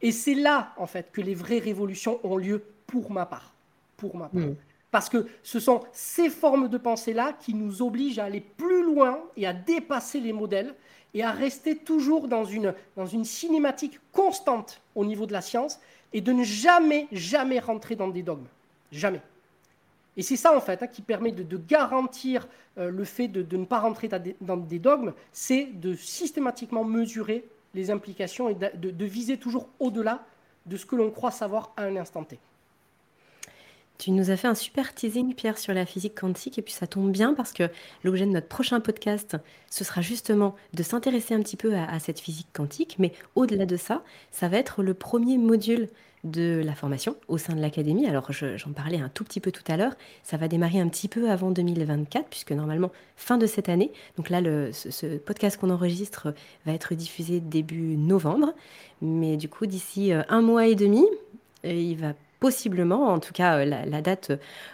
Et 0.00 0.10
c'est 0.10 0.34
là, 0.34 0.72
en 0.76 0.86
fait, 0.86 1.12
que 1.12 1.20
les 1.20 1.34
vraies 1.34 1.58
révolutions 1.58 2.18
ont 2.24 2.36
lieu 2.36 2.62
pour 2.86 3.10
ma 3.10 3.24
part. 3.24 3.54
Pour 3.96 4.16
ma 4.16 4.28
part. 4.28 4.42
Hmm. 4.42 4.54
Parce 4.90 5.08
que 5.08 5.26
ce 5.42 5.60
sont 5.60 5.80
ces 5.92 6.28
formes 6.28 6.68
de 6.68 6.76
pensée-là 6.76 7.32
qui 7.32 7.54
nous 7.54 7.80
obligent 7.82 8.18
à 8.18 8.24
aller 8.24 8.40
plus 8.40 8.82
loin 8.82 9.20
et 9.36 9.46
à 9.46 9.52
dépasser 9.52 10.20
les 10.20 10.32
modèles 10.32 10.74
et 11.14 11.22
à 11.22 11.30
rester 11.30 11.76
toujours 11.76 12.28
dans 12.28 12.44
une, 12.44 12.74
dans 12.96 13.06
une 13.06 13.24
cinématique 13.24 13.98
constante 14.12 14.82
au 14.94 15.04
niveau 15.04 15.24
de 15.26 15.32
la 15.32 15.40
science 15.40 15.78
et 16.12 16.20
de 16.20 16.32
ne 16.32 16.44
jamais, 16.44 17.08
jamais 17.12 17.58
rentrer 17.58 17.96
dans 17.96 18.08
des 18.08 18.22
dogmes. 18.22 18.46
Jamais. 18.90 19.20
Et 20.16 20.22
c'est 20.22 20.36
ça, 20.36 20.56
en 20.56 20.60
fait, 20.60 20.82
hein, 20.82 20.86
qui 20.86 21.02
permet 21.02 21.32
de, 21.32 21.56
garantir 21.56 22.46
euh, 22.78 22.90
le 22.90 23.04
fait 23.04 23.28
de, 23.28 23.56
ne 23.56 23.64
pas 23.64 23.80
rentrer 23.80 24.08
dans 24.40 24.56
des, 24.56 24.78
dogmes, 24.78 25.12
c'est 25.32 25.64
de 25.64 25.94
systématiquement 25.94 26.84
mesurer 26.84 27.44
les 27.74 27.90
implications 27.90 28.50
et 28.50 28.54
de 28.54 29.04
viser 29.06 29.38
toujours 29.38 29.68
au-delà 29.80 30.22
de 30.66 30.76
ce 30.76 30.84
que 30.84 30.96
l'on 30.96 31.10
croit 31.10 31.30
savoir 31.30 31.72
à 31.76 31.84
un 31.84 31.96
instant 31.96 32.24
T. 32.24 32.38
Tu 34.02 34.10
nous 34.10 34.32
as 34.32 34.36
fait 34.36 34.48
un 34.48 34.56
super 34.56 34.94
teasing, 34.94 35.32
Pierre, 35.32 35.58
sur 35.58 35.72
la 35.72 35.86
physique 35.86 36.18
quantique, 36.18 36.58
et 36.58 36.62
puis 36.62 36.72
ça 36.72 36.88
tombe 36.88 37.12
bien 37.12 37.34
parce 37.34 37.52
que 37.52 37.70
l'objet 38.02 38.26
de 38.26 38.32
notre 38.32 38.48
prochain 38.48 38.80
podcast, 38.80 39.36
ce 39.70 39.84
sera 39.84 40.00
justement 40.00 40.56
de 40.74 40.82
s'intéresser 40.82 41.34
un 41.34 41.40
petit 41.40 41.56
peu 41.56 41.76
à, 41.76 42.00
cette 42.00 42.18
physique 42.18 42.48
quantique, 42.52 42.96
mais 42.98 43.12
au-delà 43.36 43.64
de 43.64 43.76
ça, 43.76 44.02
ça 44.32 44.48
va 44.48 44.56
être 44.56 44.82
le 44.82 44.94
premier 44.94 45.38
module 45.38 45.88
de 46.24 46.60
la 46.64 46.74
formation 46.74 47.14
au 47.28 47.38
sein 47.38 47.54
de 47.54 47.60
l'académie. 47.60 48.08
Alors 48.08 48.32
j'en 48.32 48.72
parlais 48.72 48.98
un 48.98 49.08
tout 49.08 49.22
petit 49.22 49.38
peu 49.38 49.52
tout 49.52 49.62
à 49.68 49.76
l'heure, 49.76 49.94
ça 50.24 50.36
va 50.36 50.48
démarrer 50.48 50.80
un 50.80 50.88
petit 50.88 51.06
peu 51.06 51.30
avant 51.30 51.52
2024, 51.52 52.26
puisque 52.28 52.50
normalement 52.50 52.90
fin 53.14 53.38
de 53.38 53.46
cette 53.46 53.68
année, 53.68 53.92
donc 54.16 54.30
là 54.30 54.40
le, 54.40 54.72
ce, 54.72 55.16
podcast 55.18 55.60
qu'on 55.60 55.70
enregistre 55.70 56.34
va 56.66 56.72
être 56.72 56.96
diffusé 56.96 57.38
début 57.38 57.96
novembre, 57.96 58.52
mais 59.00 59.36
du 59.36 59.48
coup 59.48 59.66
d'ici 59.66 60.12
euh, 60.12 60.22
un 60.28 60.42
mois 60.42 60.66
et 60.66 60.74
demi, 60.74 61.06
euh, 61.64 61.72
il 61.72 61.98
va 61.98 62.14
possiblement, 62.42 63.06
en 63.06 63.20
tout 63.20 63.32
cas 63.32 63.58
euh, 63.58 63.64
la, 63.64 64.02
date, 64.02 64.32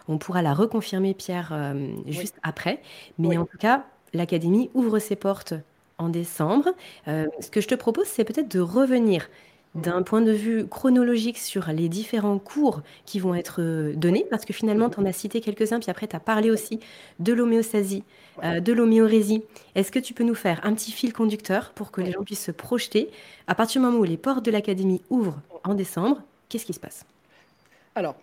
on 0.08 0.16
pourra 0.16 0.40
la 0.40 0.54
reconfirmer, 0.54 1.12
Pierre, 1.12 1.50
euh, 1.52 1.88
juste 2.06 2.36
après. 2.42 2.80
Mais 3.18 3.36
en 3.36 3.44
tout 3.44 3.58
cas, 3.58 3.84
l'Académie 4.14 4.70
ouvre 4.72 4.98
ses 4.98 5.16
portes 5.16 5.52
en 5.98 6.08
décembre. 6.08 6.70
Euh, 7.08 7.26
ce 7.40 7.50
que 7.50 7.60
je 7.60 7.68
te 7.68 7.74
propose, 7.74 8.06
c'est 8.06 8.24
peut-être 8.24 8.50
de 8.50 8.60
revenir 8.60 9.28
d'un 9.74 10.02
point 10.02 10.22
de 10.22 10.32
vue 10.32 10.66
chronologique 10.66 11.36
sur 11.36 11.68
les 11.68 11.90
différents 11.90 12.38
cours 12.38 12.80
qui 13.04 13.20
vont 13.20 13.34
être 13.34 13.92
donnés, 13.94 14.24
parce 14.30 14.46
que 14.46 14.54
finalement, 14.54 14.88
tu 14.88 14.98
en 14.98 15.04
as 15.04 15.12
cité 15.12 15.42
quelques-uns, 15.42 15.78
puis 15.78 15.90
après, 15.90 16.08
tu 16.08 16.16
as 16.16 16.20
parlé 16.20 16.50
aussi 16.50 16.80
de 17.18 17.34
l'homéostasie, 17.34 18.02
de 18.42 18.72
l'homéorésie. 18.72 19.44
Est-ce 19.74 19.92
que 19.92 19.98
tu 19.98 20.14
peux 20.14 20.24
nous 20.24 20.34
faire 20.34 20.58
un 20.64 20.72
petit 20.72 20.90
fil 20.90 21.12
conducteur 21.12 21.72
pour 21.74 21.90
que 21.90 22.00
les 22.00 22.12
gens 22.12 22.24
puissent 22.24 22.46
se 22.46 22.50
projeter? 22.50 23.10
À 23.46 23.54
partir 23.54 23.82
du 23.82 23.86
moment 23.86 23.98
où 23.98 24.04
les 24.04 24.16
portes 24.16 24.44
de 24.44 24.50
l'Académie 24.50 25.02
ouvrent 25.10 25.42
en 25.64 25.74
décembre, 25.74 26.22
qu'est-ce 26.48 26.64
qui 26.64 26.72
se 26.72 26.80
passe? 26.80 27.04
Alors, 27.98 28.14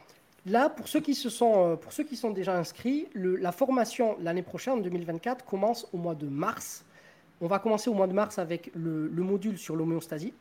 là, 0.45 0.69
pour 0.69 0.87
ceux 0.87 1.01
qui, 1.01 1.13
se 1.13 1.29
sont, 1.29 1.73
euh, 1.73 1.75
pour 1.75 1.91
ceux 1.91 2.05
qui 2.05 2.15
sont 2.15 2.31
déjà 2.31 2.57
inscrits, 2.57 3.07
la 3.13 3.51
formation 3.51 4.15
l'année 4.21 4.41
prochaine, 4.41 4.75
en 4.75 4.77
2024, 4.77 5.43
commence 5.43 5.85
au 5.91 5.97
mois 5.97 6.15
de 6.15 6.27
mars. 6.27 6.85
On 7.41 7.47
va 7.47 7.59
commencer 7.59 7.89
au 7.89 7.93
mois 7.93 8.07
de 8.07 8.13
mars 8.13 8.39
avec 8.39 8.71
le, 8.73 9.09
module 9.09 9.57
sur 9.57 9.75
l'homéostasie. 9.75 10.33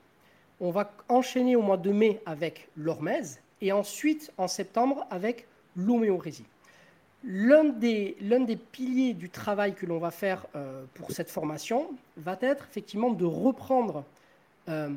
On 0.61 0.71
va 0.71 0.93
enchaîner 1.09 1.57
au 1.57 1.63
mois 1.63 1.77
de 1.77 1.91
mai 1.91 2.23
avec 2.27 2.69
l'hormèse 2.77 3.41
et 3.61 3.73
ensuite 3.73 4.33
en 4.39 4.47
septembre 4.47 5.05
avec 5.11 5.49
l'homéorésie. 5.75 6.47
L'un 7.25 7.65
des, 7.65 8.17
des, 8.21 8.57
piliers 8.57 9.15
du 9.15 9.31
travail 9.31 9.75
que 9.75 9.85
l'on 9.85 9.99
va 9.99 10.13
faire 10.13 10.47
euh, 10.55 10.85
pour 10.95 11.11
cette 11.11 11.31
formation 11.31 11.89
va 12.17 12.39
être 12.41 12.67
effectivement 12.71 13.11
de 13.11 13.25
reprendre 13.25 14.05
euh, 14.69 14.91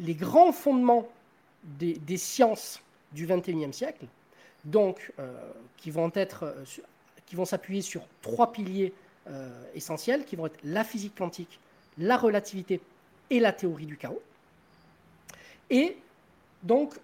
les 0.00 0.14
grands 0.14 0.52
fondements 0.52 1.06
des 1.78 2.16
sciences 2.16 2.80
du 3.12 3.26
XXIe 3.26 3.72
siècle, 3.72 4.06
donc 4.64 5.12
euh, 5.18 5.32
qui 5.76 5.90
vont 5.90 6.10
euh, 6.16 6.64
qui 7.26 7.36
vont 7.36 7.44
s'appuyer 7.44 7.82
sur 7.82 8.02
trois 8.22 8.52
piliers 8.52 8.92
euh, 9.28 9.48
essentiels, 9.74 10.24
qui 10.24 10.36
vont 10.36 10.46
être 10.46 10.58
la 10.64 10.84
physique 10.84 11.14
quantique, 11.16 11.58
la 11.98 12.16
relativité 12.16 12.80
et 13.30 13.40
la 13.40 13.52
théorie 13.52 13.86
du 13.86 13.96
chaos. 13.96 14.22
Et 15.70 15.96
donc 16.62 16.94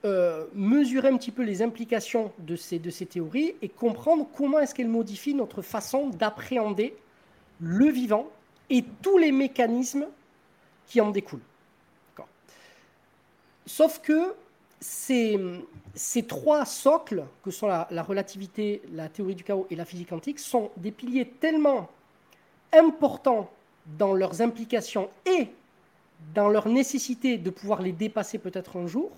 mesurer 0.55 1.09
un 1.09 1.17
petit 1.17 1.31
peu 1.31 1.43
les 1.43 1.63
implications 1.63 2.33
de 2.39 2.57
ces, 2.57 2.79
de 2.79 2.91
ces 2.91 3.07
théories 3.07 3.55
et 3.61 3.69
comprendre 3.69 4.27
comment 4.37 4.59
est-ce 4.59 4.75
qu'elles 4.75 4.89
modifient 4.89 5.35
notre 5.35 5.63
façon 5.63 6.09
d'appréhender 6.09 6.97
le 7.61 7.87
vivant 7.87 8.29
et 8.71 8.85
tous 9.03 9.19
les 9.19 9.31
mécanismes 9.31 10.07
qui 10.87 11.01
en 11.01 11.11
découlent. 11.11 11.41
Sauf 13.67 14.01
que 14.01 14.35
ces, 14.83 15.39
trois 16.27 16.65
socles, 16.65 17.25
que 17.45 17.51
sont 17.51 17.69
la, 17.69 18.03
relativité, 18.03 18.83
la 18.93 19.09
théorie 19.09 19.35
du 19.35 19.45
chaos 19.45 19.67
et 19.71 19.77
la 19.77 19.85
physique 19.85 20.09
quantique, 20.09 20.39
sont 20.39 20.71
des 20.77 20.91
piliers 20.91 21.27
tellement 21.41 21.89
importants 22.73 23.49
dans 23.99 24.13
leurs 24.13 24.43
implications 24.43 25.09
et 25.25 25.49
dans 26.35 26.49
leur 26.49 26.69
nécessité 26.69 27.39
de 27.39 27.51
pouvoir 27.51 27.83
les 27.83 27.93
dépasser 27.93 28.39
peut-être 28.39 28.77
un 28.77 28.87
jour, 28.87 29.11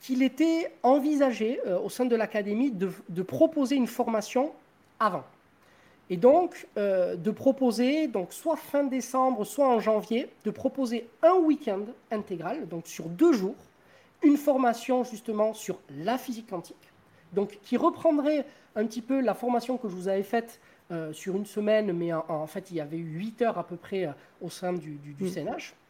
qu'il 0.00 0.22
était 0.22 0.72
envisagé 0.82 1.60
euh, 1.66 1.78
au 1.78 1.88
sein 1.88 2.04
de 2.04 2.14
l'Académie 2.16 2.70
de, 2.70 3.22
proposer 3.22 3.76
une 3.76 3.86
formation 3.86 4.52
avant. 5.00 5.24
Et 6.10 6.18
donc, 6.18 6.66
euh, 6.76 7.16
de 7.16 7.30
proposer, 7.30 8.06
donc 8.06 8.32
soit 8.32 8.56
fin 8.56 8.84
décembre, 8.84 9.44
soit 9.44 9.66
en 9.66 9.80
janvier, 9.80 10.28
de 10.44 10.50
proposer 10.50 11.08
un 11.22 11.34
week-end 11.34 11.80
intégral, 12.10 12.68
donc 12.68 12.86
sur 12.86 13.06
deux 13.06 13.32
jours, 13.32 13.56
une 14.24 14.36
formation 14.36 15.04
justement 15.04 15.52
sur 15.54 15.78
la 15.90 16.18
physique 16.18 16.48
quantique, 16.48 16.92
donc 17.32 17.58
qui 17.62 17.76
reprendrait 17.76 18.46
un 18.76 18.86
petit 18.86 19.02
peu 19.02 19.20
la 19.20 19.34
formation 19.34 19.76
que 19.76 19.88
je 19.88 19.94
vous 19.94 20.08
avais 20.08 20.22
faite 20.22 20.60
euh, 20.90 21.12
sur 21.12 21.36
une 21.36 21.46
semaine, 21.46 21.92
mais 21.92 22.12
en, 22.12 22.46
fait 22.46 22.70
il 22.70 22.76
y 22.76 22.80
avait 22.80 22.98
eu 22.98 23.18
8 23.18 23.42
heures 23.42 23.58
à 23.58 23.66
peu 23.66 23.76
près 23.76 24.06
euh, 24.06 24.12
au 24.42 24.50
sein 24.50 24.72
du, 24.72 24.98
CNH. 25.18 25.72
Mm. 25.72 25.84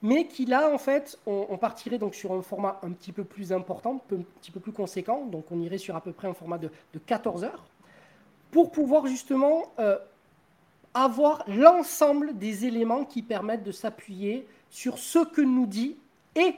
Mais 0.00 0.28
qui 0.28 0.46
là, 0.46 0.72
en 0.72 0.78
fait, 0.78 1.18
on, 1.26 1.58
partirait 1.58 1.98
donc 1.98 2.14
sur 2.14 2.32
un 2.32 2.42
format 2.42 2.78
un 2.84 2.92
petit 2.92 3.10
peu 3.10 3.24
plus 3.24 3.52
important, 3.52 4.00
un 4.12 4.22
petit 4.40 4.52
peu 4.52 4.60
plus 4.60 4.70
conséquent, 4.70 5.26
donc 5.26 5.50
on 5.50 5.60
irait 5.60 5.78
sur 5.78 5.96
à 5.96 6.00
peu 6.00 6.12
près 6.12 6.28
un 6.28 6.34
format 6.34 6.58
de, 6.58 6.70
14 7.04 7.42
heures, 7.42 7.64
pour 8.52 8.70
pouvoir 8.70 9.08
justement 9.08 9.72
euh, 9.80 9.98
avoir 10.94 11.42
l'ensemble 11.48 12.38
des 12.38 12.64
éléments 12.64 13.04
qui 13.04 13.22
permettent 13.22 13.64
de 13.64 13.72
s'appuyer 13.72 14.46
sur 14.70 14.98
ce 14.98 15.18
que 15.18 15.40
nous 15.40 15.66
dit 15.66 15.96
et 16.36 16.54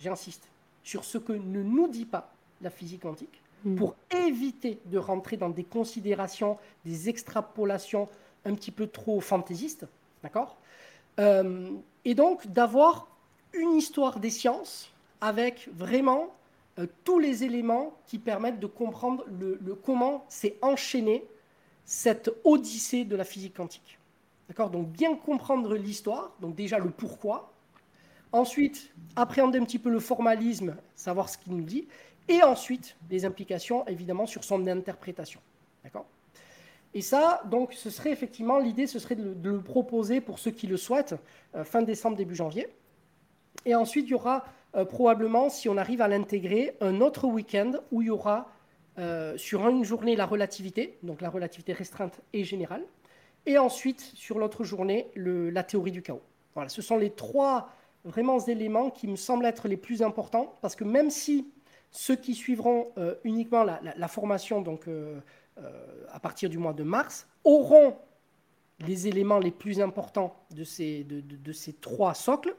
j'insiste, 0.00 0.48
sur 0.82 1.04
ce 1.04 1.18
que 1.18 1.32
ne 1.32 1.62
nous 1.62 1.88
dit 1.88 2.06
pas 2.06 2.32
la 2.62 2.70
physique 2.70 3.02
quantique, 3.02 3.42
mm. 3.64 3.76
pour 3.76 3.94
éviter 4.10 4.78
de 4.86 4.98
rentrer 4.98 5.36
dans 5.36 5.50
des 5.50 5.64
considérations, 5.64 6.58
des 6.84 7.08
extrapolations 7.08 8.08
un 8.44 8.54
petit 8.54 8.70
peu 8.70 8.86
trop 8.86 9.20
fantaisistes, 9.20 9.86
d'accord? 10.22 10.56
Euh, 11.18 11.70
Et 12.04 12.14
donc 12.14 12.46
d'avoir 12.46 13.08
une 13.52 13.72
histoire 13.72 14.20
des 14.20 14.30
sciences 14.30 14.90
avec 15.20 15.68
vraiment 15.74 16.34
euh, 16.78 16.86
tous 17.04 17.18
les 17.18 17.44
éléments 17.44 17.92
qui 18.06 18.18
permettent 18.18 18.60
de 18.60 18.66
comprendre 18.66 19.24
le, 19.28 19.74
comment 19.74 20.24
s'est 20.28 20.56
enchaîné 20.62 21.24
cette 21.84 22.30
odyssée 22.44 23.04
de 23.04 23.16
la 23.16 23.24
physique 23.24 23.56
quantique. 23.56 23.98
D'accord? 24.48 24.70
Donc 24.70 24.88
bien 24.88 25.16
comprendre 25.16 25.74
l'histoire, 25.74 26.32
donc 26.40 26.54
déjà 26.54 26.78
le 26.78 26.90
pourquoi, 26.90 27.52
Ensuite, 28.32 28.92
appréhender 29.16 29.58
un 29.58 29.64
petit 29.64 29.78
peu 29.78 29.90
le 29.90 30.00
formalisme, 30.00 30.76
savoir 30.94 31.28
ce 31.28 31.38
qu'il 31.38 31.54
nous 31.54 31.64
dit. 31.64 31.88
Et 32.28 32.42
ensuite, 32.42 32.96
les 33.10 33.24
implications, 33.24 33.86
évidemment, 33.86 34.26
sur 34.26 34.44
son 34.44 34.66
interprétation. 34.66 35.40
D'accord? 35.82 36.06
Et 36.94 37.00
ça, 37.00 37.42
donc, 37.46 37.74
ce 37.74 37.90
serait 37.90 38.10
effectivement, 38.10 38.58
l'idée, 38.58 38.86
ce 38.86 38.98
serait 38.98 39.14
de 39.14 39.50
le, 39.50 39.60
proposer 39.60 40.20
pour 40.20 40.38
ceux 40.38 40.50
qui 40.50 40.66
le 40.66 40.76
souhaitent, 40.76 41.14
euh, 41.54 41.64
fin 41.64 41.82
décembre, 41.82 42.16
début 42.16 42.34
janvier. 42.34 42.68
Et 43.64 43.74
ensuite, 43.74 44.06
il 44.06 44.10
y 44.10 44.14
aura 44.14 44.44
euh, 44.74 44.84
probablement, 44.84 45.48
si 45.48 45.68
on 45.68 45.76
arrive 45.76 46.02
à 46.02 46.08
l'intégrer, 46.08 46.76
un 46.80 47.00
autre 47.00 47.26
week-end 47.26 47.72
où 47.92 48.02
il 48.02 48.08
y 48.08 48.10
aura 48.10 48.50
euh, 48.98 49.36
sur 49.36 49.66
une 49.68 49.84
journée 49.84 50.16
la 50.16 50.26
relativité, 50.26 50.98
donc 51.02 51.20
la 51.20 51.30
relativité 51.30 51.72
restreinte 51.72 52.20
et 52.32 52.44
générale, 52.44 52.82
et 53.46 53.56
ensuite 53.58 54.00
sur 54.00 54.38
l'autre 54.38 54.64
journée 54.64 55.08
la 55.14 55.62
théorie 55.62 55.92
du 55.92 56.02
chaos. 56.02 56.22
Voilà, 56.54 56.68
ce 56.68 56.82
sont 56.82 56.96
les 56.96 57.10
trois 57.10 57.70
vraiment 58.04 58.38
éléments 58.38 58.90
qui 58.90 59.06
me 59.08 59.16
semblent 59.16 59.46
être 59.46 59.68
les 59.68 59.76
plus 59.76 60.02
importants, 60.02 60.56
parce 60.60 60.76
que 60.76 60.84
même 60.84 61.10
si 61.10 61.50
ceux 61.90 62.16
qui 62.16 62.34
suivront 62.34 62.88
euh, 62.98 63.14
uniquement 63.24 63.64
la, 63.64 64.08
formation 64.08 64.60
donc, 64.60 64.88
euh, 64.88 65.20
euh, 65.58 66.04
à 66.10 66.20
partir 66.20 66.50
du 66.50 66.58
mois 66.58 66.72
de 66.72 66.82
mars 66.82 67.26
auront 67.44 67.96
les 68.80 69.08
éléments 69.08 69.38
les 69.38 69.50
plus 69.50 69.80
importants 69.80 70.36
de 70.50 70.64
ces, 70.64 71.02
de, 71.04 71.52
ces 71.52 71.72
trois 71.72 72.14
socles, 72.14 72.54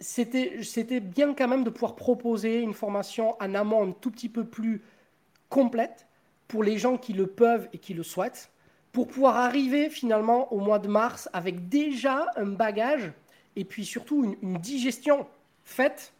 c'était 0.00 1.00
bien 1.00 1.34
quand 1.34 1.48
même 1.48 1.64
de 1.64 1.70
pouvoir 1.70 1.94
proposer 1.96 2.60
une 2.60 2.72
formation 2.72 3.36
en 3.42 3.54
amont 3.54 3.88
un 3.88 3.92
tout 3.92 4.10
petit 4.10 4.30
peu 4.30 4.44
plus 4.44 4.82
complète 5.50 6.06
pour 6.46 6.62
les 6.62 6.78
gens 6.78 6.96
qui 6.96 7.12
le 7.12 7.26
peuvent 7.26 7.68
et 7.74 7.78
qui 7.78 7.92
le 7.92 8.02
souhaitent, 8.02 8.50
pour 8.92 9.08
pouvoir 9.08 9.36
arriver 9.36 9.90
finalement 9.90 10.50
au 10.54 10.60
mois 10.60 10.78
de 10.78 10.88
mars 10.88 11.28
avec 11.34 11.68
déjà 11.68 12.26
un 12.36 12.46
bagage 12.46 13.12
et 13.58 13.64
puis 13.64 13.84
surtout 13.84 14.36
une, 14.40 14.58
digestion 14.58 15.26
faite 15.64 16.14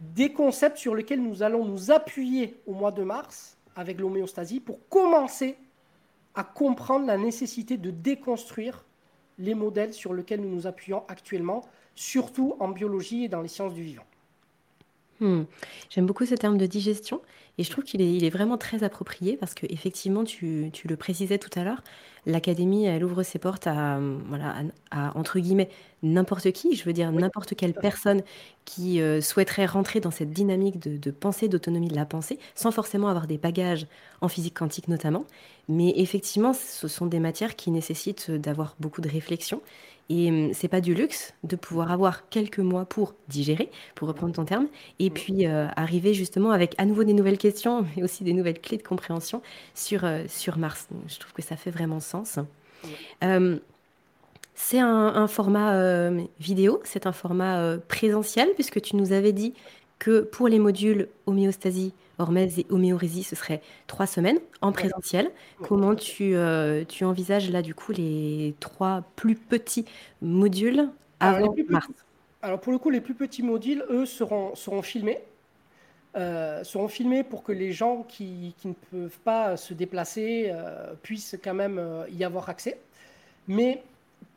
des 0.00 0.32
concepts 0.32 0.76
sur 0.76 0.94
lesquels 0.94 1.22
nous 1.22 1.44
allons 1.44 1.64
nous 1.64 1.92
appuyer 1.92 2.60
au 2.66 2.74
mois 2.74 2.90
de 2.90 3.04
mars 3.04 3.56
avec 3.76 3.98
l'homéostasie 4.00 4.58
pour 4.58 4.80
commencer 4.88 5.56
à 6.34 6.42
comprendre 6.42 7.06
la 7.06 7.16
nécessité 7.16 7.76
de 7.76 7.92
déconstruire 7.92 8.84
les 9.38 9.54
modèles 9.54 9.94
sur 9.94 10.12
lesquels 10.12 10.40
nous 10.40 10.52
nous 10.52 10.66
appuyons 10.66 11.04
actuellement, 11.06 11.64
surtout 11.94 12.56
en 12.58 12.68
biologie 12.68 13.24
et 13.24 13.28
dans 13.28 13.40
les 13.40 13.48
sciences 13.48 13.74
du 13.74 13.84
vivant. 13.84 14.06
Hmm. 15.20 15.44
J'aime 15.90 16.06
beaucoup 16.06 16.26
ce 16.26 16.34
terme 16.34 16.58
de 16.58 16.66
digestion 16.66 17.22
Et 17.58 17.64
je 17.64 17.70
trouve 17.70 17.84
qu'il 17.84 18.00
est, 18.00 18.14
il 18.14 18.24
est 18.24 18.30
vraiment 18.30 18.56
très 18.56 18.84
approprié 18.84 19.36
parce 19.36 19.52
que 19.54 19.66
effectivement, 19.68 20.24
tu, 20.24 20.70
tu 20.72 20.86
le 20.86 20.96
précisais 20.96 21.38
tout 21.38 21.50
à 21.58 21.64
l'heure, 21.64 21.82
l'académie, 22.24 22.84
elle 22.86 23.04
ouvre 23.04 23.22
ses 23.24 23.38
portes 23.40 23.66
à, 23.66 23.98
voilà, 24.26 24.54
à, 24.92 25.08
à, 25.08 25.18
entre 25.18 25.40
guillemets, 25.40 25.68
n'importe 26.02 26.52
qui, 26.52 26.76
je 26.76 26.84
veux 26.84 26.92
dire 26.92 27.10
Oui, 27.12 27.22
n'importe 27.22 27.56
quelle 27.56 27.74
tout 27.74 27.80
à 27.80 27.82
fait. 27.82 27.98
personne 27.98 28.22
qui 28.64 29.00
euh, 29.00 29.20
souhaiterait 29.20 29.66
rentrer 29.66 29.98
dans 30.00 30.10
cette 30.12 30.30
dynamique 30.32 30.78
de, 30.78 30.96
de 30.98 31.10
pensée, 31.10 31.48
d'autonomie 31.48 31.88
de 31.88 31.96
la 31.96 32.06
pensée, 32.06 32.38
sans 32.54 32.70
forcément 32.70 33.08
avoir 33.08 33.26
des 33.26 33.38
bagages 33.38 33.86
en 34.20 34.28
physique 34.28 34.54
quantique 34.56 34.86
notamment. 34.88 35.26
Mais 35.68 35.92
effectivement, 35.96 36.52
ce 36.54 36.86
sont 36.88 37.06
des 37.06 37.20
matières 37.20 37.56
qui 37.56 37.70
nécessitent 37.72 38.30
d'avoir 38.30 38.76
beaucoup 38.78 39.00
de 39.00 39.08
réflexion. 39.08 39.62
Et 40.10 40.30
hum, 40.30 40.50
c'est 40.54 40.68
pas 40.68 40.80
du 40.80 40.94
luxe 40.94 41.34
de 41.44 41.54
pouvoir 41.56 41.90
avoir 41.92 42.28
quelques 42.30 42.60
mois 42.60 42.84
pour 42.86 43.14
digérer, 43.28 43.70
pour 43.94 44.08
reprendre 44.08 44.34
ton 44.34 44.44
terme, 44.44 44.68
et 44.98 45.10
Mm. 45.10 45.12
puis 45.12 45.46
euh, 45.46 45.66
arriver 45.76 46.14
justement 46.14 46.50
avec 46.50 46.74
à 46.78 46.86
nouveau 46.86 47.04
des 47.04 47.12
nouvelles 47.12 47.38
questions, 47.38 47.84
mais 47.96 48.02
aussi 48.02 48.24
des 48.24 48.32
nouvelles 48.32 48.60
clés 48.60 48.78
de 48.78 48.82
compréhension 48.82 49.42
sur, 49.74 50.04
euh, 50.04 50.24
sur 50.28 50.56
Mars. 50.58 50.86
Donc, 50.90 51.02
je 51.08 51.18
trouve 51.18 51.32
que 51.32 51.42
ça 51.42 51.56
fait 51.56 51.70
vraiment 51.70 52.00
sens. 52.00 52.38
Mm. 52.38 52.88
Euh, 53.24 53.58
c'est 54.54 54.80
un, 54.80 54.88
un 55.14 55.28
format 55.28 55.74
euh, 55.74 56.22
vidéo, 56.40 56.80
c'est 56.84 57.06
un 57.06 57.12
format 57.12 57.76
présentiel, 57.86 58.48
puisque 58.54 58.80
tu 58.80 58.96
nous 58.96 59.12
avais 59.12 59.32
dit 59.32 59.54
que 60.00 60.20
pour 60.20 60.48
les 60.48 60.58
modules 60.58 61.08
homéostasie, 61.26 61.92
hormèse 62.18 62.58
et 62.58 62.66
homéorésie, 62.70 63.22
ce 63.24 63.36
serait 63.36 63.62
trois 63.86 64.06
semaines 64.06 64.38
en 64.60 64.72
présentiel. 64.72 65.30
Comment 65.60 65.94
tu, 65.94 66.34
euh, 66.36 66.84
tu 66.84 67.04
envisages 67.04 67.50
là 67.50 67.62
du 67.62 67.74
coup 67.74 67.92
les 67.92 68.56
trois 68.60 69.02
plus 69.16 69.36
petits 69.36 69.84
modules 70.20 70.90
Alors, 71.20 71.38
avant 71.38 71.54
plus 71.54 71.64
mars? 71.68 71.86
petits, 71.86 71.94
alors 72.42 72.60
pour 72.60 72.72
le 72.72 72.78
coup, 72.78 72.90
les 72.90 73.00
plus 73.00 73.14
petits 73.14 73.42
modules, 73.42 73.84
eux, 73.90 74.06
seront, 74.06 74.54
seront 74.54 74.82
filmés. 74.82 75.18
euh, 76.16 76.64
seront 76.64 76.88
filmés 76.88 77.22
pour 77.24 77.42
que 77.44 77.52
les 77.52 77.72
gens 77.72 78.02
qui, 78.02 78.54
qui 78.58 78.68
ne 78.68 78.74
peuvent 78.74 79.18
pas 79.20 79.56
se 79.56 79.74
déplacer 79.74 80.50
euh, 80.52 80.94
puissent 81.02 81.36
quand 81.42 81.54
même 81.54 81.80
y 82.10 82.24
avoir 82.24 82.48
accès. 82.48 82.80
Mais 83.48 83.84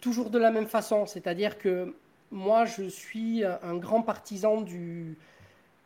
toujours 0.01 0.31
de 0.31 0.39
la 0.39 0.51
même 0.51 0.67
façon, 0.67 1.05
c'est-à-dire 1.07 1.57
que 1.59 1.95
moi, 2.31 2.65
je 2.65 2.83
suis 2.85 3.43
un 3.45 3.77
grand 3.77 4.03
partisan 4.03 4.61
du, 4.61 5.17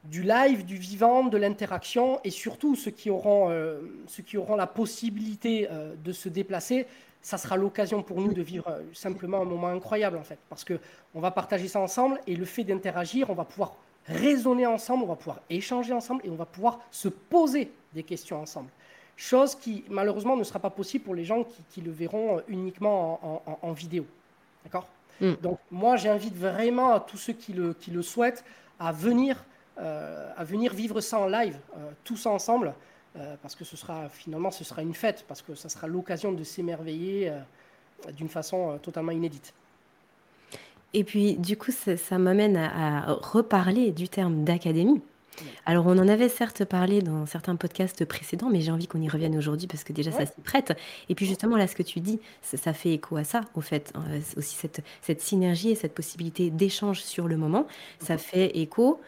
du 0.10 0.24
live, 0.24 0.66
du 0.66 0.76
vivant, 0.76 1.24
de 1.24 1.38
l'interaction, 1.38 2.20
et 2.24 2.30
surtout 2.30 2.76
ceux 2.76 2.91
qui 2.91 3.10
auront, 3.10 3.49
euh, 3.49 3.80
ceux 4.08 4.24
qui 4.24 4.38
auront 4.38 4.56
la 4.56 4.68
possibilité 4.68 5.68
euh, 5.72 5.95
de 6.03 6.12
se 6.12 6.30
déplacer, 6.30 6.86
ça 7.22 7.38
sera 7.38 7.58
l'occasion 7.58 8.03
pour 8.03 8.22
nous 8.22 8.34
de 8.34 8.41
vivre 8.41 8.68
euh, 8.68 8.82
simplement 8.93 9.41
un 9.41 9.45
moment 9.45 9.68
incroyable 9.70 10.18
en 10.18 10.24
fait, 10.24 10.38
parce 10.47 10.64
que 10.64 10.80
on 11.16 11.20
va 11.20 11.32
partager 11.32 11.68
ça 11.68 11.80
ensemble, 11.80 12.20
et 12.28 12.36
le 12.36 12.45
fait 12.45 12.64
d'interagir, 12.64 13.30
on 13.30 13.34
va 13.34 13.45
pouvoir 13.45 13.76
raisonner 14.08 14.68
ensemble, 14.68 15.03
on 15.03 15.08
va 15.08 15.16
pouvoir 15.16 15.41
échanger 15.49 15.91
ensemble, 15.91 16.22
et 16.24 16.30
on 16.30 16.36
va 16.36 16.45
pouvoir 16.45 16.80
se 16.91 17.08
poser 17.08 17.72
des 17.93 18.03
questions 18.03 18.39
ensemble. 18.39 18.70
Chose 19.18 19.56
qui 19.56 19.84
malheureusement 19.89 20.36
ne 20.36 20.43
sera 20.43 20.60
pas 20.60 20.70
possible 20.70 21.06
pour 21.06 21.16
les 21.16 21.24
gens 21.26 21.43
qui, 21.43 21.64
qui 21.70 21.82
le 21.82 21.89
verront 21.89 22.41
uniquement 22.47 23.20
en, 23.24 23.51
en- 23.51 23.60
en 23.62 23.72
vidéo. 23.72 24.06
D'accord? 24.64 24.88
Mm. 25.22 25.32
Donc 25.41 25.58
moi 25.72 25.95
j'invite 25.95 26.36
vraiment 26.36 26.91
à 26.93 26.99
tous 26.99 27.18
ceux 27.18 27.34
qui 27.34 27.53
le, 27.53 27.74
qui 27.74 27.89
le 27.91 28.01
souhaitent 28.01 28.43
à 28.78 28.91
venir, 28.91 29.43
à 29.78 30.44
venir 30.44 30.74
vivre 30.74 31.02
ça 31.02 31.20
en 31.20 31.28
live, 31.28 31.58
euh, 31.78 31.92
tous 32.04 32.26
ensemble, 32.26 32.74
euh, 33.18 33.36
parce 33.42 33.56
que 33.56 33.64
ce 33.66 33.76
sera 33.78 34.10
finalement 34.10 34.52
ce 34.52 34.64
sera 34.64 34.82
une 34.82 34.94
fête, 34.94 35.26
parce 35.28 35.42
que 35.42 35.56
ça 35.56 35.70
sera 35.70 35.88
l'occasion 35.88 36.32
de 36.32 36.44
s'émerveiller 36.44 37.30
euh, 37.30 38.12
d'une 38.12 38.30
façon 38.30 38.72
euh, 38.72 38.78
totalement 38.78 39.12
inédite. 39.12 39.54
Et 40.94 41.04
puis, 41.04 41.36
du 41.36 41.58
coup, 41.58 41.72
ça, 41.72 41.98
ça 41.98 42.18
m'amène 42.18 42.56
à, 42.56 43.10
à 43.10 43.14
reparler 43.14 43.92
du 43.92 44.08
terme 44.08 44.46
d'académie. 44.46 45.02
Alors, 45.66 45.86
on 45.88 45.98
en 45.98 46.08
avait 46.08 46.30
certes 46.30 46.64
parlé 46.64 47.02
dans 47.02 47.26
certains 47.26 47.58
podcasts 47.58 48.06
précédents, 48.06 48.48
mais 48.50 48.62
j'ai 48.62 48.72
envie 48.72 48.88
qu'on 48.88 49.02
y 49.02 49.10
revienne 49.10 49.36
aujourd'hui 49.38 49.68
parce 49.68 49.84
que 49.84 49.92
déjà, 49.92 50.10
ça 50.14 50.26
s'y 50.26 50.40
prête. 50.42 50.72
Et 51.10 51.16
puis, 51.16 51.26
justement, 51.26 51.58
là, 51.58 51.68
ce 51.68 51.76
que 51.76 51.84
tu 51.84 52.00
dis, 52.00 52.22
ça, 52.42 52.56
ça 52.56 52.72
fait 52.72 52.92
écho 52.94 53.18
à 53.18 53.26
ça, 53.26 53.42
au 53.56 53.60
fait. 53.62 53.92
hein, 53.96 54.04
aussi 54.38 54.56
cette, 54.56 54.82
cette 55.02 55.20
synergie 55.20 55.72
et 55.72 55.76
cette 55.76 55.94
possibilité 55.94 56.50
d'échange 56.52 57.02
sur 57.02 57.28
le 57.28 57.36
moment, 57.36 57.68
ça 58.00 58.18
fait 58.18 58.58
écho 58.58 59.02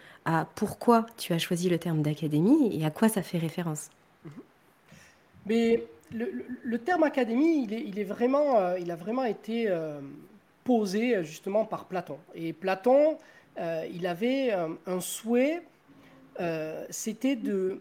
pourquoi 0.55 1.05
tu 1.17 1.33
as 1.33 1.39
choisi 1.39 1.69
le 1.69 1.77
terme 1.77 2.01
d'académie 2.01 2.77
et 2.77 2.85
à 2.85 2.89
quoi 2.89 3.09
ça 3.09 3.21
fait 3.21 3.37
référence. 3.37 3.89
Mais 5.45 5.83
le, 6.11 6.77
terme 6.77 7.03
académie, 7.03 7.63
il 7.63 7.99
est, 7.99 8.03
vraiment, 8.03 8.57
euh, 8.59 8.79
il 8.79 8.91
a 8.91 8.95
vraiment 8.95 9.23
été 9.23 9.69
euh, 9.69 9.99
posé 10.63 11.23
justement 11.23 11.65
par 11.65 11.85
Platon. 11.85 12.17
Et 12.35 12.53
Platon, 12.53 13.17
euh, 13.57 13.87
il 13.93 14.05
avait 14.05 14.51
un 14.85 14.99
souhait, 14.99 15.63
c'était 16.89 17.35
de, 17.35 17.79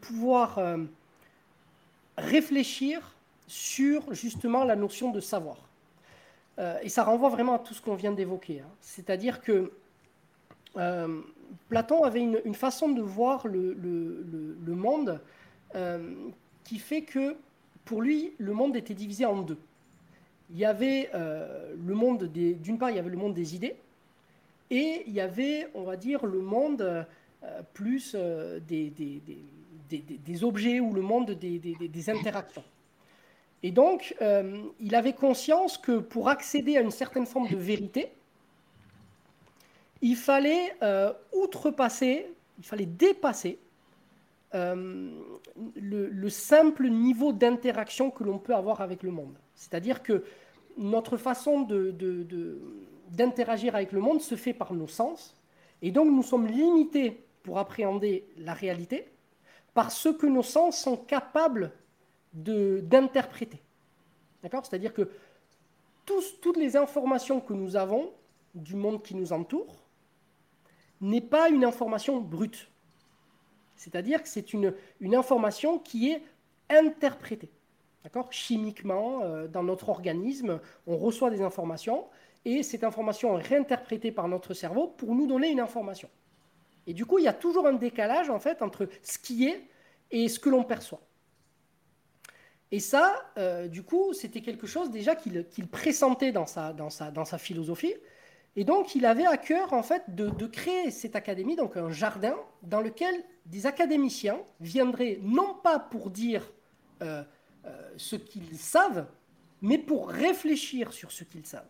pouvoir 0.00 0.60
réfléchir 2.18 3.14
sur 3.46 4.12
justement 4.12 4.64
la 4.64 4.76
notion 4.76 5.10
de 5.10 5.20
savoir. 5.20 5.56
Et 6.82 6.90
ça 6.90 7.04
renvoie 7.04 7.30
vraiment 7.30 7.54
à 7.54 7.58
tout 7.58 7.72
ce 7.72 7.80
qu'on 7.80 7.94
vient 7.94 8.12
d'évoquer. 8.12 8.60
hein. 8.60 8.70
C'est-à-dire 8.82 9.40
que 9.40 9.72
euh, 10.76 11.20
Platon 11.68 12.04
avait 12.04 12.20
une, 12.20 12.54
façon 12.54 12.90
de 12.90 13.02
voir 13.02 13.46
le, 13.46 13.74
monde 14.68 15.20
euh, 15.74 16.14
qui 16.64 16.78
fait 16.78 17.02
que 17.02 17.36
pour 17.84 18.02
lui, 18.02 18.32
le 18.38 18.52
monde 18.52 18.76
était 18.76 18.94
divisé 18.94 19.24
en 19.24 19.42
deux. 19.42 19.58
Il 20.52 20.58
y 20.58 20.64
avait 20.64 21.10
euh, 21.14 21.74
le 21.86 21.94
monde 21.94 22.24
des, 22.24 22.54
d'une 22.54 22.78
part, 22.78 22.90
il 22.90 22.96
y 22.96 22.98
avait 22.98 23.10
le 23.10 23.16
monde 23.16 23.34
des 23.34 23.54
idées, 23.54 23.76
et 24.70 25.02
il 25.06 25.12
y 25.12 25.20
avait, 25.20 25.68
on 25.74 25.82
va 25.82 25.96
dire, 25.96 26.26
le 26.26 26.40
monde 26.40 27.06
plus 27.72 28.14
des, 28.68 28.90
des- 28.90 30.44
objets 30.44 30.78
ou 30.78 30.92
le 30.92 31.00
monde 31.00 31.32
des, 31.32 32.10
interactions. 32.10 32.62
Et 33.64 33.72
donc, 33.72 34.14
il 34.78 34.94
avait 34.94 35.12
conscience 35.12 35.76
que 35.76 35.98
pour 35.98 36.28
accéder 36.28 36.76
à 36.76 36.82
une 36.82 36.92
certaine 36.92 37.26
forme 37.26 37.48
de 37.48 37.56
vérité, 37.56 38.12
il 40.02 40.16
fallait 40.16 40.74
euh, 40.82 41.12
outrepasser, 41.32 42.32
il 42.58 42.64
fallait 42.64 42.86
dépasser 42.86 43.58
euh, 44.54 45.10
le, 45.76 46.08
le 46.08 46.28
simple 46.28 46.88
niveau 46.88 47.32
d'interaction 47.32 48.10
que 48.10 48.24
l'on 48.24 48.38
peut 48.38 48.54
avoir 48.54 48.80
avec 48.80 49.02
le 49.02 49.10
monde. 49.10 49.36
C'est-à-dire 49.54 50.02
que 50.02 50.24
notre 50.76 51.16
façon 51.16 51.60
de, 51.62 51.90
de- 51.90 52.60
d'interagir 53.10 53.74
avec 53.74 53.92
le 53.92 54.00
monde 54.00 54.20
se 54.20 54.36
fait 54.36 54.54
par 54.54 54.72
nos 54.72 54.86
sens, 54.86 55.36
et 55.82 55.90
donc 55.90 56.08
nous 56.10 56.22
sommes 56.22 56.46
limités 56.46 57.24
pour 57.42 57.58
appréhender 57.58 58.24
la 58.38 58.54
réalité 58.54 59.06
par 59.74 59.90
ce 59.92 60.08
que 60.08 60.26
nos 60.26 60.42
sens 60.42 60.78
sont 60.78 60.96
capables 60.96 61.72
d'interpréter. 62.32 63.60
D'accord? 64.42 64.64
C'est-à-dire 64.64 64.94
que 64.94 65.10
toutes 66.04 66.56
les 66.56 66.76
informations 66.76 67.40
que 67.40 67.52
nous 67.52 67.76
avons 67.76 68.10
du 68.54 68.74
monde 68.74 69.02
qui 69.02 69.14
nous 69.14 69.32
entoure 69.32 69.79
n'est 71.00 71.20
pas 71.20 71.48
une 71.48 71.64
information 71.64 72.20
brute. 72.20 72.68
C'est-à-dire 73.76 74.22
que 74.22 74.28
c'est 74.28 74.52
une, 74.52 74.74
une 75.00 75.14
information 75.14 75.78
qui 75.78 76.10
est 76.10 76.22
interprétée. 76.68 77.50
D'accord? 78.04 78.32
Chimiquement, 78.32 79.22
euh, 79.22 79.46
dans 79.46 79.62
notre 79.62 79.88
organisme, 79.88 80.60
on 80.86 80.96
reçoit 80.96 81.30
des 81.30 81.42
informations 81.42 82.06
et 82.44 82.62
cette 82.62 82.84
information 82.84 83.38
est 83.38 83.42
réinterprétée 83.42 84.12
par 84.12 84.28
notre 84.28 84.54
cerveau 84.54 84.88
pour 84.88 85.14
nous 85.14 85.26
donner 85.26 85.50
une 85.50 85.60
information. 85.60 86.08
Et 86.86 86.94
du 86.94 87.04
coup, 87.04 87.18
il 87.18 87.24
y 87.24 87.28
a 87.28 87.34
toujours 87.34 87.66
un 87.66 87.74
décalage 87.74 88.30
en 88.30 88.38
fait 88.38 88.62
entre 88.62 88.88
ce 89.02 89.18
qui 89.18 89.46
est 89.46 89.62
et 90.10 90.28
ce 90.28 90.38
que 90.38 90.48
l'on 90.48 90.64
perçoit. 90.64 91.00
Et 92.72 92.80
ça, 92.80 93.14
euh, 93.36 93.68
du 93.68 93.82
coup, 93.82 94.12
c'était 94.12 94.40
quelque 94.40 94.66
chose 94.66 94.90
déjà 94.90 95.16
qu'il 95.16 95.66
pressentait 95.66 96.32
dans 96.32 96.46
sa, 96.46 96.72
dans, 96.72 96.88
sa, 96.88 97.10
dans 97.10 97.24
sa 97.24 97.36
philosophie. 97.36 97.94
Et 98.56 98.64
donc, 98.64 98.94
il 98.94 99.06
avait 99.06 99.26
à 99.26 99.36
cœur, 99.36 99.72
en 99.72 99.82
fait, 99.82 100.02
de, 100.14 100.46
créer 100.46 100.90
cette 100.90 101.14
académie, 101.14 101.56
donc 101.56 101.76
un 101.76 101.90
jardin, 101.90 102.34
dans 102.62 102.80
lequel 102.80 103.14
des 103.46 103.66
académiciens 103.66 104.38
viendraient, 104.60 105.18
non 105.22 105.54
pas 105.62 105.78
pour 105.78 106.10
dire 106.10 106.50
euh, 107.02 107.22
euh, 107.64 107.90
ce 107.96 108.16
qu'ils 108.16 108.58
savent, 108.58 109.06
mais 109.62 109.78
pour 109.78 110.08
réfléchir 110.08 110.92
sur 110.92 111.12
ce 111.12 111.24
qu'ils 111.24 111.46
savent. 111.46 111.68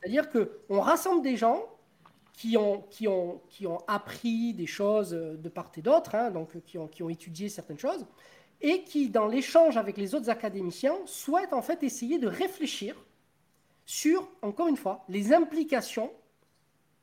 C'est-à-dire 0.00 0.28
qu'on 0.30 0.80
rassemble 0.80 1.22
des 1.22 1.36
gens 1.36 1.62
qui 2.32 2.56
ont, 2.56 2.82
qui, 2.90 3.06
ont, 3.06 3.40
qui 3.48 3.66
ont 3.66 3.78
appris 3.86 4.54
des 4.54 4.66
choses 4.66 5.10
de 5.10 5.48
part 5.48 5.70
et 5.76 5.82
d'autre, 5.82 6.14
hein, 6.14 6.30
donc 6.30 6.60
qui 6.64 6.78
ont, 6.78 6.88
qui 6.88 7.02
ont 7.02 7.10
étudié 7.10 7.48
certaines 7.48 7.78
choses, 7.78 8.06
et 8.62 8.82
qui, 8.84 9.10
dans 9.10 9.26
l'échange 9.26 9.76
avec 9.76 9.98
les 9.98 10.14
autres 10.14 10.30
académiciens, 10.30 10.96
souhaitent 11.04 11.52
en 11.52 11.62
fait 11.62 11.82
essayer 11.82 12.18
de 12.18 12.28
réfléchir 12.28 12.96
sur, 13.86 14.28
encore 14.42 14.68
une 14.68 14.76
fois, 14.76 15.04
les 15.08 15.32
implications 15.32 16.10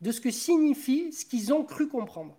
de 0.01 0.11
ce 0.11 0.21
que 0.21 0.31
signifie 0.31 1.11
ce 1.11 1.25
qu'ils 1.25 1.53
ont 1.53 1.63
cru 1.63 1.87
comprendre. 1.87 2.37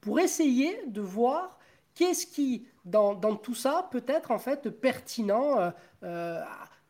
Pour 0.00 0.20
essayer 0.20 0.76
de 0.86 1.00
voir 1.00 1.58
qu'est-ce 1.94 2.26
qui, 2.26 2.66
dans, 2.84 3.14
dans, 3.14 3.36
tout 3.36 3.54
ça, 3.54 3.88
peut 3.90 4.04
être 4.06 4.30
en 4.30 4.38
fait 4.38 4.70
pertinent 4.70 5.58
euh, 5.58 5.70
euh, 6.04 6.40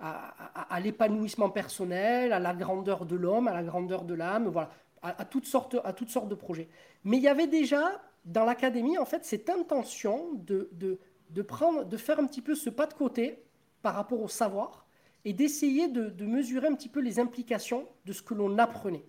à, 0.00 0.80
l'épanouissement 0.80 1.50
personnel, 1.50 2.32
à 2.32 2.40
la 2.40 2.54
grandeur 2.54 3.06
de 3.06 3.16
l'homme, 3.16 3.48
à 3.48 3.52
la 3.52 3.62
grandeur 3.62 4.04
de 4.04 4.14
l'âme, 4.14 4.48
voilà, 4.48 4.70
à, 5.02 5.20
à, 5.22 5.24
toutes 5.24 5.46
sortes, 5.46 5.76
à 5.84 5.92
toutes 5.92 6.10
sortes 6.10 6.28
de 6.28 6.34
projets. 6.34 6.68
Mais 7.04 7.18
il 7.18 7.22
y 7.22 7.28
avait 7.28 7.46
déjà 7.46 8.02
dans 8.24 8.44
l'académie, 8.44 8.98
en 8.98 9.04
fait, 9.04 9.24
cette 9.24 9.50
intention 9.50 10.32
de, 10.34 10.68
de, 10.72 10.98
de, 11.30 11.42
prendre, 11.42 11.84
de 11.84 11.96
faire 11.96 12.18
un 12.18 12.26
petit 12.26 12.42
peu 12.42 12.54
ce 12.54 12.70
pas 12.70 12.86
de 12.86 12.94
côté 12.94 13.42
par 13.82 13.94
rapport 13.94 14.20
au 14.20 14.28
savoir 14.28 14.81
et 15.24 15.32
d'essayer 15.32 15.88
de, 15.88 16.08
de 16.08 16.26
mesurer 16.26 16.66
un 16.68 16.74
petit 16.74 16.88
peu 16.88 17.00
les 17.00 17.18
implications 17.18 17.86
de 18.04 18.12
ce 18.12 18.22
que 18.22 18.34
l'on 18.34 18.58
apprenait. 18.58 19.04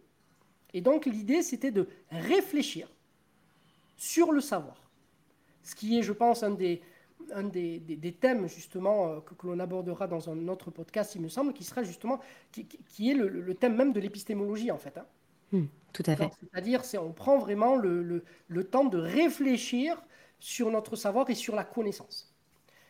Et 0.73 0.81
donc 0.81 1.05
l'idée, 1.05 1.41
c'était 1.41 1.71
de 1.71 1.87
réfléchir 2.11 2.87
sur 3.97 4.31
le 4.31 4.41
savoir. 4.41 4.89
Ce 5.63 5.75
qui 5.75 5.97
est, 5.97 6.03
je 6.03 6.11
pense, 6.11 6.43
un 6.43 6.51
des, 6.51 6.81
un 7.33 7.43
des, 7.43 7.79
des, 7.79 8.11
thèmes 8.11 8.47
justement 8.47 9.07
euh, 9.07 9.19
que, 9.21 9.33
que 9.33 9.47
l'on 9.47 9.59
abordera 9.59 10.07
dans 10.07 10.29
un 10.29 10.47
autre 10.47 10.71
podcast, 10.71 11.15
il 11.15 11.21
me 11.21 11.29
semble, 11.29 11.53
qui 11.53 11.63
sera 11.63 11.83
justement, 11.83 12.19
qui, 12.51 12.65
qui 12.65 13.11
est 13.11 13.13
le, 13.13 13.27
le, 13.29 13.55
thème 13.55 13.75
même 13.75 13.93
de 13.93 13.99
l'épistémologie 13.99 14.71
en 14.71 14.77
fait. 14.77 14.97
Hein. 14.97 15.05
Mmh, 15.51 15.65
tout 15.93 16.03
à 16.05 16.15
fait. 16.15 16.29
C'est-à-dire, 16.39 16.83
c'est, 16.83 16.97
on 16.97 17.13
prend 17.13 17.37
vraiment 17.37 17.75
le, 17.75 18.01
le, 18.01 18.23
le, 18.47 18.63
temps 18.63 18.85
de 18.85 18.97
réfléchir 18.97 20.01
sur 20.39 20.71
notre 20.71 20.95
savoir 20.95 21.29
et 21.29 21.35
sur 21.35 21.55
la 21.55 21.63
connaissance. 21.63 22.33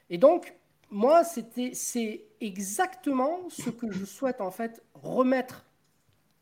Et 0.09 0.17
donc, 0.17 0.55
moi, 0.93 1.23
c'est 1.23 2.25
exactement 2.39 3.49
ce 3.49 3.71
que 3.71 3.91
je 3.91 4.05
souhaite 4.05 4.41
en 4.41 4.51
fait 4.51 4.83
remettre 4.93 5.65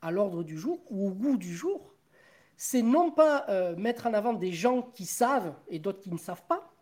à 0.01 0.11
l'ordre 0.11 0.43
du 0.43 0.57
jour 0.57 0.81
ou 0.89 1.07
au 1.07 1.11
goût 1.11 1.37
du 1.37 1.55
jour. 1.55 1.95
C'est 2.57 2.81
non 2.81 3.11
pas 3.11 3.45
euh, 3.47 3.75
mettre 3.77 4.07
en 4.07 4.13
avant 4.13 4.33
des 4.33 4.51
gens 4.51 4.81
qui 4.81 5.05
savent 5.05 5.55
et 5.69 5.79
d'autres 5.79 6.01
qui 6.01 6.11
ne 6.11 6.17
savent 6.17 6.43
pas, 6.47 6.73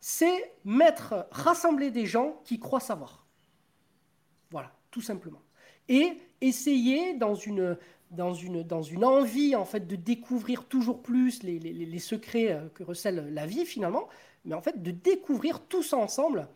c'est 0.00 0.52
mettre, 0.64 1.28
rassembler 1.30 1.92
des 1.92 2.06
gens 2.06 2.40
qui 2.44 2.58
croient 2.58 2.80
savoir. 2.80 3.24
Voilà, 4.50 4.72
tout 4.90 5.00
simplement. 5.00 5.42
Et 5.88 6.18
essayer 6.40 7.14
dans 7.14 7.36
une, 7.36 7.78
dans 8.10 8.34
une, 8.34 8.64
dans 8.64 8.82
une 8.82 9.04
envie 9.04 9.54
en 9.54 9.64
fait 9.64 9.86
de 9.86 9.96
découvrir 9.96 10.64
toujours 10.64 11.02
plus 11.02 11.44
les, 11.44 11.60
les, 11.60 11.98
secrets 12.00 12.50
euh, 12.50 12.68
que 12.74 12.82
recèle 12.82 13.32
la 13.32 13.46
vie 13.46 13.64
finalement, 13.64 14.08
mais 14.44 14.54
en 14.54 14.60
fait 14.60 14.82
de 14.82 14.90
découvrir 14.90 15.60
tous 15.60 15.92
ensemble 15.92 16.48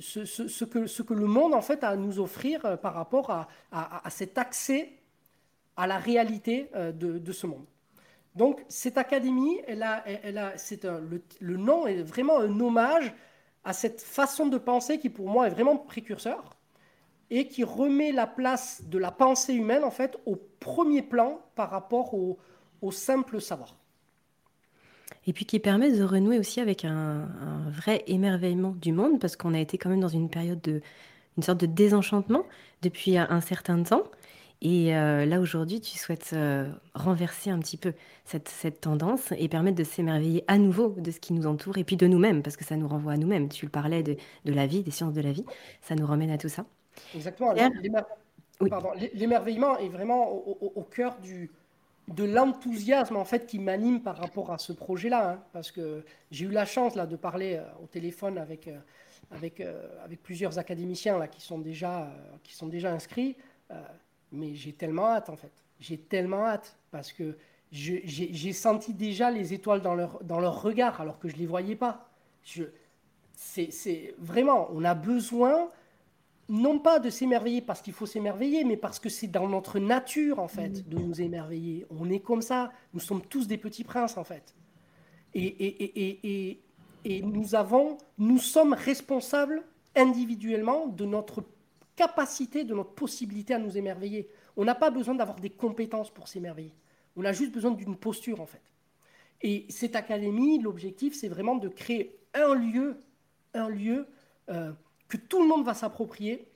ce, 0.00 0.24
ce, 0.24 0.48
ce, 0.48 1.02
que, 1.02 1.14
le 1.14 1.26
monde 1.26 1.54
en 1.54 1.62
fait 1.62 1.84
a 1.84 1.90
à 1.90 1.96
nous 1.96 2.18
offrir 2.18 2.64
euh, 2.64 2.76
par 2.76 2.94
rapport 2.94 3.30
à, 3.30 4.10
cet 4.10 4.38
accès 4.38 4.92
à 5.76 5.86
la 5.86 5.98
réalité 5.98 6.70
euh, 6.74 6.92
de, 6.92 7.32
ce 7.32 7.46
monde. 7.46 7.64
Donc 8.34 8.64
cette 8.68 8.98
académie, 8.98 9.60
elle 9.66 9.82
a, 9.82 10.02
elle 10.06 10.38
a, 10.38 10.54
le, 11.40 11.56
nom 11.56 11.86
est 11.86 12.02
vraiment 12.02 12.38
un 12.40 12.60
hommage 12.60 13.12
à 13.64 13.72
cette 13.72 14.00
façon 14.00 14.46
de 14.46 14.58
penser 14.58 14.98
qui 14.98 15.08
pour 15.08 15.28
moi 15.28 15.46
est 15.46 15.50
vraiment 15.50 15.76
précurseur 15.76 16.56
et 17.30 17.48
qui 17.48 17.64
remet 17.64 18.12
la 18.12 18.26
place 18.26 18.82
de 18.84 18.98
la 18.98 19.10
pensée 19.10 19.54
humaine 19.54 19.84
en 19.84 19.90
fait 19.90 20.18
au 20.26 20.36
premier 20.60 21.02
plan 21.02 21.40
par 21.54 21.70
rapport 21.70 22.12
au 22.14 22.92
simple 22.92 23.40
savoir. 23.40 23.76
Et 25.26 25.32
puis 25.32 25.46
qui 25.46 25.58
permet 25.58 25.96
de 25.96 26.02
renouer 26.02 26.38
aussi 26.38 26.60
avec 26.60 26.84
un, 26.84 26.90
un 26.90 27.70
vrai 27.70 28.04
émerveillement 28.06 28.74
du 28.80 28.92
monde 28.92 29.20
parce 29.20 29.36
qu'on 29.36 29.54
a 29.54 29.58
été 29.58 29.78
quand 29.78 29.88
même 29.88 30.00
dans 30.00 30.08
une 30.08 30.28
période 30.28 30.60
de 30.60 30.82
une 31.36 31.42
sorte 31.42 31.60
de 31.60 31.66
désenchantement 31.66 32.44
depuis 32.82 33.16
un, 33.16 33.26
un 33.30 33.40
certain 33.40 33.82
temps. 33.82 34.04
Et 34.62 34.96
euh, 34.96 35.26
là, 35.26 35.40
aujourd'hui, 35.40 35.80
tu 35.80 35.98
souhaites 35.98 36.30
euh, 36.32 36.70
renverser 36.94 37.50
un 37.50 37.58
petit 37.58 37.76
peu 37.76 37.92
cette, 38.24 38.48
cette, 38.48 38.80
tendance 38.80 39.32
et 39.36 39.48
permettre 39.48 39.76
de 39.76 39.84
s'émerveiller 39.84 40.42
à 40.48 40.56
nouveau 40.58 40.94
de 40.96 41.10
ce 41.10 41.20
qui 41.20 41.34
nous 41.34 41.46
entoure 41.46 41.76
et 41.76 41.84
puis 41.84 41.96
de 41.96 42.06
nous-mêmes, 42.06 42.42
parce 42.42 42.56
que 42.56 42.64
ça 42.64 42.76
nous 42.76 42.88
renvoie 42.88 43.12
à 43.12 43.16
nous-mêmes. 43.16 43.48
Tu 43.48 43.66
le 43.66 43.70
parlais 43.70 44.02
de, 44.02 44.16
de, 44.44 44.52
la 44.52 44.66
vie, 44.66 44.82
des 44.82 44.90
sciences 44.90 45.12
de 45.12 45.20
la 45.20 45.32
vie, 45.32 45.44
ça 45.82 45.94
nous 45.94 46.06
ramène 46.06 46.30
à 46.30 46.38
tout 46.38 46.48
ça. 46.48 46.64
Exactement. 47.14 47.52
L'émerveillement 49.12 49.76
oui. 49.78 49.86
est 49.86 49.88
vraiment 49.90 50.32
au, 50.32 50.56
au, 50.60 50.72
au, 50.76 50.82
cœur 50.82 51.18
du, 51.20 51.50
de 52.08 52.24
l'enthousiasme 52.24 53.16
en 53.16 53.24
fait 53.24 53.46
qui 53.46 53.58
m'anime 53.58 54.00
par 54.02 54.16
rapport 54.16 54.52
à 54.52 54.58
ce 54.58 54.72
projet-là, 54.72 55.30
hein, 55.30 55.42
parce 55.52 55.70
que 55.70 56.04
j'ai 56.30 56.44
eu 56.44 56.50
la 56.50 56.66
chance 56.66 56.94
là 56.96 57.06
de 57.06 57.16
parler 57.16 57.56
euh, 57.56 57.64
au 57.82 57.86
téléphone 57.86 58.38
avec, 58.38 58.68
euh, 58.68 58.78
avec, 59.30 59.60
euh, 59.60 59.88
avec 60.04 60.22
plusieurs 60.22 60.58
académiciens 60.58 61.18
là 61.18 61.28
qui 61.28 61.40
sont 61.40 61.58
déjà, 61.58 62.12
qui 62.42 62.54
sont 62.54 62.66
déjà 62.66 62.92
inscrits 62.92 63.36
mais 64.34 64.54
j'ai 64.54 64.72
tellement 64.72 65.06
hâte 65.06 65.30
en 65.30 65.36
fait. 65.36 65.52
J'ai 65.80 65.98
tellement 65.98 66.44
hâte 66.44 66.76
parce 66.90 67.12
que 67.12 67.36
j'ai 67.70 68.52
senti 68.52 68.92
déjà 68.94 69.30
les 69.30 69.52
étoiles 69.52 69.80
dans 69.80 69.94
leur, 69.94 70.22
dans 70.22 70.40
leur 70.40 70.62
regard 70.62 71.00
alors 71.00 71.18
que 71.18 71.28
je 71.28 71.36
les 71.36 71.46
voyais 71.46 71.76
pas. 71.76 72.08
C'est 73.34 74.14
vraiment, 74.18 74.68
on 74.72 74.84
a 74.84 74.94
besoin 74.94 75.70
non 76.48 76.78
pas 76.78 76.98
de 76.98 77.10
s'émerveiller 77.10 77.62
parce 77.62 77.80
qu'il 77.80 77.92
faut 77.92 78.06
s'émerveiller, 78.06 78.64
mais 78.64 78.76
parce 78.76 78.98
que 78.98 79.08
c'est 79.08 79.28
dans 79.28 79.48
notre 79.48 79.78
nature 79.78 80.38
en 80.38 80.48
fait 80.48 80.88
de 80.88 80.98
nous 80.98 81.20
émerveiller. 81.20 81.86
On 81.90 82.10
est 82.10 82.20
comme 82.20 82.42
ça, 82.42 82.72
nous 82.92 83.00
sommes 83.00 83.22
tous 83.22 83.46
des 83.46 83.58
petits 83.58 83.84
princes 83.84 84.16
en 84.16 84.24
fait. 84.24 84.54
Et, 85.34 85.46
et, 85.46 86.20
et, 86.22 86.60
et, 87.04 87.22
nous 87.22 87.54
avons, 87.54 87.98
nous 88.18 88.38
sommes 88.38 88.72
responsables 88.72 89.64
individuellement 89.96 90.86
de 90.86 91.04
notre 91.04 91.44
capacité, 91.96 92.64
de 92.64 92.74
notre 92.74 92.92
possibilité 92.92 93.54
à 93.54 93.58
nous 93.58 93.76
émerveiller. 93.76 94.28
On 94.56 94.64
n'a 94.64 94.74
pas 94.74 94.90
besoin 94.90 95.14
d'avoir 95.14 95.38
des 95.40 95.50
compétences 95.50 96.10
pour 96.10 96.28
s'émerveiller. 96.28 96.74
On 97.16 97.24
a 97.24 97.32
juste 97.32 97.52
besoin 97.52 97.72
d'une 97.72 97.96
posture, 97.96 98.40
en 98.40 98.46
fait. 98.46 98.62
Et 99.42 99.66
cette 99.68 99.96
académie, 99.96 100.60
l'objectif, 100.60 101.14
c'est 101.14 101.28
vraiment 101.28 101.56
de 101.56 101.68
créer 101.68 102.16
un 102.32 102.54
lieu, 102.54 102.96
un 103.54 103.68
lieu 103.68 104.06
euh, 104.48 104.72
que 105.08 105.16
tout 105.16 105.42
le 105.42 105.48
monde 105.48 105.64
va 105.64 105.74
s'approprier, 105.74 106.48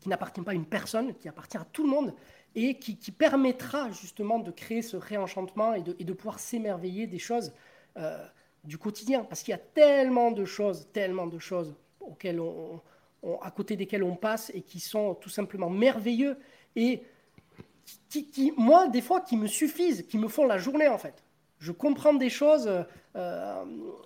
qui 0.00 0.08
n'appartient 0.08 0.40
pas 0.40 0.52
à 0.52 0.54
une 0.54 0.66
personne, 0.66 1.14
qui 1.14 1.28
appartient 1.28 1.56
à 1.56 1.64
tout 1.64 1.82
le 1.82 1.90
monde, 1.90 2.14
et 2.54 2.78
qui, 2.78 3.12
permettra 3.12 3.90
justement 3.90 4.38
de 4.38 4.50
créer 4.50 4.80
ce 4.80 4.96
réenchantement 4.96 5.74
et 5.74 5.82
de, 5.82 6.12
pouvoir 6.14 6.38
s'émerveiller 6.38 7.06
des 7.06 7.18
choses 7.18 7.52
euh, 7.98 8.24
du 8.64 8.78
quotidien. 8.78 9.24
Parce 9.24 9.42
qu'il 9.42 9.52
y 9.52 9.54
a 9.54 9.58
tellement 9.58 10.30
de 10.30 10.46
choses, 10.46 10.88
tellement 10.92 11.26
de 11.26 11.38
choses 11.38 11.74
à 13.42 13.50
côté 13.50 13.76
desquels 13.76 14.02
on 14.02 14.16
passe 14.16 14.50
et 14.54 14.62
qui 14.62 14.80
sont 14.80 15.14
tout 15.16 15.28
simplement 15.28 15.68
merveilleux 15.68 16.38
et 16.74 17.02
qui, 18.08 18.52
moi, 18.56 18.88
des 18.88 19.02
fois, 19.02 19.20
qui 19.20 19.36
me 19.36 19.46
suffisent, 19.46 20.06
qui 20.06 20.18
me 20.18 20.28
font 20.28 20.46
la 20.46 20.58
journée, 20.58 20.88
en 20.88 20.98
fait. 20.98 21.22
Je 21.58 21.72
comprends 21.72 22.14
des 22.14 22.28
choses 22.30 22.70
euh, 23.16 23.64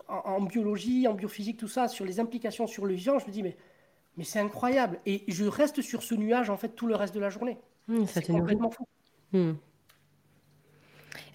en, 0.09 0.15
en, 0.15 0.41
biologie, 0.43 1.09
en 1.09 1.15
biophysique, 1.15 1.57
tout 1.57 1.69
ça, 1.69 1.89
sur 1.89 2.05
les 2.05 2.21
implications 2.21 2.67
sur 2.67 2.87
le 2.87 2.95
vivant. 2.95 3.19
Je 3.19 3.27
me 3.27 3.33
dis, 3.33 3.43
mais, 3.43 3.57
mais 4.17 4.25
c'est 4.25 4.39
incroyable. 4.39 5.01
Et 5.07 5.25
je 5.29 5.45
reste 5.45 5.83
sur 5.83 6.03
ce 6.03 6.15
nuage, 6.15 6.51
en 6.51 6.57
fait, 6.57 6.71
tout 6.71 6.87
le 6.87 6.95
reste 6.95 7.15
de 7.15 7.21
la 7.21 7.31
journée. 7.31 7.59
Mmh, 7.89 8.05
c'est 8.07 8.27
complètement 8.27 8.71
fou. 8.71 8.87
Mmh. 9.33 9.53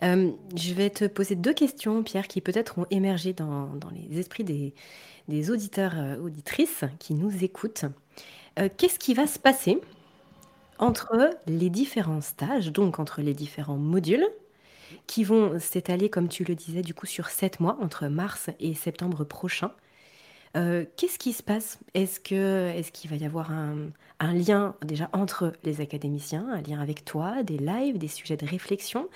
Euh, 0.03 0.31
je 0.55 0.73
vais 0.73 0.89
te 0.89 1.05
poser 1.05 1.35
deux 1.35 1.53
questions, 1.53 2.03
Pierre, 2.03 2.27
qui 2.27 2.41
peut-être 2.41 2.79
ont 2.79 2.85
émergé 2.91 3.33
dans, 3.33 3.67
dans 3.75 3.89
les 3.89 4.19
esprits 4.19 4.43
des, 4.43 4.73
des 5.27 5.51
auditeurs, 5.51 5.93
euh, 5.97 6.17
auditrices 6.17 6.83
qui 6.99 7.13
nous 7.13 7.43
écoutent. 7.43 7.85
Euh, 8.59 8.69
Qu'est-ce 8.77 8.99
qui 8.99 9.13
va 9.13 9.27
se 9.27 9.39
passer 9.39 9.79
entre 10.77 11.29
les 11.47 11.69
différents 11.69 12.21
stages, 12.21 12.71
donc 12.71 12.99
entre 12.99 13.21
les 13.21 13.33
différents 13.33 13.77
modules, 13.77 14.27
qui 15.07 15.23
vont 15.23 15.59
s'étaler, 15.59 16.09
comme 16.09 16.27
tu 16.27 16.43
le 16.43 16.55
disais, 16.55 16.81
du 16.81 16.93
coup 16.93 17.05
sur 17.05 17.29
sept 17.29 17.59
mois, 17.59 17.77
entre 17.81 18.07
mars 18.07 18.49
et 18.59 18.73
septembre 18.73 19.23
prochain. 19.23 19.71
Euh, 20.55 20.85
Qu'est-ce 20.95 21.19
qui 21.19 21.33
se 21.33 21.43
passe? 21.43 21.79
Est-ce 21.93 22.19
qu'il 22.19 22.37
est 22.37 22.91
qu'il 22.91 23.09
va 23.09 23.17
y 23.17 23.25
avoir 23.25 23.51
un, 23.51 23.91
lien 24.21 24.75
déjà 24.83 25.09
entre 25.13 25.53
les 25.63 25.81
académiciens, 25.81 26.47
un 26.49 26.61
lien 26.61 26.79
avec 26.79 27.03
toi, 27.03 27.43
des 27.43 27.57
lives, 27.57 27.97
des 27.97 28.07
sujets 28.07 28.37
de 28.37 28.45
réflexion? 28.45 29.09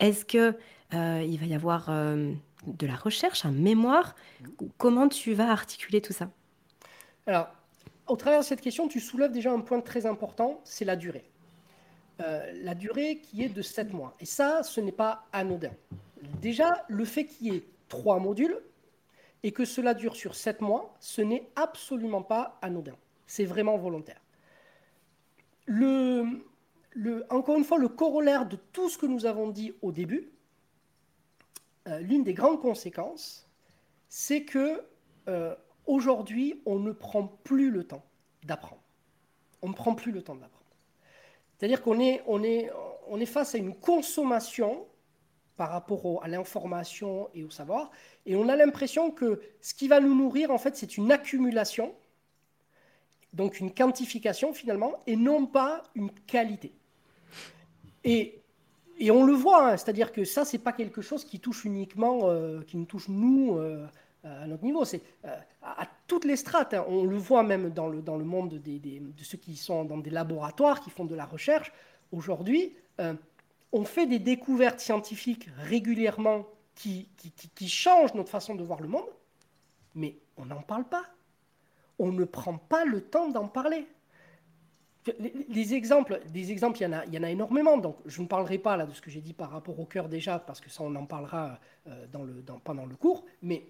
Est-ce 0.00 0.24
qu'il 0.24 0.40
euh, 0.40 0.54
va 0.92 1.46
y 1.46 1.54
avoir 1.54 1.86
euh, 1.88 2.32
de 2.66 2.86
la 2.86 2.96
recherche, 2.96 3.44
un 3.44 3.52
mémoire? 3.52 4.16
Comment 4.78 5.08
tu 5.08 5.32
vas 5.34 5.50
articuler 5.50 6.00
tout 6.00 6.12
ça? 6.12 6.28
Alors, 7.26 7.48
au 8.08 8.16
travers 8.16 8.40
de 8.40 8.44
cette 8.44 8.60
question, 8.60 8.88
tu 8.88 8.98
soulèves 8.98 9.30
déjà 9.30 9.52
un 9.52 9.60
point 9.60 9.80
très 9.80 10.06
important, 10.06 10.60
c'est 10.64 10.84
la 10.84 10.96
durée. 10.96 11.24
Euh, 12.20 12.52
la 12.62 12.74
durée 12.74 13.18
qui 13.18 13.42
est 13.42 13.48
de 13.48 13.62
7 13.62 13.92
mois. 13.92 14.14
Et 14.20 14.26
ça, 14.26 14.62
ce 14.62 14.80
n'est 14.80 14.92
pas 14.92 15.26
anodin. 15.32 15.72
Déjà, 16.40 16.84
le 16.88 17.04
fait 17.04 17.24
qu'il 17.24 17.52
y 17.52 17.56
ait 17.56 17.64
trois 17.88 18.18
modules 18.18 18.60
et 19.42 19.52
que 19.52 19.64
cela 19.64 19.94
dure 19.94 20.16
sur 20.16 20.34
7 20.34 20.60
mois, 20.60 20.94
ce 21.00 21.22
n'est 21.22 21.48
absolument 21.56 22.22
pas 22.22 22.58
anodin. 22.60 22.96
C'est 23.26 23.44
vraiment 23.44 23.78
volontaire. 23.78 24.20
Le, 25.66 26.44
le, 26.90 27.24
encore 27.30 27.56
une 27.56 27.64
fois, 27.64 27.78
le 27.78 27.88
corollaire 27.88 28.46
de 28.46 28.56
tout 28.72 28.88
ce 28.90 28.98
que 28.98 29.06
nous 29.06 29.24
avons 29.24 29.48
dit 29.48 29.72
au 29.80 29.92
début, 29.92 30.30
euh, 31.88 32.00
l'une 32.00 32.24
des 32.24 32.34
grandes 32.34 32.60
conséquences, 32.60 33.48
c'est 34.08 34.44
que 34.44 34.82
euh, 35.28 35.54
aujourd'hui, 35.86 36.60
on 36.66 36.78
ne 36.78 36.92
prend 36.92 37.26
plus 37.26 37.70
le 37.70 37.84
temps 37.84 38.04
d'apprendre. 38.42 38.82
On 39.62 39.68
ne 39.68 39.74
prend 39.74 39.94
plus 39.94 40.12
le 40.12 40.22
temps 40.22 40.34
d'apprendre. 40.34 40.59
C'est-à-dire 41.60 41.82
qu'on 41.82 42.00
est, 42.00 42.22
on 42.26 42.42
est, 42.42 43.26
face 43.26 43.54
à 43.54 43.58
une 43.58 43.74
consommation 43.74 44.86
par 45.58 45.68
rapport 45.68 46.24
à 46.24 46.28
l'information 46.28 47.28
et 47.34 47.44
au 47.44 47.50
savoir, 47.50 47.90
et 48.24 48.34
on 48.34 48.48
a 48.48 48.56
l'impression 48.56 49.10
que 49.10 49.42
ce 49.60 49.74
qui 49.74 49.86
va 49.86 50.00
nous 50.00 50.14
nourrir, 50.14 50.50
en 50.52 50.56
fait, 50.56 50.74
c'est 50.74 50.96
une 50.96 51.12
accumulation, 51.12 51.94
donc 53.34 53.60
une 53.60 53.74
quantification 53.74 54.54
finalement, 54.54 55.02
et 55.06 55.16
non 55.16 55.44
pas 55.44 55.82
une 55.94 56.10
qualité. 56.26 56.72
Et 58.04 58.40
on 59.10 59.24
le 59.24 59.34
voit, 59.34 59.72
hein, 59.72 59.76
c'est-à-dire 59.76 60.12
que 60.12 60.24
ça, 60.24 60.46
c'est 60.46 60.56
pas 60.56 60.72
quelque 60.72 61.02
chose 61.02 61.26
qui 61.26 61.40
touche 61.40 61.66
uniquement, 61.66 62.20
euh, 62.30 62.62
qui 62.62 62.78
nous 62.78 62.86
touche 62.86 63.08
nous 63.10 63.58
à 64.24 64.46
notre 64.46 64.64
niveau, 64.64 64.86
c'est 64.86 65.02
à, 65.60 65.86
toutes 66.10 66.24
les 66.24 66.34
strates. 66.34 66.74
Hein. 66.74 66.84
On 66.88 67.04
le 67.04 67.16
voit 67.16 67.44
même 67.44 67.70
dans 67.70 67.86
le, 67.86 68.02
dans 68.02 68.16
le 68.16 68.24
monde 68.24 68.54
des, 68.56 68.80
de 68.80 69.24
ceux 69.24 69.38
qui 69.38 69.54
sont 69.54 69.84
dans 69.84 69.98
des 69.98 70.10
laboratoires, 70.10 70.80
qui 70.80 70.90
font 70.90 71.04
de 71.04 71.14
la 71.14 71.24
recherche. 71.24 71.72
Aujourd'hui, 72.10 72.74
on 73.70 73.84
fait 73.84 74.06
des 74.06 74.18
découvertes 74.18 74.80
scientifiques 74.80 75.48
régulièrement 75.56 76.46
qui, 76.74 77.08
qui, 77.16 77.30
qui 77.30 77.68
changent 77.68 78.14
notre 78.14 78.28
façon 78.28 78.56
de 78.56 78.64
voir 78.64 78.80
le 78.80 78.88
monde, 78.88 79.08
mais 79.94 80.16
on 80.36 80.46
n'en 80.46 80.62
parle 80.62 80.84
pas. 80.84 81.04
On 82.00 82.10
ne 82.10 82.24
prend 82.24 82.58
pas 82.58 82.84
le 82.84 83.02
temps 83.02 83.28
d'en 83.28 83.46
parler. 83.46 83.86
Les, 85.48 85.74
exemples, 85.74 86.20
des 86.30 86.50
exemples, 86.50 86.78
il 86.80 86.82
y, 86.82 86.86
en 86.86 86.92
a, 86.92 87.04
il 87.06 87.14
y 87.14 87.18
en 87.18 87.22
a 87.22 87.30
énormément. 87.30 87.78
Donc, 87.78 87.96
je 88.04 88.20
ne 88.20 88.26
parlerai 88.26 88.58
pas 88.58 88.76
là 88.76 88.84
de 88.84 88.92
ce 88.92 89.00
que 89.00 89.10
j'ai 89.10 89.20
dit 89.20 89.32
par 89.32 89.50
rapport 89.50 89.78
au 89.78 89.86
cœur 89.86 90.08
déjà, 90.08 90.38
parce 90.38 90.60
que 90.60 90.68
ça, 90.68 90.82
on 90.82 90.94
en 90.94 91.06
parlera 91.06 91.58
euh, 91.86 92.06
dans 92.08 92.22
le, 92.22 92.42
dans, 92.42 92.58
pendant 92.58 92.84
le 92.84 92.96
cours. 92.96 93.24
Mais 93.42 93.64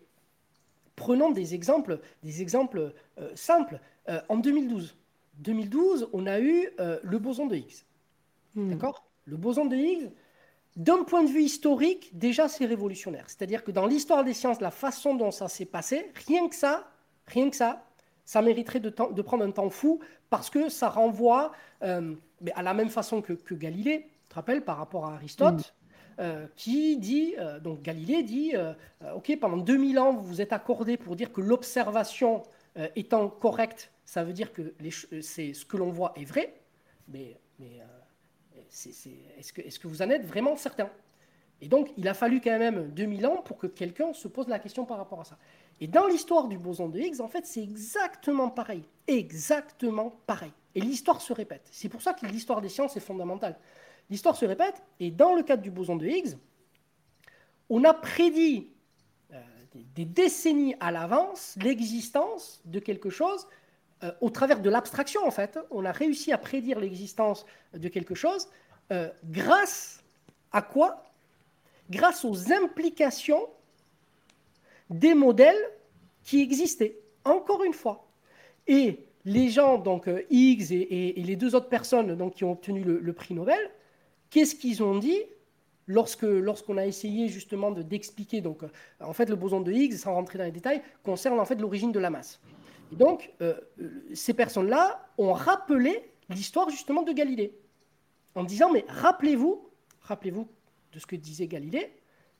prenons 1.00 1.30
des 1.30 1.54
exemples, 1.54 2.00
des 2.22 2.42
exemples 2.42 2.92
euh, 3.18 3.30
simples. 3.34 3.80
Euh, 4.08 4.20
en 4.28 4.36
2012, 4.36 4.96
2012, 5.38 6.10
on 6.12 6.26
a 6.26 6.38
eu 6.40 6.68
le 7.02 7.18
boson 7.18 7.46
de 7.46 7.56
Higgs. 7.56 7.84
Hmm. 8.54 8.70
D'accord? 8.70 9.06
Le 9.24 9.36
boson 9.36 9.64
de 9.64 9.76
Higgs, 9.76 10.10
d'un 10.76 11.02
point 11.04 11.24
de 11.24 11.30
vue 11.30 11.42
historique, 11.42 12.10
déjà, 12.12 12.48
c'est 12.48 12.66
révolutionnaire. 12.66 13.24
C'est-à-dire 13.28 13.64
que 13.64 13.70
dans 13.70 13.86
l'histoire 13.86 14.22
des 14.24 14.34
sciences, 14.34 14.60
la 14.60 14.70
façon 14.70 15.14
dont 15.14 15.30
ça 15.30 15.48
s'est 15.48 15.64
passé, 15.64 16.12
rien 16.26 16.48
que 16.48 16.54
ça, 16.54 16.90
rien 17.26 17.48
que 17.48 17.56
ça, 17.56 17.82
ça 18.26 18.42
mériterait 18.42 18.80
de, 18.80 18.90
de, 18.90 19.22
prendre 19.22 19.44
un 19.44 19.50
temps 19.50 19.70
fou 19.70 20.00
parce 20.28 20.50
que 20.50 20.68
ça 20.68 20.90
renvoie 20.90 21.52
euh, 21.82 22.14
mais 22.40 22.52
à 22.52 22.62
la 22.62 22.74
même 22.74 22.88
façon 22.88 23.22
que, 23.22 23.54
Galilée, 23.54 24.06
tu 24.22 24.28
te 24.30 24.34
rappelles, 24.34 24.64
par 24.64 24.76
rapport 24.76 25.06
à 25.06 25.14
Aristote, 25.14 25.58
mm. 25.58 25.58
euh, 25.58 25.79
qui 26.56 26.96
dit, 26.96 27.34
euh, 27.38 27.60
donc 27.60 27.82
Galilée 27.82 28.22
dit, 28.22 28.52
OK, 29.14 29.36
pendant 29.40 29.56
2000 29.56 29.98
ans, 29.98 30.12
vous 30.12 30.22
vous 30.22 30.40
êtes 30.40 30.52
accordé 30.52 30.96
pour 30.96 31.16
dire 31.16 31.32
que 31.32 31.40
l'observation 31.40 32.42
étant 32.96 33.28
correcte, 33.28 33.90
ça 34.04 34.24
veut 34.24 34.32
dire 34.32 34.52
que 34.52 34.74
c'est 35.20 35.54
ce 35.54 35.64
que 35.64 35.76
l'on 35.76 35.90
voit 35.90 36.12
est 36.16 36.24
vrai, 36.24 36.54
mais, 37.08 37.36
mais 37.58 37.80
est-ce 39.38 39.52
que, 39.52 39.60
est 39.60 39.78
que 39.78 39.88
vous 39.88 40.02
en 40.02 40.10
êtes 40.10 40.24
vraiment 40.24 40.56
certain? 40.56 40.88
Et 41.60 41.68
donc, 41.68 41.90
il 41.96 42.08
a 42.08 42.14
fallu 42.14 42.40
quand 42.40 42.58
même 42.58 42.88
2000 42.88 43.26
ans 43.26 43.42
pour 43.42 43.58
que 43.58 43.66
quelqu'un 43.66 44.12
se 44.12 44.28
pose 44.28 44.48
la 44.48 44.58
question 44.58 44.84
par 44.86 44.96
rapport 44.96 45.20
à 45.20 45.24
ça. 45.24 45.36
Et 45.80 45.86
dans 45.86 46.06
l'histoire 46.06 46.48
du 46.48 46.58
boson 46.58 46.88
de 46.88 46.98
Higgs, 46.98 47.20
en 47.20 47.28
fait, 47.28 47.46
c'est 47.46 47.62
exactement 47.62 48.50
pareil. 48.50 48.82
Exactement 49.06 50.14
pareil. 50.26 50.52
Et 50.74 50.80
l'histoire 50.80 51.20
se 51.20 51.32
répète. 51.32 51.66
C'est 51.70 51.88
pour 51.88 52.02
ça 52.02 52.14
que 52.14 52.26
l'histoire 52.26 52.60
des 52.60 52.68
sciences 52.68 52.96
est 52.96 53.00
fondamentale. 53.00 53.56
L'histoire 54.10 54.36
se 54.36 54.44
répète, 54.44 54.82
et 54.98 55.10
dans 55.10 55.34
le 55.34 55.42
cadre 55.42 55.62
du 55.62 55.70
boson 55.70 55.96
de 55.96 56.06
Higgs, 56.06 56.36
on 57.68 57.84
a 57.84 57.94
prédit 57.94 58.68
euh, 59.32 59.40
des 59.94 60.04
décennies 60.04 60.74
à 60.80 60.90
l'avance 60.90 61.56
l'existence 61.62 62.60
de 62.64 62.80
quelque 62.80 63.08
chose 63.08 63.46
euh, 64.02 64.10
au 64.20 64.28
travers 64.28 64.60
de 64.60 64.68
l'abstraction, 64.68 65.24
en 65.24 65.30
fait. 65.30 65.58
On 65.70 65.84
a 65.84 65.92
réussi 65.92 66.32
à 66.32 66.38
prédire 66.38 66.80
l'existence 66.80 67.46
de 67.72 67.88
quelque 67.88 68.16
chose 68.16 68.48
euh, 68.90 69.08
grâce 69.24 70.02
à 70.50 70.62
quoi? 70.62 71.04
Grâce 71.88 72.24
aux 72.24 72.52
implications 72.52 73.48
des 74.90 75.14
modèles 75.14 75.70
qui 76.24 76.40
existaient, 76.40 76.98
encore 77.24 77.62
une 77.62 77.74
fois. 77.74 78.08
Et 78.66 79.06
les 79.24 79.50
gens, 79.50 79.78
donc 79.78 80.08
Higgs 80.30 80.72
et, 80.72 81.14
les 81.16 81.36
deux 81.36 81.54
autres 81.54 81.68
personnes 81.68 82.16
donc, 82.16 82.34
qui 82.34 82.44
ont 82.44 82.52
obtenu 82.52 82.82
le, 82.82 83.12
prix 83.12 83.34
Nobel, 83.34 83.70
qu'est-ce 84.30 84.54
qu'ils 84.54 84.82
ont 84.82 84.98
dit 84.98 85.22
lorsque 85.86 86.22
lorsqu'on 86.22 86.76
a 86.76 86.86
essayé 86.86 87.28
justement 87.28 87.70
de, 87.70 87.82
d'expliquer 87.82 88.40
donc 88.40 88.62
euh, 88.62 88.68
en 89.00 89.12
fait 89.12 89.28
le 89.28 89.36
boson 89.36 89.60
de 89.60 89.72
Higgs 89.72 89.94
sans 89.94 90.14
rentrer 90.14 90.38
dans 90.38 90.44
les 90.44 90.52
détails 90.52 90.82
concerne 91.02 91.38
en 91.40 91.44
fait 91.44 91.56
l'origine 91.60 91.92
de 91.92 91.98
la 91.98 92.10
masse. 92.10 92.40
Et 92.92 92.96
donc 92.96 93.32
euh, 93.40 93.54
ces 94.14 94.34
personnes-là 94.34 95.08
ont 95.18 95.32
rappelé 95.32 96.10
l'histoire 96.28 96.70
justement 96.70 97.02
de 97.02 97.12
Galilée 97.12 97.58
en 98.34 98.44
disant 98.44 98.70
mais 98.72 98.84
rappelez-vous 98.88 99.68
rappelez-vous 100.00 100.48
de 100.92 100.98
ce 100.98 101.06
que 101.06 101.16
disait 101.16 101.46
Galilée 101.46 101.92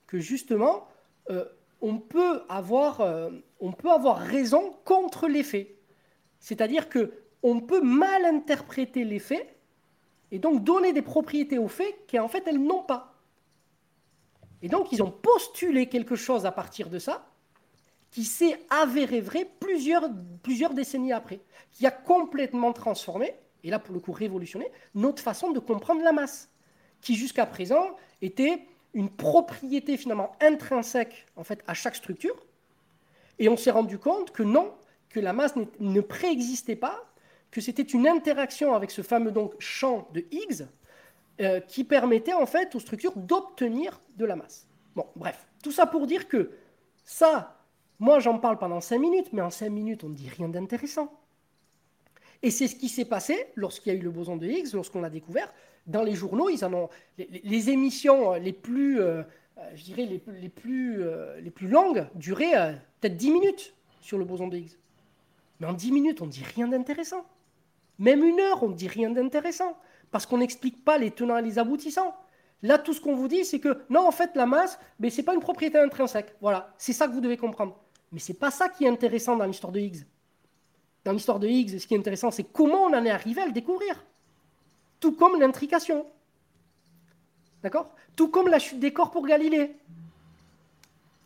que 0.07 0.19
justement 0.19 0.89
on 1.81 1.99
peut 1.99 2.43
avoir, 2.49 3.01
euh, 3.01 3.31
on 3.61 3.73
peut 3.73 3.91
avoir 3.91 4.19
raison 4.19 4.75
contre 4.85 5.29
les 5.29 5.43
faits. 5.43 5.69
C'est-à-dire 6.39 6.89
que 6.89 7.13
on 7.43 7.61
peut 7.61 7.81
mal 7.81 8.25
interpréter 8.25 9.05
les 9.05 9.19
faits 9.19 9.47
et 10.33 10.39
donc 10.39 10.65
donner 10.65 10.93
des 10.93 11.03
propriétés 11.03 11.59
aux 11.59 11.69
faits 11.69 11.95
qu'en 12.11 12.29
fait 12.29 12.45
elles 12.47 12.63
n'ont 12.63 12.83
pas. 12.83 13.15
Et 14.63 14.69
donc 14.69 14.93
ils 14.93 15.03
ont 15.03 15.11
postulé 15.11 15.89
quelque 15.89 16.17
chose 16.17 16.47
à 16.47 16.53
partir 16.53 16.91
de 16.91 16.99
ça 16.99 17.27
qui 18.11 18.25
s'est 18.25 18.59
avéré 18.71 19.21
vrai 19.21 19.49
plusieurs, 19.61 20.09
plusieurs 20.43 20.75
décennies 20.75 21.13
après, 21.13 21.41
qui 21.73 21.87
a 21.87 21.91
complètement 21.91 22.73
transformé, 22.73 23.35
et 23.63 23.71
là 23.71 23.79
pour 23.79 23.95
le 23.95 24.01
coup 24.01 24.13
révolutionné, 24.13 24.71
notre 24.95 25.23
façon 25.23 25.53
de 25.53 25.61
comprendre 25.61 26.03
la 26.03 26.13
masse, 26.13 26.51
qui 27.01 27.15
jusqu'à 27.15 27.47
présent 27.47 27.97
était 28.21 28.67
une 28.95 29.09
propriété 29.09 29.97
finalement 29.97 30.33
intrinsèque 30.41 31.27
en 31.37 31.45
fait 31.45 31.63
à 31.67 31.75
chaque 31.75 31.95
structure. 31.95 32.35
Et 33.39 33.49
on 33.49 33.57
s'est 33.57 33.71
rendu 33.71 33.99
compte 33.99 34.33
que 34.33 34.43
non, 34.43 34.73
que 35.09 35.21
la 35.21 35.33
masse 35.33 35.55
ne 35.79 36.01
préexistait 36.01 36.77
pas, 36.77 37.05
que 37.51 37.61
c'était 37.61 37.83
une 37.83 38.07
interaction 38.07 38.75
avec 38.75 38.91
ce 38.91 39.03
fameux 39.03 39.33
donc 39.33 39.55
champ 39.59 40.09
de 40.13 40.25
Higgs 40.31 40.67
euh, 41.41 41.61
qui 41.61 41.85
permettait 41.85 42.33
en 42.33 42.47
fait 42.47 42.75
aux 42.75 42.81
structures 42.81 43.17
d'obtenir 43.17 44.01
de 44.17 44.25
la 44.25 44.37
masse. 44.37 44.67
Bon, 44.95 45.07
bref, 45.17 45.47
tout 45.63 45.73
ça 45.73 45.87
pour 45.87 46.07
dire 46.07 46.29
que 46.29 46.51
ça, 47.05 47.59
moi 47.99 48.21
j'en 48.21 48.39
parle 48.39 48.59
pendant 48.59 48.81
cinq 48.81 48.99
minutes, 48.99 49.33
mais 49.33 49.43
en 49.43 49.51
cinq 49.51 49.71
minutes 49.71 50.05
on 50.05 50.09
ne 50.09 50.15
dit 50.15 50.29
rien 50.29 50.49
d'intéressant. 50.49 51.13
Et 52.43 52.51
c'est 52.51 52.69
ce 52.69 52.77
qui 52.77 52.89
s'est 52.89 53.05
passé 53.05 53.49
lorsqu'il 53.55 53.93
y 53.93 53.97
a 53.97 53.99
eu 53.99 54.03
le 54.03 54.11
boson 54.11 54.37
de 54.37 54.47
Higgs, 54.47 54.73
lorsqu'on 54.73 55.01
l'a 55.01 55.11
découvert, 55.11 55.53
dans 55.87 56.03
les 56.03 56.15
journaux, 56.15 56.49
ils 56.49 56.65
en 56.65 56.73
ont 56.73 56.89
les, 57.19 57.71
émissions 57.71 58.35
les 58.35 58.53
plus, 58.53 59.01
euh, 59.01 59.23
euh, 59.59 59.71
les, 59.97 60.49
plus, 60.49 61.03
euh, 61.03 61.41
les 61.41 61.51
plus 61.51 61.69
longues 61.69 62.07
duraient 62.15 62.81
peut-être 63.01 63.17
10 63.17 63.31
minutes 63.31 63.75
sur 64.01 64.19
le 64.19 64.25
boson 64.25 64.49
de 64.49 64.57
Higgs. 64.57 64.77
Mais 65.59 65.67
en 65.67 65.73
10 65.73 65.93
minutes, 65.93 66.23
on 66.23 66.27
ne 66.27 66.31
dit 66.31 66.45
rien 66.45 66.69
d'intéressant. 66.69 67.27
Même 68.01 68.25
une 68.25 68.41
heure, 68.41 68.63
on 68.65 68.71
ne 68.71 68.75
dit 68.75 68.89
rien 68.89 69.11
d'intéressant 69.11 69.79
parce 70.11 70.27
qu'on 70.27 70.39
n'explique 70.39 70.85
pas 70.85 70.99
les 70.99 71.13
tenants 71.13 71.37
et 71.37 71.43
les 71.43 71.61
aboutissants. 71.61 72.17
Là, 72.63 72.79
tout 72.79 72.93
ce 72.93 73.01
qu'on 73.01 73.15
vous 73.15 73.29
dit, 73.29 73.45
c'est 73.45 73.61
que 73.61 73.83
non, 73.89 74.07
en 74.07 74.11
fait, 74.11 74.33
la 74.35 74.47
masse, 74.47 74.79
mais 74.99 75.11
c'est 75.11 75.23
pas 75.23 75.35
une 75.35 75.41
propriété 75.41 75.79
intrinsèque. 75.79 76.35
Voilà, 76.41 76.75
c'est 76.79 76.93
ça 76.93 77.07
que 77.07 77.13
vous 77.13 77.21
devez 77.21 77.37
comprendre. 77.37 77.79
Mais 78.11 78.19
c'est 78.19 78.35
pas 78.35 78.51
ça 78.51 78.69
qui 78.69 78.85
est 78.85 78.89
intéressant 78.89 79.37
dans 79.37 79.45
l'histoire 79.45 79.73
de 79.73 79.79
Higgs. 79.79 80.05
Dans 81.05 81.13
l'histoire 81.13 81.39
de 81.39 81.47
Higgs, 81.47 81.79
ce 81.79 81.87
qui 81.87 81.95
est 81.95 81.99
intéressant, 81.99 82.31
c'est 82.31 82.45
comment 82.45 82.83
on 82.83 82.93
en 82.93 83.05
est 83.05 83.11
arrivé 83.11 83.41
à 83.41 83.47
le 83.47 83.53
découvrir 83.53 84.05
tout 85.01 85.13
comme 85.13 85.41
l'intrication. 85.41 86.07
D'accord? 87.63 87.91
Tout 88.15 88.29
comme 88.29 88.49
la 88.49 88.59
chute 88.59 88.79
des 88.79 88.93
corps 88.93 89.11
pour 89.11 89.27
Galilée. 89.27 89.75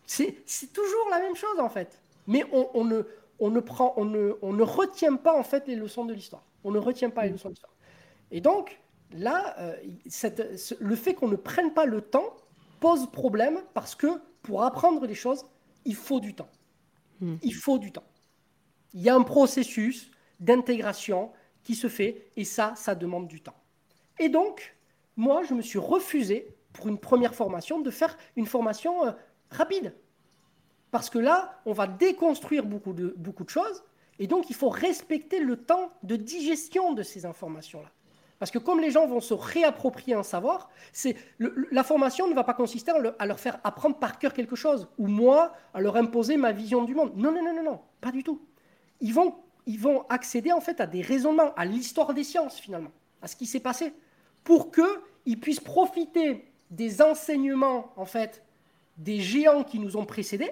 C'est 0.06 0.44
toujours 0.72 1.08
la 1.10 1.18
même 1.18 1.34
chose 1.34 1.58
en 1.58 1.68
fait. 1.68 2.00
Mais 2.26 2.44
on, 2.52 2.84
ne, 2.84 3.60
prend, 3.60 3.94
on 3.96 4.04
ne 4.04 4.62
retient 4.62 5.16
pas 5.16 5.36
en 5.36 5.42
fait 5.42 5.66
les 5.66 5.76
leçons 5.76 6.04
de 6.04 6.14
l'histoire. 6.14 6.44
On 6.64 6.70
ne 6.70 6.78
retient 6.78 7.10
pas 7.10 7.24
les 7.24 7.30
leçons. 7.30 7.52
Et 8.30 8.40
donc, 8.40 8.80
là, 9.12 9.54
euh, 9.58 9.76
le 10.80 10.96
fait 10.96 11.14
qu'on 11.14 11.28
ne 11.28 11.36
prenne 11.36 11.72
pas 11.72 11.84
le 11.84 12.00
temps 12.00 12.34
pose 12.80 13.10
problème 13.10 13.60
parce 13.74 13.94
que 13.94 14.20
pour 14.42 14.62
apprendre 14.62 15.06
les 15.06 15.14
choses, 15.14 15.44
il 15.84 15.94
faut 15.94 16.20
du 16.20 16.34
temps. 16.34 16.48
Hmm. 17.20 17.36
Il 17.42 17.54
faut 17.54 17.78
du 17.78 17.92
temps. 17.92 18.04
Il 18.92 19.02
y 19.02 19.08
a 19.08 19.14
un 19.14 19.22
processus 19.22 20.10
d'intégration 20.40 21.30
qui 21.62 21.74
se 21.74 21.88
fait 21.88 22.30
et 22.36 22.44
ça, 22.44 22.74
ça 22.76 22.94
demande 22.94 23.28
du 23.28 23.40
temps. 23.40 23.56
Et 24.18 24.28
donc, 24.28 24.76
moi, 25.16 25.42
je 25.42 25.54
me 25.54 25.62
suis 25.62 25.78
refusé, 25.78 26.56
pour 26.72 26.88
une 26.88 26.98
première 26.98 27.34
formation, 27.34 27.80
de 27.80 27.90
faire 27.90 28.16
une 28.36 28.46
formation 28.46 29.06
euh, 29.06 29.12
rapide. 29.50 29.94
Parce 30.90 31.10
que 31.10 31.18
là, 31.18 31.60
on 31.66 31.72
va 31.72 31.86
déconstruire 31.86 32.64
beaucoup 32.64 32.92
de, 32.92 33.14
beaucoup 33.16 33.44
de 33.44 33.50
choses, 33.50 33.82
et 34.18 34.26
donc 34.26 34.50
il 34.50 34.56
faut 34.56 34.68
respecter 34.68 35.40
le 35.40 35.56
temps 35.56 35.90
de 36.02 36.16
digestion 36.16 36.92
de 36.92 37.02
ces 37.02 37.26
informations-là. 37.26 37.90
Parce 38.38 38.50
que 38.50 38.58
comme 38.58 38.80
les 38.80 38.90
gens 38.90 39.06
vont 39.06 39.20
se 39.20 39.34
réapproprier 39.34 40.14
un 40.14 40.22
savoir, 40.22 40.68
la 41.38 41.84
formation 41.84 42.28
ne 42.28 42.34
va 42.34 42.44
pas 42.44 42.54
consister 42.54 42.92
à, 43.18 43.26
leur 43.26 43.40
faire 43.40 43.58
apprendre 43.64 43.96
par 43.96 44.18
cœur 44.18 44.34
quelque 44.34 44.56
chose, 44.56 44.88
ou 44.98 45.06
moi, 45.06 45.54
à 45.72 45.80
leur 45.80 45.96
imposer 45.96 46.36
ma 46.36 46.52
vision 46.52 46.84
du 46.84 46.94
monde. 46.94 47.12
Non, 47.16 47.32
non, 47.32 47.42
non, 47.42 47.54
non, 47.54 47.62
non, 47.62 47.80
pas 48.00 48.10
du 48.10 48.22
tout. 48.22 48.42
Ils 49.00 49.14
vont, 49.14 49.36
ils 49.66 49.80
vont 49.80 50.04
accéder 50.08 50.52
en 50.52 50.60
fait 50.60 50.80
à 50.80 50.86
des 50.86 51.00
raisonnements, 51.00 51.54
à 51.54 51.64
l'histoire 51.64 52.12
des 52.12 52.24
sciences 52.24 52.58
finalement, 52.58 52.90
à 53.22 53.28
ce 53.28 53.36
qui 53.36 53.46
s'est 53.46 53.60
passé 53.60 53.92
pour 54.42 54.70
qu'ils 54.70 55.40
puissent 55.40 55.60
profiter 55.60 56.44
des 56.70 57.00
enseignements, 57.02 57.92
en 57.96 58.04
fait, 58.04 58.44
des 58.98 59.20
géants 59.20 59.64
qui 59.64 59.78
nous 59.78 59.96
ont 59.96 60.04
précédés, 60.04 60.50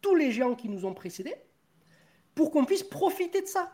tous 0.00 0.14
les 0.14 0.32
géants 0.32 0.54
qui 0.54 0.68
nous 0.68 0.86
ont 0.86 0.94
précédés, 0.94 1.34
pour 2.34 2.50
qu'on 2.50 2.64
puisse 2.64 2.82
profiter 2.82 3.42
de 3.42 3.46
ça. 3.46 3.72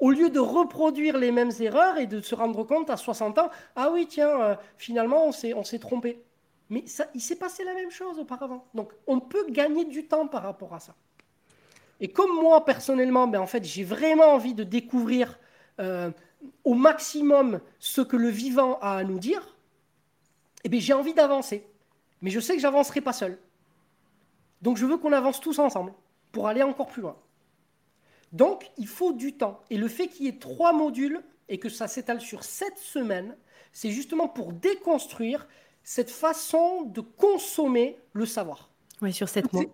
au 0.00 0.12
lieu 0.12 0.30
de 0.30 0.38
reproduire 0.38 1.18
les 1.18 1.32
mêmes 1.32 1.50
erreurs 1.58 1.98
et 1.98 2.06
de 2.06 2.20
se 2.20 2.34
rendre 2.34 2.62
compte 2.62 2.88
à 2.88 2.96
60 2.96 3.38
ans, 3.38 3.50
ah 3.74 3.90
oui, 3.92 4.06
tiens, 4.06 4.28
euh, 4.40 4.54
finalement, 4.76 5.26
on 5.26 5.32
s'est, 5.32 5.78
trompé. 5.80 6.22
Mais 6.70 6.86
ça, 6.86 7.06
il 7.14 7.20
s'est 7.20 7.34
passé 7.34 7.64
la 7.64 7.74
même 7.74 7.90
chose 7.90 8.18
auparavant. 8.18 8.64
Donc, 8.74 8.92
on 9.08 9.18
peut 9.18 9.46
gagner 9.50 9.84
du 9.84 10.06
temps 10.06 10.28
par 10.28 10.44
rapport 10.44 10.72
à 10.72 10.78
ça. 10.78 10.94
Et 12.00 12.08
comme 12.08 12.32
moi, 12.32 12.64
personnellement, 12.64 13.26
ben, 13.26 13.40
en 13.40 13.48
fait, 13.48 13.64
j'ai 13.64 13.82
vraiment 13.82 14.26
envie 14.26 14.54
de 14.54 14.62
découvrir 14.62 15.36
euh, 15.80 16.10
au 16.64 16.74
maximum 16.74 17.60
ce 17.80 18.00
que 18.00 18.16
le 18.16 18.28
vivant 18.28 18.78
a 18.80 18.98
à 18.98 19.04
nous 19.04 19.18
dire, 19.18 19.56
eh 20.64 20.68
bien, 20.68 20.80
j'ai 20.80 20.92
envie 20.92 21.14
d'avancer. 21.14 21.66
Mais 22.22 22.30
je 22.30 22.40
sais 22.40 22.54
que 22.54 22.60
j'avancerai 22.60 23.00
pas 23.00 23.12
seul. 23.12 23.38
Donc, 24.62 24.76
je 24.76 24.86
veux 24.86 24.96
qu'on 24.96 25.12
avance 25.12 25.40
tous 25.40 25.58
ensemble 25.58 25.92
pour 26.32 26.48
aller 26.48 26.62
encore 26.62 26.88
plus 26.88 27.02
loin. 27.02 27.16
Donc, 28.32 28.70
il 28.76 28.86
faut 28.86 29.12
du 29.12 29.32
temps. 29.34 29.60
Et 29.70 29.78
le 29.78 29.88
fait 29.88 30.08
qu'il 30.08 30.26
y 30.26 30.28
ait 30.28 30.38
trois 30.38 30.72
modules 30.72 31.22
et 31.48 31.58
que 31.58 31.68
ça 31.68 31.88
s'étale 31.88 32.20
sur 32.20 32.44
sept 32.44 32.76
semaines, 32.78 33.36
c'est 33.72 33.90
justement 33.90 34.28
pour 34.28 34.52
déconstruire 34.52 35.46
cette 35.82 36.10
façon 36.10 36.82
de 36.82 37.00
consommer 37.00 37.98
le 38.12 38.26
savoir. 38.26 38.68
Oui, 39.00 39.12
sur 39.12 39.28
sept 39.28 39.52
mois. 39.52 39.64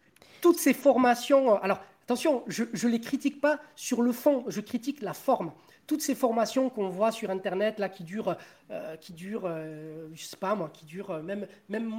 toutes 0.41 0.59
ces 0.59 0.75
formations. 0.75 1.55
Euh, 1.55 1.59
alors, 1.63 1.81
attention, 2.05 2.45
je 2.47 2.65
ne 2.65 2.93
les 2.93 3.01
critique 3.01 3.41
pas 3.41 3.59
sur 3.75 4.03
le 4.03 4.13
fond, 4.13 4.45
je 4.49 4.61
critique 4.61 5.01
la 5.03 5.15
forme. 5.15 5.53
Toutes 5.87 6.03
ces 6.03 6.15
formations 6.15 6.71
qu'on 6.71 6.89
voit 6.89 7.13
sur 7.13 7.31
Internet, 7.31 7.79
là, 7.79 7.89
qui 7.89 8.05
durent, 8.05 8.37
euh, 8.71 8.97
qui 8.97 9.13
durent 9.13 9.47
euh, 9.47 10.09
je 10.15 10.25
sais 10.25 10.37
pas 10.37 10.55
moi, 10.55 10.71
qui 10.73 10.87
durent 10.87 11.23
même, 11.23 11.47
même, 11.69 11.93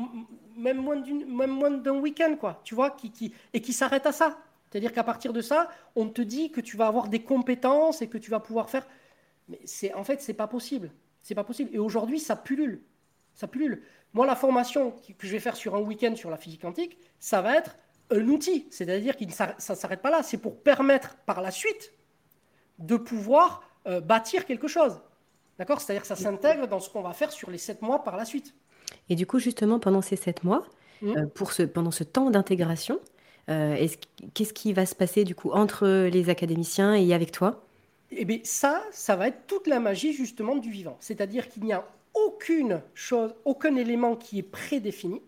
même 0.58 0.78
moins 0.78 1.72
d'un 1.72 2.00
week-end, 2.00 2.36
quoi, 2.40 2.62
tu 2.64 2.74
vois, 2.74 2.92
qui, 2.92 3.12
qui, 3.12 3.34
et 3.54 3.62
qui 3.62 3.74
s'arrêtent 3.74 4.08
à 4.08 4.12
ça. 4.12 4.38
C'est-à-dire 4.76 4.92
qu'à 4.92 5.06
partir 5.06 5.32
de 5.32 5.40
ça, 5.40 5.70
on 5.96 6.10
te 6.10 6.22
dit 6.22 6.52
que 6.52 6.60
tu 6.60 6.76
vas 6.76 6.88
avoir 6.88 7.08
des 7.08 7.24
compétences 7.24 8.02
et 8.02 8.10
que 8.10 8.18
tu 8.18 8.30
vas 8.30 8.42
pouvoir 8.42 8.70
faire. 8.70 8.86
Mais 9.48 9.62
c'est 9.64 9.94
en 9.94 10.04
fait, 10.04 10.22
c'est 10.22 10.34
pas 10.34 10.48
possible. 10.48 10.92
C'est 11.22 11.34
pas 11.34 11.46
possible. 11.46 11.70
Et 11.74 11.80
aujourd'hui, 11.80 12.20
ça 12.20 12.36
pullule. 12.36 12.82
Ça 13.36 13.48
pullule. 13.48 13.84
Moi, 14.12 14.26
la 14.26 14.36
formation 14.36 14.92
que 15.18 15.28
je 15.28 15.32
vais 15.32 15.40
faire 15.40 15.56
sur 15.56 15.76
un 15.76 15.80
week-end 15.80 16.14
sur 16.18 16.30
la 16.30 16.36
physique 16.36 16.64
quantique, 16.64 16.98
ça 17.20 17.42
va 17.42 17.56
être 17.56 17.78
un 18.12 18.28
outil. 18.28 18.68
C'est-à-dire 18.70 19.16
que 19.16 19.24
ça 19.32 19.56
ne 19.58 19.76
s'arrête 19.76 20.02
pas 20.02 20.10
là. 20.10 20.24
C'est 20.24 20.40
pour 20.40 20.62
permettre 20.62 21.16
par 21.26 21.40
la 21.40 21.52
suite 21.52 21.94
de 22.78 22.98
pouvoir 22.98 23.64
euh, 23.88 24.02
bâtir 24.02 24.46
quelque 24.46 24.68
chose. 24.68 25.00
D'accord? 25.58 25.80
C'est-à-dire 25.80 26.02
que 26.02 26.10
ça 26.10 26.18
s'intègre 26.18 26.68
dans 26.68 26.82
ce 26.82 26.90
qu'on 26.90 27.02
va 27.02 27.14
faire 27.14 27.32
sur 27.32 27.50
les 27.50 27.60
sept 27.60 27.82
mois 27.82 28.04
par 28.04 28.18
la 28.18 28.26
suite. 28.26 28.54
Et 29.08 29.16
du 29.16 29.26
coup, 29.26 29.40
justement, 29.40 29.80
pendant 29.80 30.02
ces 30.02 30.18
sept 30.18 30.44
mois, 30.44 30.66
mmh. 31.02 31.18
euh, 31.18 31.26
pour 31.28 31.54
ce, 31.54 31.64
pendant 31.64 31.92
ce 31.92 32.04
temps 32.04 32.30
d'intégration, 32.30 33.00
euh, 33.50 33.88
qu'est-ce 34.34 34.54
qui 34.54 34.74
va 34.74 34.86
se 34.86 34.96
passer 34.96 35.24
du 35.24 35.36
coup 35.36 35.52
entre 35.52 36.08
les 36.08 36.30
académiciens 36.30 36.96
et 36.96 37.14
avec 37.14 37.32
toi? 37.32 37.64
Eh 38.12 38.26
bien 38.26 38.40
ça, 38.44 38.84
ça 38.92 39.16
va 39.16 39.28
être 39.28 39.48
toute 39.48 39.68
la 39.68 39.80
magie 39.80 40.14
justement 40.14 40.56
du 40.56 40.70
vivant. 40.70 40.98
C'est-à-dire 41.00 41.50
qu'il 41.50 41.64
n'y 41.64 41.74
a 41.74 41.86
aucune 42.14 42.82
chose, 42.94 43.36
aucun 43.44 43.76
élément 43.76 44.16
qui 44.16 44.40
est 44.40 44.44
prédéfini. 44.44 45.22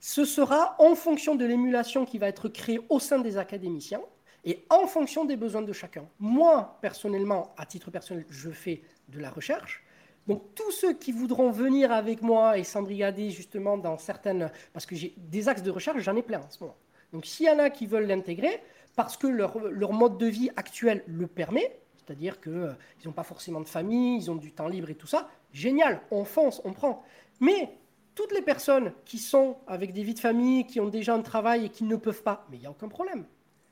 Ce 0.00 0.24
sera 0.24 0.76
en 0.78 0.94
fonction 0.94 1.34
de 1.34 1.46
l'émulation 1.46 2.04
qui 2.04 2.18
va 2.18 2.28
être 2.28 2.48
créée 2.48 2.80
au 2.90 3.00
sein 3.00 3.18
des 3.18 3.38
académiciens 3.38 4.02
et 4.44 4.66
en 4.68 4.86
fonction 4.86 5.24
des 5.24 5.36
besoins 5.36 5.62
de 5.62 5.72
chacun. 5.72 6.06
Moi, 6.20 6.78
personnellement, 6.82 7.54
à 7.56 7.64
titre 7.64 7.90
personnel, 7.90 8.26
je 8.28 8.50
fais 8.50 8.82
de 9.08 9.18
la 9.18 9.30
recherche. 9.30 9.82
Donc 10.26 10.54
tous 10.54 10.70
ceux 10.70 10.92
qui 10.92 11.12
voudront 11.12 11.50
venir 11.50 11.90
avec 11.92 12.22
moi 12.22 12.58
et 12.58 12.64
s'embrigader 12.64 13.30
justement 13.30 13.78
dans 13.78 13.98
certaines... 13.98 14.50
Parce 14.72 14.86
que 14.86 14.94
j'ai 14.94 15.14
des 15.16 15.48
axes 15.48 15.62
de 15.62 15.70
recherche, 15.70 16.02
j'en 16.02 16.16
ai 16.16 16.22
plein 16.22 16.40
en 16.40 16.50
ce 16.50 16.60
moment. 16.60 16.76
Donc 17.14 17.26
s'il 17.26 17.46
y 17.46 17.50
en 17.50 17.60
a 17.60 17.70
qui 17.70 17.86
veulent 17.86 18.08
l'intégrer, 18.08 18.60
parce 18.96 19.16
que 19.16 19.28
leur, 19.28 19.92
mode 19.92 20.18
de 20.18 20.26
vie 20.26 20.50
actuel 20.56 21.04
le 21.06 21.28
permet, 21.28 21.78
c'est-à-dire 21.96 22.40
qu'ils 22.40 22.52
euh, 22.52 22.72
n'ont 23.04 23.12
pas 23.12 23.22
forcément 23.22 23.60
de 23.60 23.68
famille, 23.68 24.18
ils 24.18 24.32
ont 24.32 24.34
du 24.34 24.52
temps 24.52 24.66
libre 24.66 24.90
et 24.90 24.96
tout 24.96 25.06
ça, 25.06 25.28
génial, 25.52 26.00
on 26.10 26.24
fonce, 26.24 26.60
on 26.64 26.72
prend. 26.72 27.04
Mais 27.38 27.78
toutes 28.16 28.32
les 28.32 28.42
personnes 28.42 28.92
qui 29.04 29.18
sont 29.18 29.58
avec 29.68 29.92
des 29.92 30.02
vies 30.02 30.14
de 30.14 30.18
famille, 30.18 30.66
qui 30.66 30.80
ont 30.80 30.88
déjà 30.88 31.14
un 31.14 31.22
travail 31.22 31.66
et 31.66 31.68
qui 31.68 31.84
ne 31.84 31.94
peuvent 31.94 32.24
pas, 32.24 32.46
mais 32.50 32.56
il 32.56 32.60
n'y 32.60 32.66
a 32.66 32.72
aucun 32.72 32.88
problème. 32.88 33.24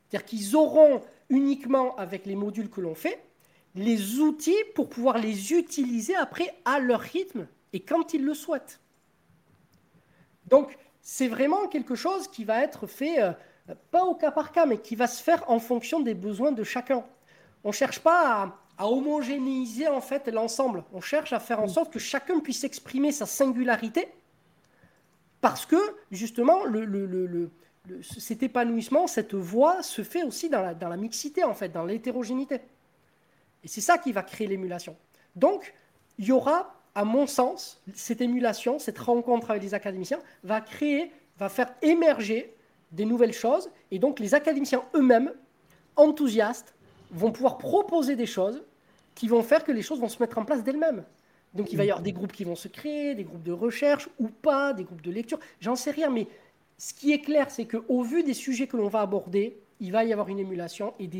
C'est-à-dire 0.08 0.24
qu'ils 0.24 0.54
auront 0.54 1.00
uniquement 1.28 1.96
avec 1.96 2.26
les 2.26 2.36
modules 2.36 2.70
que 2.70 2.80
l'on 2.80 2.94
fait, 2.94 3.24
les 3.74 4.20
outils 4.20 4.64
pour 4.76 4.88
pouvoir 4.88 5.18
les 5.18 5.52
utiliser 5.52 6.14
après 6.14 6.54
à 6.64 6.78
leur 6.78 7.00
rythme 7.00 7.48
et 7.72 7.80
quand 7.80 8.14
ils 8.14 8.24
le 8.24 8.34
souhaitent. 8.34 8.80
Donc, 10.46 10.78
c'est 11.02 11.26
vraiment 11.26 11.66
quelque 11.66 11.96
chose 11.96 12.28
qui 12.28 12.44
va 12.44 12.62
être 12.62 12.86
fait, 12.86 13.20
euh, 13.20 13.32
pas 13.90 14.04
au 14.04 14.14
cas 14.14 14.30
par 14.30 14.52
cas, 14.52 14.66
mais 14.66 14.78
qui 14.78 14.94
va 14.94 15.08
se 15.08 15.22
faire 15.22 15.44
en 15.50 15.58
fonction 15.58 16.00
des 16.00 16.14
besoins 16.14 16.52
de 16.52 16.62
chacun. 16.62 17.04
On 17.64 17.68
ne 17.68 17.74
cherche 17.74 18.00
pas 18.00 18.54
à, 18.78 18.86
homogénéiser 18.86 19.86
en 19.86 20.00
fait 20.00 20.26
l'ensemble. 20.28 20.82
On 20.92 21.00
cherche 21.00 21.32
à 21.32 21.38
faire 21.38 21.60
en 21.60 21.68
sorte 21.68 21.92
que 21.92 21.98
chacun 21.98 22.40
puisse 22.40 22.64
exprimer 22.64 23.12
sa 23.12 23.26
singularité, 23.26 24.08
parce 25.40 25.66
que 25.66 25.76
justement, 26.12 26.64
le, 26.64 27.50
cet 28.02 28.44
épanouissement, 28.44 29.08
cette 29.08 29.34
voix 29.34 29.82
se 29.82 30.02
fait 30.02 30.22
aussi 30.22 30.48
dans 30.48 30.62
la, 30.62 30.74
dans 30.74 30.88
la 30.88 30.96
mixité, 30.96 31.42
en 31.42 31.54
fait, 31.54 31.68
dans 31.68 31.84
l'hétérogénéité. 31.84 32.60
Et 33.64 33.68
c'est 33.68 33.80
ça 33.80 33.98
qui 33.98 34.12
va 34.12 34.22
créer 34.22 34.46
l'émulation. 34.46 34.96
Donc, 35.34 35.74
il 36.18 36.26
y 36.26 36.32
aura 36.32 36.81
à 36.94 37.04
mon 37.04 37.26
sens, 37.26 37.80
cette 37.94 38.20
émulation, 38.20 38.78
cette 38.78 38.98
rencontre 38.98 39.50
avec 39.50 39.62
les 39.62 39.74
académiciens 39.74 40.20
va 40.44 40.60
créer, 40.60 41.10
va 41.38 41.48
faire 41.48 41.72
émerger 41.82 42.54
des 42.90 43.04
nouvelles 43.04 43.32
choses. 43.32 43.70
Et 43.90 43.98
donc, 43.98 44.20
les 44.20 44.34
académiciens 44.34 44.82
eux-mêmes, 44.94 45.32
enthousiastes, 45.96 46.74
vont 47.10 47.32
pouvoir 47.32 47.58
proposer 47.58 48.16
des 48.16 48.26
choses 48.26 48.62
qui 49.14 49.28
vont 49.28 49.42
faire 49.42 49.64
que 49.64 49.72
les 49.72 49.82
choses 49.82 50.00
vont 50.00 50.08
se 50.08 50.22
mettre 50.22 50.38
en 50.38 50.44
place 50.44 50.62
d'elles-mêmes. 50.62 51.04
Donc, 51.54 51.72
il 51.72 51.76
va 51.76 51.84
y 51.84 51.90
avoir 51.90 52.02
des 52.02 52.12
groupes 52.12 52.32
qui 52.32 52.44
vont 52.44 52.56
se 52.56 52.68
créer, 52.68 53.14
des 53.14 53.24
groupes 53.24 53.42
de 53.42 53.52
recherche 53.52 54.08
ou 54.18 54.28
pas, 54.28 54.72
des 54.72 54.84
groupes 54.84 55.02
de 55.02 55.10
lecture. 55.10 55.38
J'en 55.60 55.76
sais 55.76 55.90
rien, 55.90 56.08
mais 56.08 56.26
ce 56.78 56.94
qui 56.94 57.12
est 57.12 57.20
clair, 57.20 57.50
c'est 57.50 57.66
qu'au 57.66 58.02
vu 58.02 58.22
des 58.22 58.34
sujets 58.34 58.66
que 58.66 58.76
l'on 58.76 58.88
va 58.88 59.00
aborder, 59.00 59.56
il 59.80 59.92
va 59.92 60.04
y 60.04 60.12
avoir 60.12 60.28
une 60.28 60.38
émulation 60.38 60.94
et, 60.98 61.10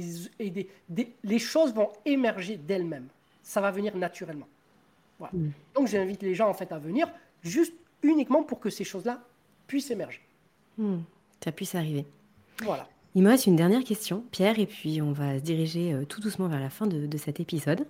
les 1.25 1.39
choses 1.39 1.75
vont 1.75 1.91
émerger 2.07 2.57
d'elles-mêmes. 2.57 3.09
Ça 3.43 3.61
va 3.61 3.71
venir 3.71 3.97
naturellement. 3.97 4.47
Mm. 5.33 5.51
Donc 5.75 5.89
j'invite 5.89 6.23
les 6.23 6.35
gens 6.35 6.49
en 6.49 6.55
fait 6.55 6.73
à 6.73 6.79
venir 6.79 7.09
juste 7.43 7.75
uniquement 8.03 8.43
pour 8.43 8.61
que 8.61 8.71
ces 8.71 8.85
choses-là 8.85 9.23
puissent 9.67 9.91
émerger. 9.91 10.21
Mm. 10.79 10.99
Ça 11.43 11.53
puisse 11.53 11.75
arriver. 11.75 12.07
Voilà. 12.63 12.89
Il 13.15 13.23
me 13.23 13.29
reste 13.29 13.47
une 13.47 13.57
dernière 13.57 13.85
question, 13.85 14.25
Pierre, 14.31 14.59
et 14.59 14.67
puis 14.67 15.03
on 15.03 15.13
va 15.13 15.39
se 15.39 15.43
diriger 15.43 15.93
euh, 15.93 16.05
tout 16.05 16.21
doucement 16.21 16.49
vers 16.49 16.61
la 16.61 16.71
fin 16.71 16.87
de, 16.87 17.17
cet 17.19 17.41
épisode. 17.41 17.87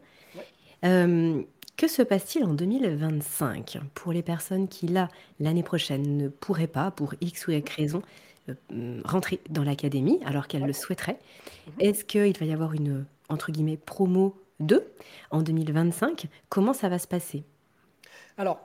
Euh, 0.84 1.42
que 1.76 1.86
se 1.86 2.02
passe-t-il 2.02 2.44
en 2.44 2.54
2025 2.54 3.78
pour 3.94 4.12
les 4.12 4.22
personnes 4.22 4.66
qui, 4.66 4.88
là, 4.88 5.08
l'année 5.38 5.62
prochaine, 5.62 6.16
ne 6.16 6.28
pourraient 6.28 6.66
pas, 6.66 6.90
pour 6.90 7.14
X 7.20 7.46
ou 7.46 7.52
Y 7.52 7.68
raison, 7.70 8.02
euh, 8.48 9.00
rentrer 9.04 9.40
dans 9.48 9.62
l'académie 9.62 10.18
alors 10.24 10.48
qu'elles 10.48 10.66
le 10.66 10.72
souhaiteraient 10.72 11.18
mhm. 11.66 11.72
Est-ce 11.78 12.04
qu'il 12.04 12.36
va 12.36 12.46
y 12.46 12.52
avoir 12.52 12.72
une, 12.72 13.04
entre 13.28 13.52
guillemets, 13.52 13.76
promo 13.76 14.34
2 14.62 14.92
en 15.30 15.42
2025. 15.42 16.26
Comment 16.48 16.72
ça 16.72 16.88
va 16.88 16.98
se 16.98 17.06
passer? 17.06 17.44
Alors, 18.36 18.60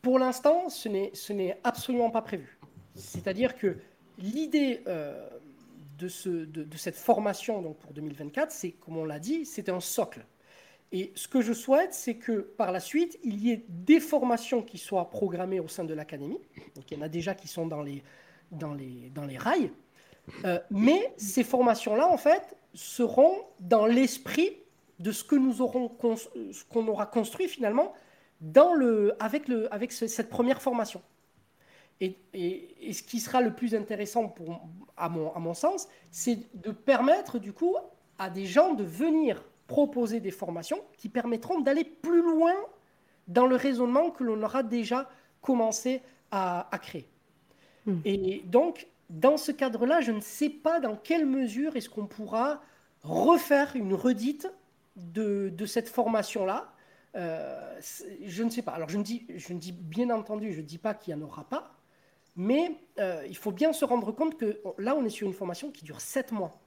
pour 0.00 0.18
l'instant, 0.18 0.68
ce 0.68 0.88
n'est 1.32 1.58
absolument 1.64 2.10
pas 2.10 2.22
prévu. 2.22 2.58
C'est-à-dire 2.94 3.56
que 3.56 3.76
l'idée 4.18 4.80
euh, 4.86 5.28
de, 5.98 6.08
ce, 6.08 6.28
de, 6.28 6.76
cette 6.76 6.96
formation 6.96 7.62
donc 7.62 7.78
pour 7.78 7.92
2024, 7.92 8.50
c'est, 8.50 8.72
comme 8.72 8.96
on 8.96 9.04
l'a 9.04 9.18
dit, 9.18 9.46
c'est 9.46 9.68
un 9.68 9.80
socle. 9.80 10.24
Et 10.90 11.12
ce 11.14 11.26
que 11.26 11.40
je 11.40 11.54
souhaite, 11.54 11.94
c'est 11.94 12.16
que 12.16 12.40
par 12.40 12.70
la 12.70 12.80
suite, 12.80 13.18
il 13.24 13.42
y 13.42 13.50
ait 13.50 13.64
des 13.68 13.98
formations 13.98 14.62
qui 14.62 14.76
soient 14.76 15.08
programmées 15.08 15.60
au 15.60 15.68
sein 15.68 15.84
de 15.84 15.94
l'académie. 15.94 16.40
Donc 16.74 16.90
il 16.90 16.98
y 16.98 17.00
en 17.00 17.02
a 17.02 17.08
déjà 17.08 17.34
qui 17.34 17.48
sont 17.48 17.66
dans 17.66 17.82
les 17.82 18.02
rails. 19.38 19.70
Euh, 20.44 20.58
mais 20.70 21.12
ces 21.16 21.44
formations-là, 21.44 22.08
en 22.08 22.16
fait, 22.16 22.56
seront 22.74 23.34
dans 23.60 23.86
l'esprit 23.86 24.56
de 25.02 25.10
ce 25.10 25.24
que 25.24 25.34
nous 25.34 25.60
aurons 25.60 25.90
ce 26.52 26.64
qu'on 26.64 26.86
aura 26.86 27.06
construit 27.06 27.48
finalement 27.48 27.92
dans 28.40 28.72
le, 28.72 29.14
avec, 29.20 29.48
le, 29.48 29.72
avec 29.74 29.92
cette 29.92 30.28
première 30.28 30.62
formation. 30.62 31.02
Et, 32.00 32.16
et, 32.34 32.92
ce 32.92 33.02
qui 33.02 33.20
sera 33.20 33.40
le 33.40 33.54
plus 33.54 33.74
intéressant 33.74 34.28
pour, 34.28 34.68
à, 34.96 35.08
mon, 35.08 35.32
à 35.34 35.38
mon 35.38 35.54
sens, 35.54 35.88
c'est 36.10 36.38
de 36.54 36.72
permettre 36.72 37.38
du 37.38 37.52
coup 37.52 37.76
à 38.18 38.30
des 38.30 38.46
gens 38.46 38.74
de 38.74 38.82
venir 38.82 39.44
proposer 39.68 40.18
des 40.20 40.32
formations 40.32 40.80
qui 40.98 41.08
permettront 41.08 41.60
d'aller 41.60 41.84
plus 41.84 42.22
loin 42.22 42.54
dans 43.28 43.46
le 43.46 43.54
raisonnement 43.54 44.10
que 44.10 44.24
l'on 44.24 44.42
aura 44.42 44.62
déjà 44.62 45.08
commencé 45.40 46.02
à, 46.32 46.68
à 46.74 46.78
créer. 46.78 47.06
Hmm. 47.86 48.00
Et 48.04 48.42
donc, 48.46 48.88
dans 49.10 49.36
ce 49.36 49.52
cadre-là, 49.52 50.00
je 50.00 50.10
ne 50.10 50.20
sais 50.20 50.50
pas 50.50 50.80
dans 50.80 50.96
quelle 50.96 51.26
mesure 51.26 51.76
est-ce 51.76 51.88
qu'on 51.88 52.06
pourra 52.06 52.62
refaire 53.02 53.76
une 53.76 53.94
redite 53.94 54.48
de, 54.96 55.66
cette 55.66 55.88
formation-là, 55.88 56.72
euh, 57.14 57.80
je 58.24 58.42
ne 58.42 58.50
sais 58.50 58.62
pas. 58.62 58.72
Alors 58.72 58.88
je 58.88 58.98
ne 58.98 59.02
dis, 59.02 59.26
je 59.34 59.52
ne 59.52 59.58
dis 59.58 59.72
bien 59.72 60.10
entendu, 60.10 60.52
je 60.52 60.60
ne 60.60 60.66
dis 60.66 60.78
pas 60.78 60.94
qu'il 60.94 61.14
n'y 61.14 61.22
en 61.22 61.26
aura 61.26 61.44
pas, 61.44 61.76
mais 62.36 62.76
euh, 62.98 63.24
il 63.28 63.36
faut 63.36 63.52
bien 63.52 63.72
se 63.72 63.84
rendre 63.84 64.12
compte 64.12 64.38
que 64.38 64.60
là, 64.78 64.94
on 64.96 65.04
est 65.04 65.10
sur 65.10 65.26
une 65.26 65.34
formation 65.34 65.70
qui 65.70 65.84
dure 65.84 66.00
sept 66.00 66.32
mois. 66.32 66.58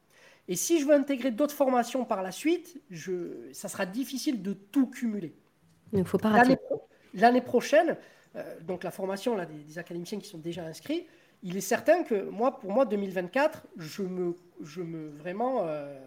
Et 0.48 0.56
si 0.56 0.80
je 0.80 0.86
veux 0.86 0.94
intégrer 0.94 1.32
d'autres 1.32 1.56
formations 1.56 2.06
par 2.06 2.22
la 2.22 2.32
suite, 2.32 2.80
je, 2.92 3.52
ça 3.52 3.68
sera 3.68 3.86
difficile 3.86 4.44
de 4.44 4.54
tout 4.54 4.88
cumuler. 4.88 5.34
Il 5.92 6.00
ne 6.00 6.04
faut 6.04 6.20
pas 6.20 6.30
rater. 6.30 6.58
L'année 7.16 7.42
prochaine, 7.42 7.98
euh, 8.36 8.60
donc 8.62 8.84
la 8.84 8.92
formation 8.92 9.36
là, 9.36 9.46
des, 9.46 9.80
académiciens 9.80 10.20
qui 10.20 10.28
sont 10.28 10.38
déjà 10.38 10.64
inscrits, 10.64 11.08
il 11.42 11.58
est 11.58 11.62
certain 11.62 12.04
que 12.04 12.30
moi, 12.30 12.60
pour 12.60 12.72
moi, 12.72 12.86
2024, 12.86 13.68
je 13.78 14.04
me, 14.04 14.36
je 14.62 14.82
me 14.82 15.10
vraiment, 15.10 15.62
euh, 15.62 15.98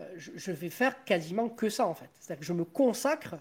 euh, 0.00 0.04
je, 0.16 0.52
vais 0.52 0.70
faire 0.70 1.04
quasiment 1.04 1.48
que 1.48 1.68
ça 1.68 1.86
en 1.86 1.94
fait. 1.94 2.10
C'est-à-dire 2.18 2.40
que 2.40 2.46
je 2.46 2.52
me 2.52 2.64
consacre 2.64 3.36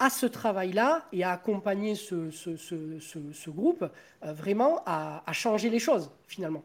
à 0.00 0.10
ce 0.10 0.26
travail-là 0.26 1.06
et 1.12 1.22
à 1.22 1.30
accompagner 1.30 1.94
ce, 1.94 3.50
groupe 3.50 3.84
vraiment 4.22 4.82
à, 4.86 5.22
changer 5.32 5.70
les 5.70 5.78
choses 5.78 6.10
finalement. 6.26 6.64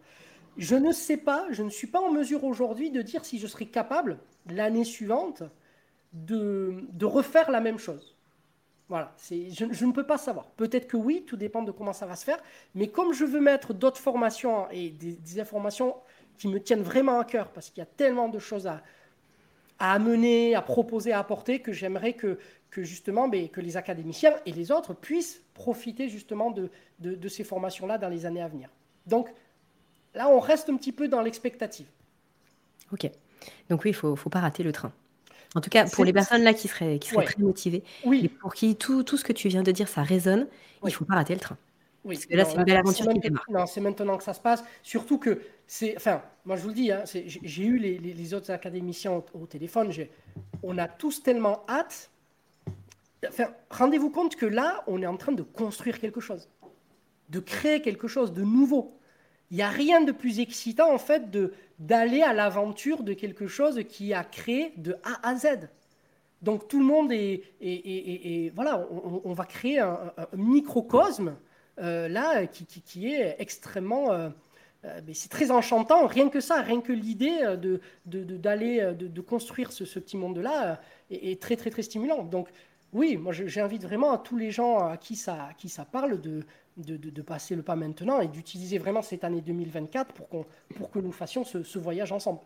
Je 0.57 0.75
ne 0.75 0.91
sais 0.91 1.17
pas, 1.17 1.45
je 1.51 1.61
ne 1.61 1.69
suis 1.69 1.85
pas 1.85 1.99
en 1.99 2.11
mesure 2.11 2.43
aujourd'hui 2.43 2.89
de 2.89 3.03
dire 3.03 3.23
si 3.23 3.37
je 3.37 3.45
serai 3.45 3.67
capable 3.67 4.17
l'année 4.47 4.83
suivante 4.83 5.43
de, 6.13 7.05
refaire 7.05 7.51
la 7.51 7.59
même 7.59 7.79
chose. 7.79 8.15
Voilà, 8.89 9.15
je, 9.29 9.85
ne 9.85 9.91
peux 9.91 10.05
pas 10.05 10.17
savoir. 10.17 10.47
Peut-être 10.51 10.87
que 10.87 10.97
oui, 10.97 11.23
tout 11.25 11.37
dépend 11.37 11.63
de 11.63 11.71
comment 11.71 11.93
ça 11.93 12.05
va 12.05 12.15
se 12.15 12.25
faire. 12.25 12.37
Mais 12.75 12.89
comme 12.89 13.13
je 13.13 13.25
veux 13.25 13.39
mettre 13.39 13.73
d'autres 13.73 13.99
formations 13.99 14.69
et 14.69 14.89
des, 14.91 15.39
informations 15.39 15.95
qui 16.37 16.47
me 16.47 16.59
tiennent 16.59 16.83
vraiment 16.83 17.19
à 17.19 17.25
cœur, 17.25 17.51
parce 17.51 17.69
qu'il 17.69 17.79
y 17.79 17.81
a 17.81 17.87
tellement 17.87 18.29
de 18.29 18.39
choses 18.39 18.67
à, 18.67 18.83
à 19.83 19.91
amener, 19.91 20.55
à 20.55 20.61
proposer, 20.61 21.11
à 21.11 21.19
apporter, 21.19 21.59
que 21.59 21.73
j'aimerais 21.73 22.13
que, 22.13 22.39
que 22.69 22.83
justement 22.83 23.27
mais, 23.27 23.49
que 23.49 23.59
les 23.59 23.75
académiciens 23.75 24.33
et 24.45 24.53
les 24.53 24.71
autres 24.71 24.93
puissent 24.93 25.41
profiter 25.53 26.07
justement 26.07 26.51
de, 26.51 26.69
de, 26.99 27.15
de 27.15 27.27
ces 27.27 27.43
formations-là 27.43 27.97
dans 27.97 28.07
les 28.07 28.25
années 28.25 28.41
à 28.41 28.47
venir. 28.47 28.69
Donc 29.07 29.27
là, 30.15 30.29
on 30.29 30.39
reste 30.39 30.69
un 30.69 30.77
petit 30.77 30.93
peu 30.93 31.09
dans 31.09 31.21
l'expectative. 31.21 31.87
Ok. 32.93 33.11
Donc 33.69 33.83
oui, 33.83 33.89
il 33.89 33.93
ne 33.93 33.97
faut, 33.97 34.15
faut 34.15 34.29
pas 34.29 34.39
rater 34.39 34.63
le 34.63 34.71
train. 34.71 34.93
En 35.53 35.59
tout 35.59 35.69
cas, 35.69 35.85
pour 35.89 36.05
les 36.05 36.13
personnes 36.13 36.43
là 36.43 36.53
qui 36.53 36.69
seraient, 36.69 36.97
qui 36.97 37.09
seraient 37.09 37.25
très 37.25 37.43
motivées, 37.43 37.83
et 38.09 38.29
pour 38.29 38.53
qui 38.53 38.77
tout, 38.77 39.03
tout 39.03 39.17
ce 39.17 39.25
que 39.25 39.33
tu 39.33 39.49
viens 39.49 39.63
de 39.63 39.71
dire, 39.71 39.89
ça 39.89 40.01
résonne, 40.01 40.47
il 40.81 40.85
ne 40.85 40.91
faut 40.91 41.03
pas 41.03 41.15
rater 41.15 41.33
le 41.33 41.41
train. 41.41 41.57
Oui. 42.05 42.15
Parce 42.15 42.25
que 42.25 42.35
là, 42.37 42.45
c'est 42.45 42.55
une 42.55 42.63
belle 42.63 42.77
aventure 42.77 43.11
qui 43.11 43.19
démarre. 43.19 43.45
Non, 43.49 43.65
c'est 43.65 43.81
maintenant 43.81 44.17
que 44.17 44.23
ça 44.23 44.33
se 44.33 44.39
passe. 44.39 44.63
Surtout 44.81 45.17
que 45.17 45.41
c'est. 45.67 45.95
Enfin, 45.95 46.21
moi, 46.45 46.55
je 46.55 46.61
vous 46.61 46.69
le 46.69 46.73
dis, 46.73 46.91
hein, 46.91 47.03
j'ai 47.05 47.63
eu 47.63 47.77
les, 47.77 48.33
autres 48.33 48.51
académiciens 48.51 49.23
au, 49.33 49.45
téléphone. 49.45 49.91
On 50.61 50.77
a 50.77 50.87
tous 50.87 51.23
tellement 51.23 51.63
hâte. 51.67 52.09
Enfin, 53.27 53.53
rendez-vous 53.69 54.09
compte 54.09 54.35
que 54.35 54.45
là, 54.45 54.83
on 54.87 55.01
est 55.01 55.07
en 55.07 55.17
train 55.17 55.31
de 55.31 55.43
construire 55.43 55.99
quelque 55.99 56.19
chose, 56.19 56.49
de 57.29 57.39
créer 57.39 57.81
quelque 57.81 58.07
chose 58.07 58.33
de 58.33 58.41
nouveau. 58.41 58.99
Il 59.51 59.57
n'y 59.57 59.63
a 59.63 59.69
rien 59.69 60.01
de 60.01 60.11
plus 60.11 60.39
excitant, 60.39 60.93
en 60.93 60.97
fait, 60.97 61.29
d'aller 61.79 62.21
à 62.21 62.33
l'aventure 62.33 63.03
de 63.03 63.13
quelque 63.13 63.47
chose 63.47 63.81
qui 63.87 64.13
a 64.13 64.23
créé 64.23 64.73
de 64.77 64.97
A 65.03 65.29
à 65.29 65.35
Z. 65.35 65.69
Donc 66.43 66.67
tout 66.67 66.79
le 66.79 66.85
monde 66.85 67.11
est, 67.13 68.51
voilà, 68.53 68.85
on, 69.23 69.33
va 69.33 69.45
créer 69.45 69.79
un, 69.79 70.13
microcosme 70.35 71.37
euh, 71.79 72.09
là 72.09 72.45
qui, 72.47 73.13
est 73.13 73.37
extrêmement, 73.39 74.11
euh, 74.11 74.29
mais 74.83 75.13
c'est 75.13 75.29
très 75.29 75.49
enchantant. 75.51 76.07
Rien 76.07 76.29
que 76.29 76.39
ça, 76.39 76.61
rien 76.61 76.81
que 76.81 76.91
l'idée 76.91 77.55
de, 77.57 77.79
d'aller 78.05 78.93
de, 78.97 79.21
construire 79.21 79.71
ce, 79.71 79.83
petit 79.83 80.17
monde 80.17 80.39
là 80.39 80.79
est, 81.09 81.41
très 81.41 81.55
très 81.55 81.69
très 81.69 81.83
stimulant. 81.83 82.23
Donc 82.23 82.49
oui, 82.93 83.17
moi 83.17 83.33
j'invite 83.33 83.83
vraiment 83.83 84.11
à 84.11 84.17
tous 84.17 84.37
les 84.37 84.51
gens 84.51 84.79
à 84.79 84.97
qui 84.97 85.15
ça, 85.15 85.49
qui 85.57 85.69
ça 85.69 85.85
parle 85.85 86.21
de, 86.21 86.43
de, 86.77 87.21
passer 87.21 87.55
le 87.55 87.63
pas 87.63 87.75
maintenant 87.75 88.19
et 88.21 88.27
d'utiliser 88.27 88.77
vraiment 88.77 89.01
cette 89.01 89.23
année 89.23 89.41
2024 89.41 90.13
pour, 90.13 90.29
qu'on, 90.29 90.45
pour 90.75 90.91
que 90.91 90.99
nous 90.99 91.11
fassions 91.11 91.43
ce, 91.43 91.77
voyage 91.77 92.11
ensemble. 92.11 92.39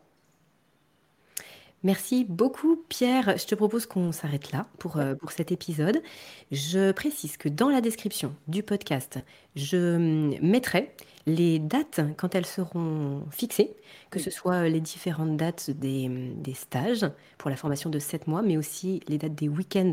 Merci 1.83 2.25
beaucoup 2.27 2.77
Pierre. 2.89 3.37
Je 3.37 3.45
te 3.45 3.55
propose 3.55 3.85
qu'on 3.85 4.11
s'arrête 4.11 4.51
là 4.51 4.67
pour, 4.79 4.97
euh, 4.97 5.15
pour 5.15 5.31
cet 5.31 5.51
épisode. 5.51 6.01
Je 6.51 6.91
précise 6.91 7.37
que 7.37 7.49
dans 7.49 7.69
la 7.69 7.81
description 7.81 8.35
du 8.47 8.63
podcast, 8.63 9.19
je 9.55 9.95
hum, 9.95 10.35
mettrai 10.41 10.95
les 11.27 11.59
dates 11.59 11.99
quand 12.15 12.33
elles 12.33 12.45
seront 12.45 13.23
fixées, 13.29 13.75
que 14.09 14.17
ce 14.17 14.31
soit 14.31 14.69
les 14.69 14.79
différentes 14.79 15.37
dates 15.37 15.69
des, 15.69 16.07
hum, 16.07 16.41
des, 16.41 16.53
stages 16.53 17.05
pour 17.37 17.49
la 17.49 17.57
formation 17.57 17.89
de 17.89 17.99
7 17.99 18.27
mois, 18.27 18.41
mais 18.41 18.57
aussi 18.57 19.01
les 19.07 19.17
dates 19.17 19.35
des 19.35 19.49
week-ends 19.49 19.91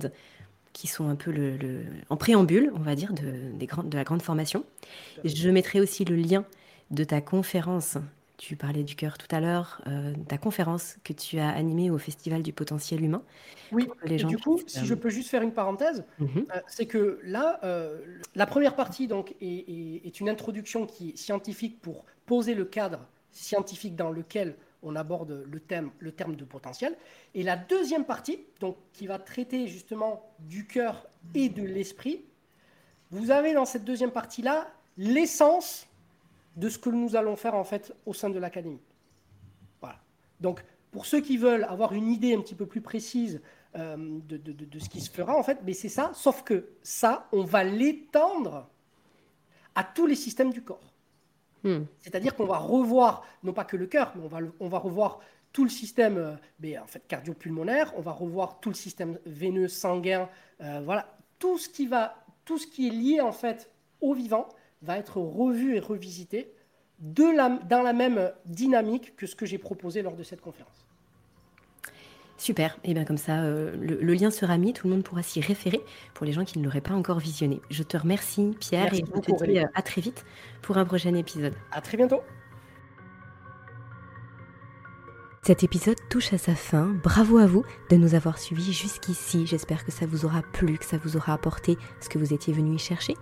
qui 0.73 0.87
sont 0.87 1.09
un 1.09 1.17
peu 1.17 1.31
le, 1.31 1.85
en 2.09 2.17
préambule, 2.17 2.73
on 2.75 2.81
va 2.81 2.95
dire, 2.95 3.13
de, 3.13 3.53
des 3.55 3.67
de 3.67 3.97
la 3.97 4.05
grande 4.05 4.23
formation. 4.23 4.65
Je 5.25 5.51
mettrai 5.51 5.81
aussi 5.81 6.05
le 6.05 6.17
lien 6.17 6.45
de 6.91 7.05
ta 7.05 7.21
conférence. 7.21 7.99
Tu 8.47 8.57
parlais 8.57 8.83
du 8.83 8.95
cœur 8.95 9.17
tout 9.17 9.35
à 9.35 9.41
l'heure, 9.41 9.81
euh, 9.87 10.13
ta 10.29 10.37
conférence 10.37 10.99
que 11.03 11.15
tu 11.15 11.39
as 11.39 11.49
animée 11.49 11.91
au 11.91 11.97
Festival 11.97 12.43
du 12.43 12.53
potentiel 12.53 13.03
humain. 13.03 13.23
Oui, 13.73 13.89
les 14.05 14.19
gens 14.19 14.29
du 14.29 14.37
coup, 14.37 14.61
si 14.67 14.85
je 14.85 14.93
peux 14.93 15.09
juste 15.09 15.31
faire 15.31 15.41
une 15.41 15.55
parenthèse, 15.55 16.05
mhm. 16.19 16.45
euh, 16.55 16.61
c'est 16.67 16.85
que 16.85 17.21
là, 17.25 17.59
euh, 17.65 17.99
la 18.35 18.45
première 18.45 18.77
partie 18.77 19.09
donc, 19.09 19.35
est, 19.41 20.05
est, 20.05 20.21
une 20.21 20.29
introduction 20.29 20.85
qui 20.85 21.09
est 21.09 21.17
scientifique 21.17 21.81
pour 21.81 22.05
poser 22.27 22.55
le 22.55 22.67
cadre 22.67 23.09
scientifique 23.31 23.97
dans 23.97 24.11
lequel 24.11 24.57
on 24.83 24.95
aborde 24.95 25.47
le, 25.51 25.59
thème, 25.59 25.91
le 25.99 26.13
terme 26.13 26.37
de 26.37 26.45
potentiel. 26.45 26.99
Et 27.35 27.45
la 27.45 27.57
deuxième 27.57 28.05
partie, 28.05 28.41
donc, 28.61 28.77
qui 28.93 29.07
va 29.07 29.19
traiter 29.19 29.69
justement 29.69 30.23
du 30.41 30.67
cœur 30.67 31.07
et 31.35 31.49
de 31.49 31.63
l'esprit, 31.63 32.27
vous 33.11 33.31
avez 33.31 33.55
dans 33.55 33.65
cette 33.65 33.87
deuxième 33.87 34.11
partie-là 34.11 34.69
l'essence 34.99 35.87
de 36.57 36.69
ce 36.69 36.79
que 36.79 36.91
nous 36.91 37.17
allons 37.17 37.37
faire 37.37 37.55
en 37.55 37.65
fait 37.65 37.95
au 38.07 38.15
sein 38.15 38.31
de 38.31 38.39
l'académie. 38.39 38.81
Voilà. 39.81 39.99
Donc, 40.41 40.65
pour 40.91 41.07
ceux 41.07 41.21
qui 41.21 41.37
veulent 41.37 41.65
avoir 41.65 41.93
une 41.93 42.09
idée 42.09 42.35
un 42.35 42.41
petit 42.41 42.55
peu 42.55 42.67
plus 42.67 42.81
précise 42.81 43.41
euh, 43.77 43.97
de, 43.97 44.37
de, 44.37 44.79
ce 44.79 44.89
qui 44.89 45.01
se 45.01 45.11
fera, 45.11 45.37
en 45.37 45.43
fait, 45.43 45.59
mais 45.65 45.73
c'est 45.73 45.89
ça, 45.89 46.13
sauf 46.15 46.43
que 46.45 46.69
ça, 46.83 47.27
on 47.33 47.43
va 47.43 47.65
l'étendre 47.65 48.69
à 49.75 49.83
tous 49.83 50.07
les 50.07 50.15
systèmes 50.15 50.53
du 50.53 50.63
corps. 50.63 50.95
Hmm. 51.65 51.85
C'est-à-dire 51.99 52.37
qu'on 52.37 52.47
va 52.47 52.59
revoir, 52.59 53.27
non 53.43 53.53
pas 53.53 53.65
que 53.65 53.77
le 53.77 53.87
cœur, 53.87 54.13
mais 54.15 54.23
on 54.23 54.29
va, 54.29 54.39
on 54.61 54.69
va 54.69 54.79
revoir 54.79 55.19
tout 55.53 55.65
le 55.65 55.71
système 55.71 56.19
euh, 56.19 56.81
en 56.81 56.87
fait, 56.87 57.05
cardio-pulmonaire, 57.09 57.93
on 57.97 58.01
va 58.01 58.13
revoir 58.13 58.61
tout 58.61 58.69
le 58.69 58.75
système 58.75 59.19
veineux, 59.27 59.69
sanguin, 59.69 60.29
euh, 60.61 60.81
voilà, 60.85 61.17
tout 61.39 61.59
ce, 61.59 61.69
qui 61.69 61.87
va, 61.87 62.25
tout 62.45 62.59
ce 62.59 62.67
qui 62.67 62.89
est 62.89 62.91
lié 62.91 63.21
en 63.21 63.33
fait 63.33 63.71
au 64.01 64.15
vivant 64.15 64.49
va 64.85 64.99
être 64.99 65.19
revu 65.19 65.77
et 65.77 65.81
revisité 65.81 66.53
de 67.01 67.25
la, 67.25 67.51
dans 67.69 67.83
la 67.83 67.93
même 67.93 68.33
dynamique 68.47 69.17
que 69.17 69.27
ce 69.27 69.35
que 69.35 69.47
j'ai 69.47 69.59
proposé 69.59 70.03
lors 70.03 70.17
de 70.17 70.23
cette 70.23 70.41
conférence. 70.41 70.87
Super, 72.37 72.77
et 72.83 72.95
bien 72.95 73.05
comme 73.05 73.17
ça, 73.17 73.43
euh, 73.43 73.77
le, 73.77 74.13
lien 74.13 74.31
sera 74.31 74.59
mis, 74.59 74.73
tout 74.73 74.89
le 74.89 74.95
monde 74.95 75.05
pourra 75.05 75.23
s'y 75.23 75.41
référer 75.41 75.81
pour 76.15 76.27
les 76.27 76.33
gens 76.33 76.45
qui 76.45 76.59
ne 76.59 76.65
l'auraient 76.65 76.81
pas 76.81 76.95
encore 76.95 77.21
visionné. 77.21 77.61
Je 77.71 77.83
te 77.83 77.97
remercie 77.97 78.57
Pierre 78.59 78.93
et 78.93 78.99
je 78.99 79.03
te 79.03 79.45
dis 79.45 79.59
euh, 79.59 79.67
à 79.75 79.83
très 79.83 80.01
vite 80.01 80.25
pour 80.61 80.77
un 80.77 80.85
prochain 80.85 81.15
épisode. 81.15 81.55
À 81.71 81.81
très 81.81 81.97
bientôt. 81.97 82.21
Cet 85.47 85.63
épisode 85.63 85.99
touche 86.09 86.33
à 86.33 86.39
sa 86.39 86.55
fin. 86.55 86.87
Bravo 87.03 87.37
à 87.39 87.47
vous 87.47 87.65
de 87.91 87.97
nous 87.97 88.15
avoir 88.15 88.39
suivis 88.39 88.73
jusqu'ici. 88.73 89.47
J'espère 89.47 89.85
que 89.85 89.93
ça 89.93 90.07
vous 90.07 90.25
aura 90.25 90.41
plu, 90.41 90.79
que 90.79 90.87
ça 90.87 90.97
vous 90.97 91.17
aura 91.17 91.35
apporté 91.35 91.77
ce 92.01 92.09
que 92.09 92.19
vous 92.19 92.33
étiez 92.33 92.53
venu 92.53 92.75
y 92.75 92.79
chercher, 92.79 93.15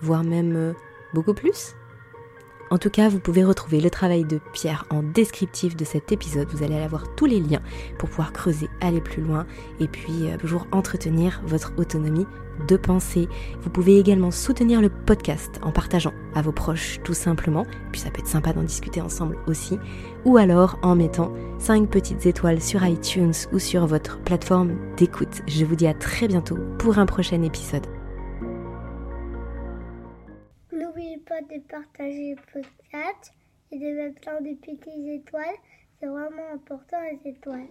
voire 0.00 0.22
même 0.22 0.54
euh, 0.56 0.72
beaucoup 1.14 1.34
plus. 1.34 1.74
En 2.72 2.78
tout 2.78 2.90
cas, 2.90 3.08
vous 3.08 3.18
pouvez 3.18 3.42
retrouver 3.42 3.80
le 3.80 3.90
travail 3.90 4.24
de 4.24 4.38
Pierre 4.52 4.86
en 4.90 5.02
descriptif 5.02 5.76
de 5.76 5.84
cet 5.84 6.12
épisode. 6.12 6.48
Vous 6.52 6.62
allez 6.62 6.76
avoir 6.76 7.16
tous 7.16 7.26
les 7.26 7.40
liens 7.40 7.62
pour 7.98 8.08
pouvoir 8.08 8.32
creuser, 8.32 8.68
aller 8.80 9.00
plus 9.00 9.22
loin 9.22 9.44
et 9.80 9.88
puis 9.88 10.30
euh, 10.30 10.36
toujours 10.36 10.68
entretenir 10.70 11.42
votre 11.44 11.72
autonomie 11.78 12.26
de 12.68 12.76
pensée. 12.76 13.28
Vous 13.60 13.70
pouvez 13.70 13.98
également 13.98 14.30
soutenir 14.30 14.80
le 14.80 14.88
podcast 14.88 15.58
en 15.62 15.72
partageant 15.72 16.12
à 16.36 16.42
vos 16.42 16.52
proches 16.52 17.00
tout 17.02 17.14
simplement, 17.14 17.66
puis 17.90 18.00
ça 18.02 18.10
peut 18.10 18.20
être 18.20 18.28
sympa 18.28 18.52
d'en 18.52 18.62
discuter 18.62 19.00
ensemble 19.00 19.36
aussi, 19.48 19.76
ou 20.24 20.36
alors 20.36 20.78
en 20.82 20.94
mettant 20.94 21.32
5 21.58 21.88
petites 21.88 22.26
étoiles 22.26 22.60
sur 22.60 22.86
iTunes 22.86 23.32
ou 23.52 23.58
sur 23.58 23.86
votre 23.86 24.20
plateforme 24.20 24.76
d'écoute. 24.96 25.42
Je 25.48 25.64
vous 25.64 25.74
dis 25.74 25.88
à 25.88 25.94
très 25.94 26.28
bientôt 26.28 26.58
pour 26.78 26.98
un 26.98 27.06
prochain 27.06 27.42
épisode. 27.42 27.99
De 31.38 31.60
partager 31.68 32.34
le 32.34 32.52
podcast 32.52 33.32
et 33.70 33.78
de 33.78 33.96
mettre 33.96 34.20
plein 34.20 34.40
de 34.40 34.54
petites 34.56 34.86
étoiles. 34.86 35.56
C'est 35.98 36.06
vraiment 36.06 36.52
important 36.52 36.98
les 37.02 37.30
étoiles. 37.30 37.68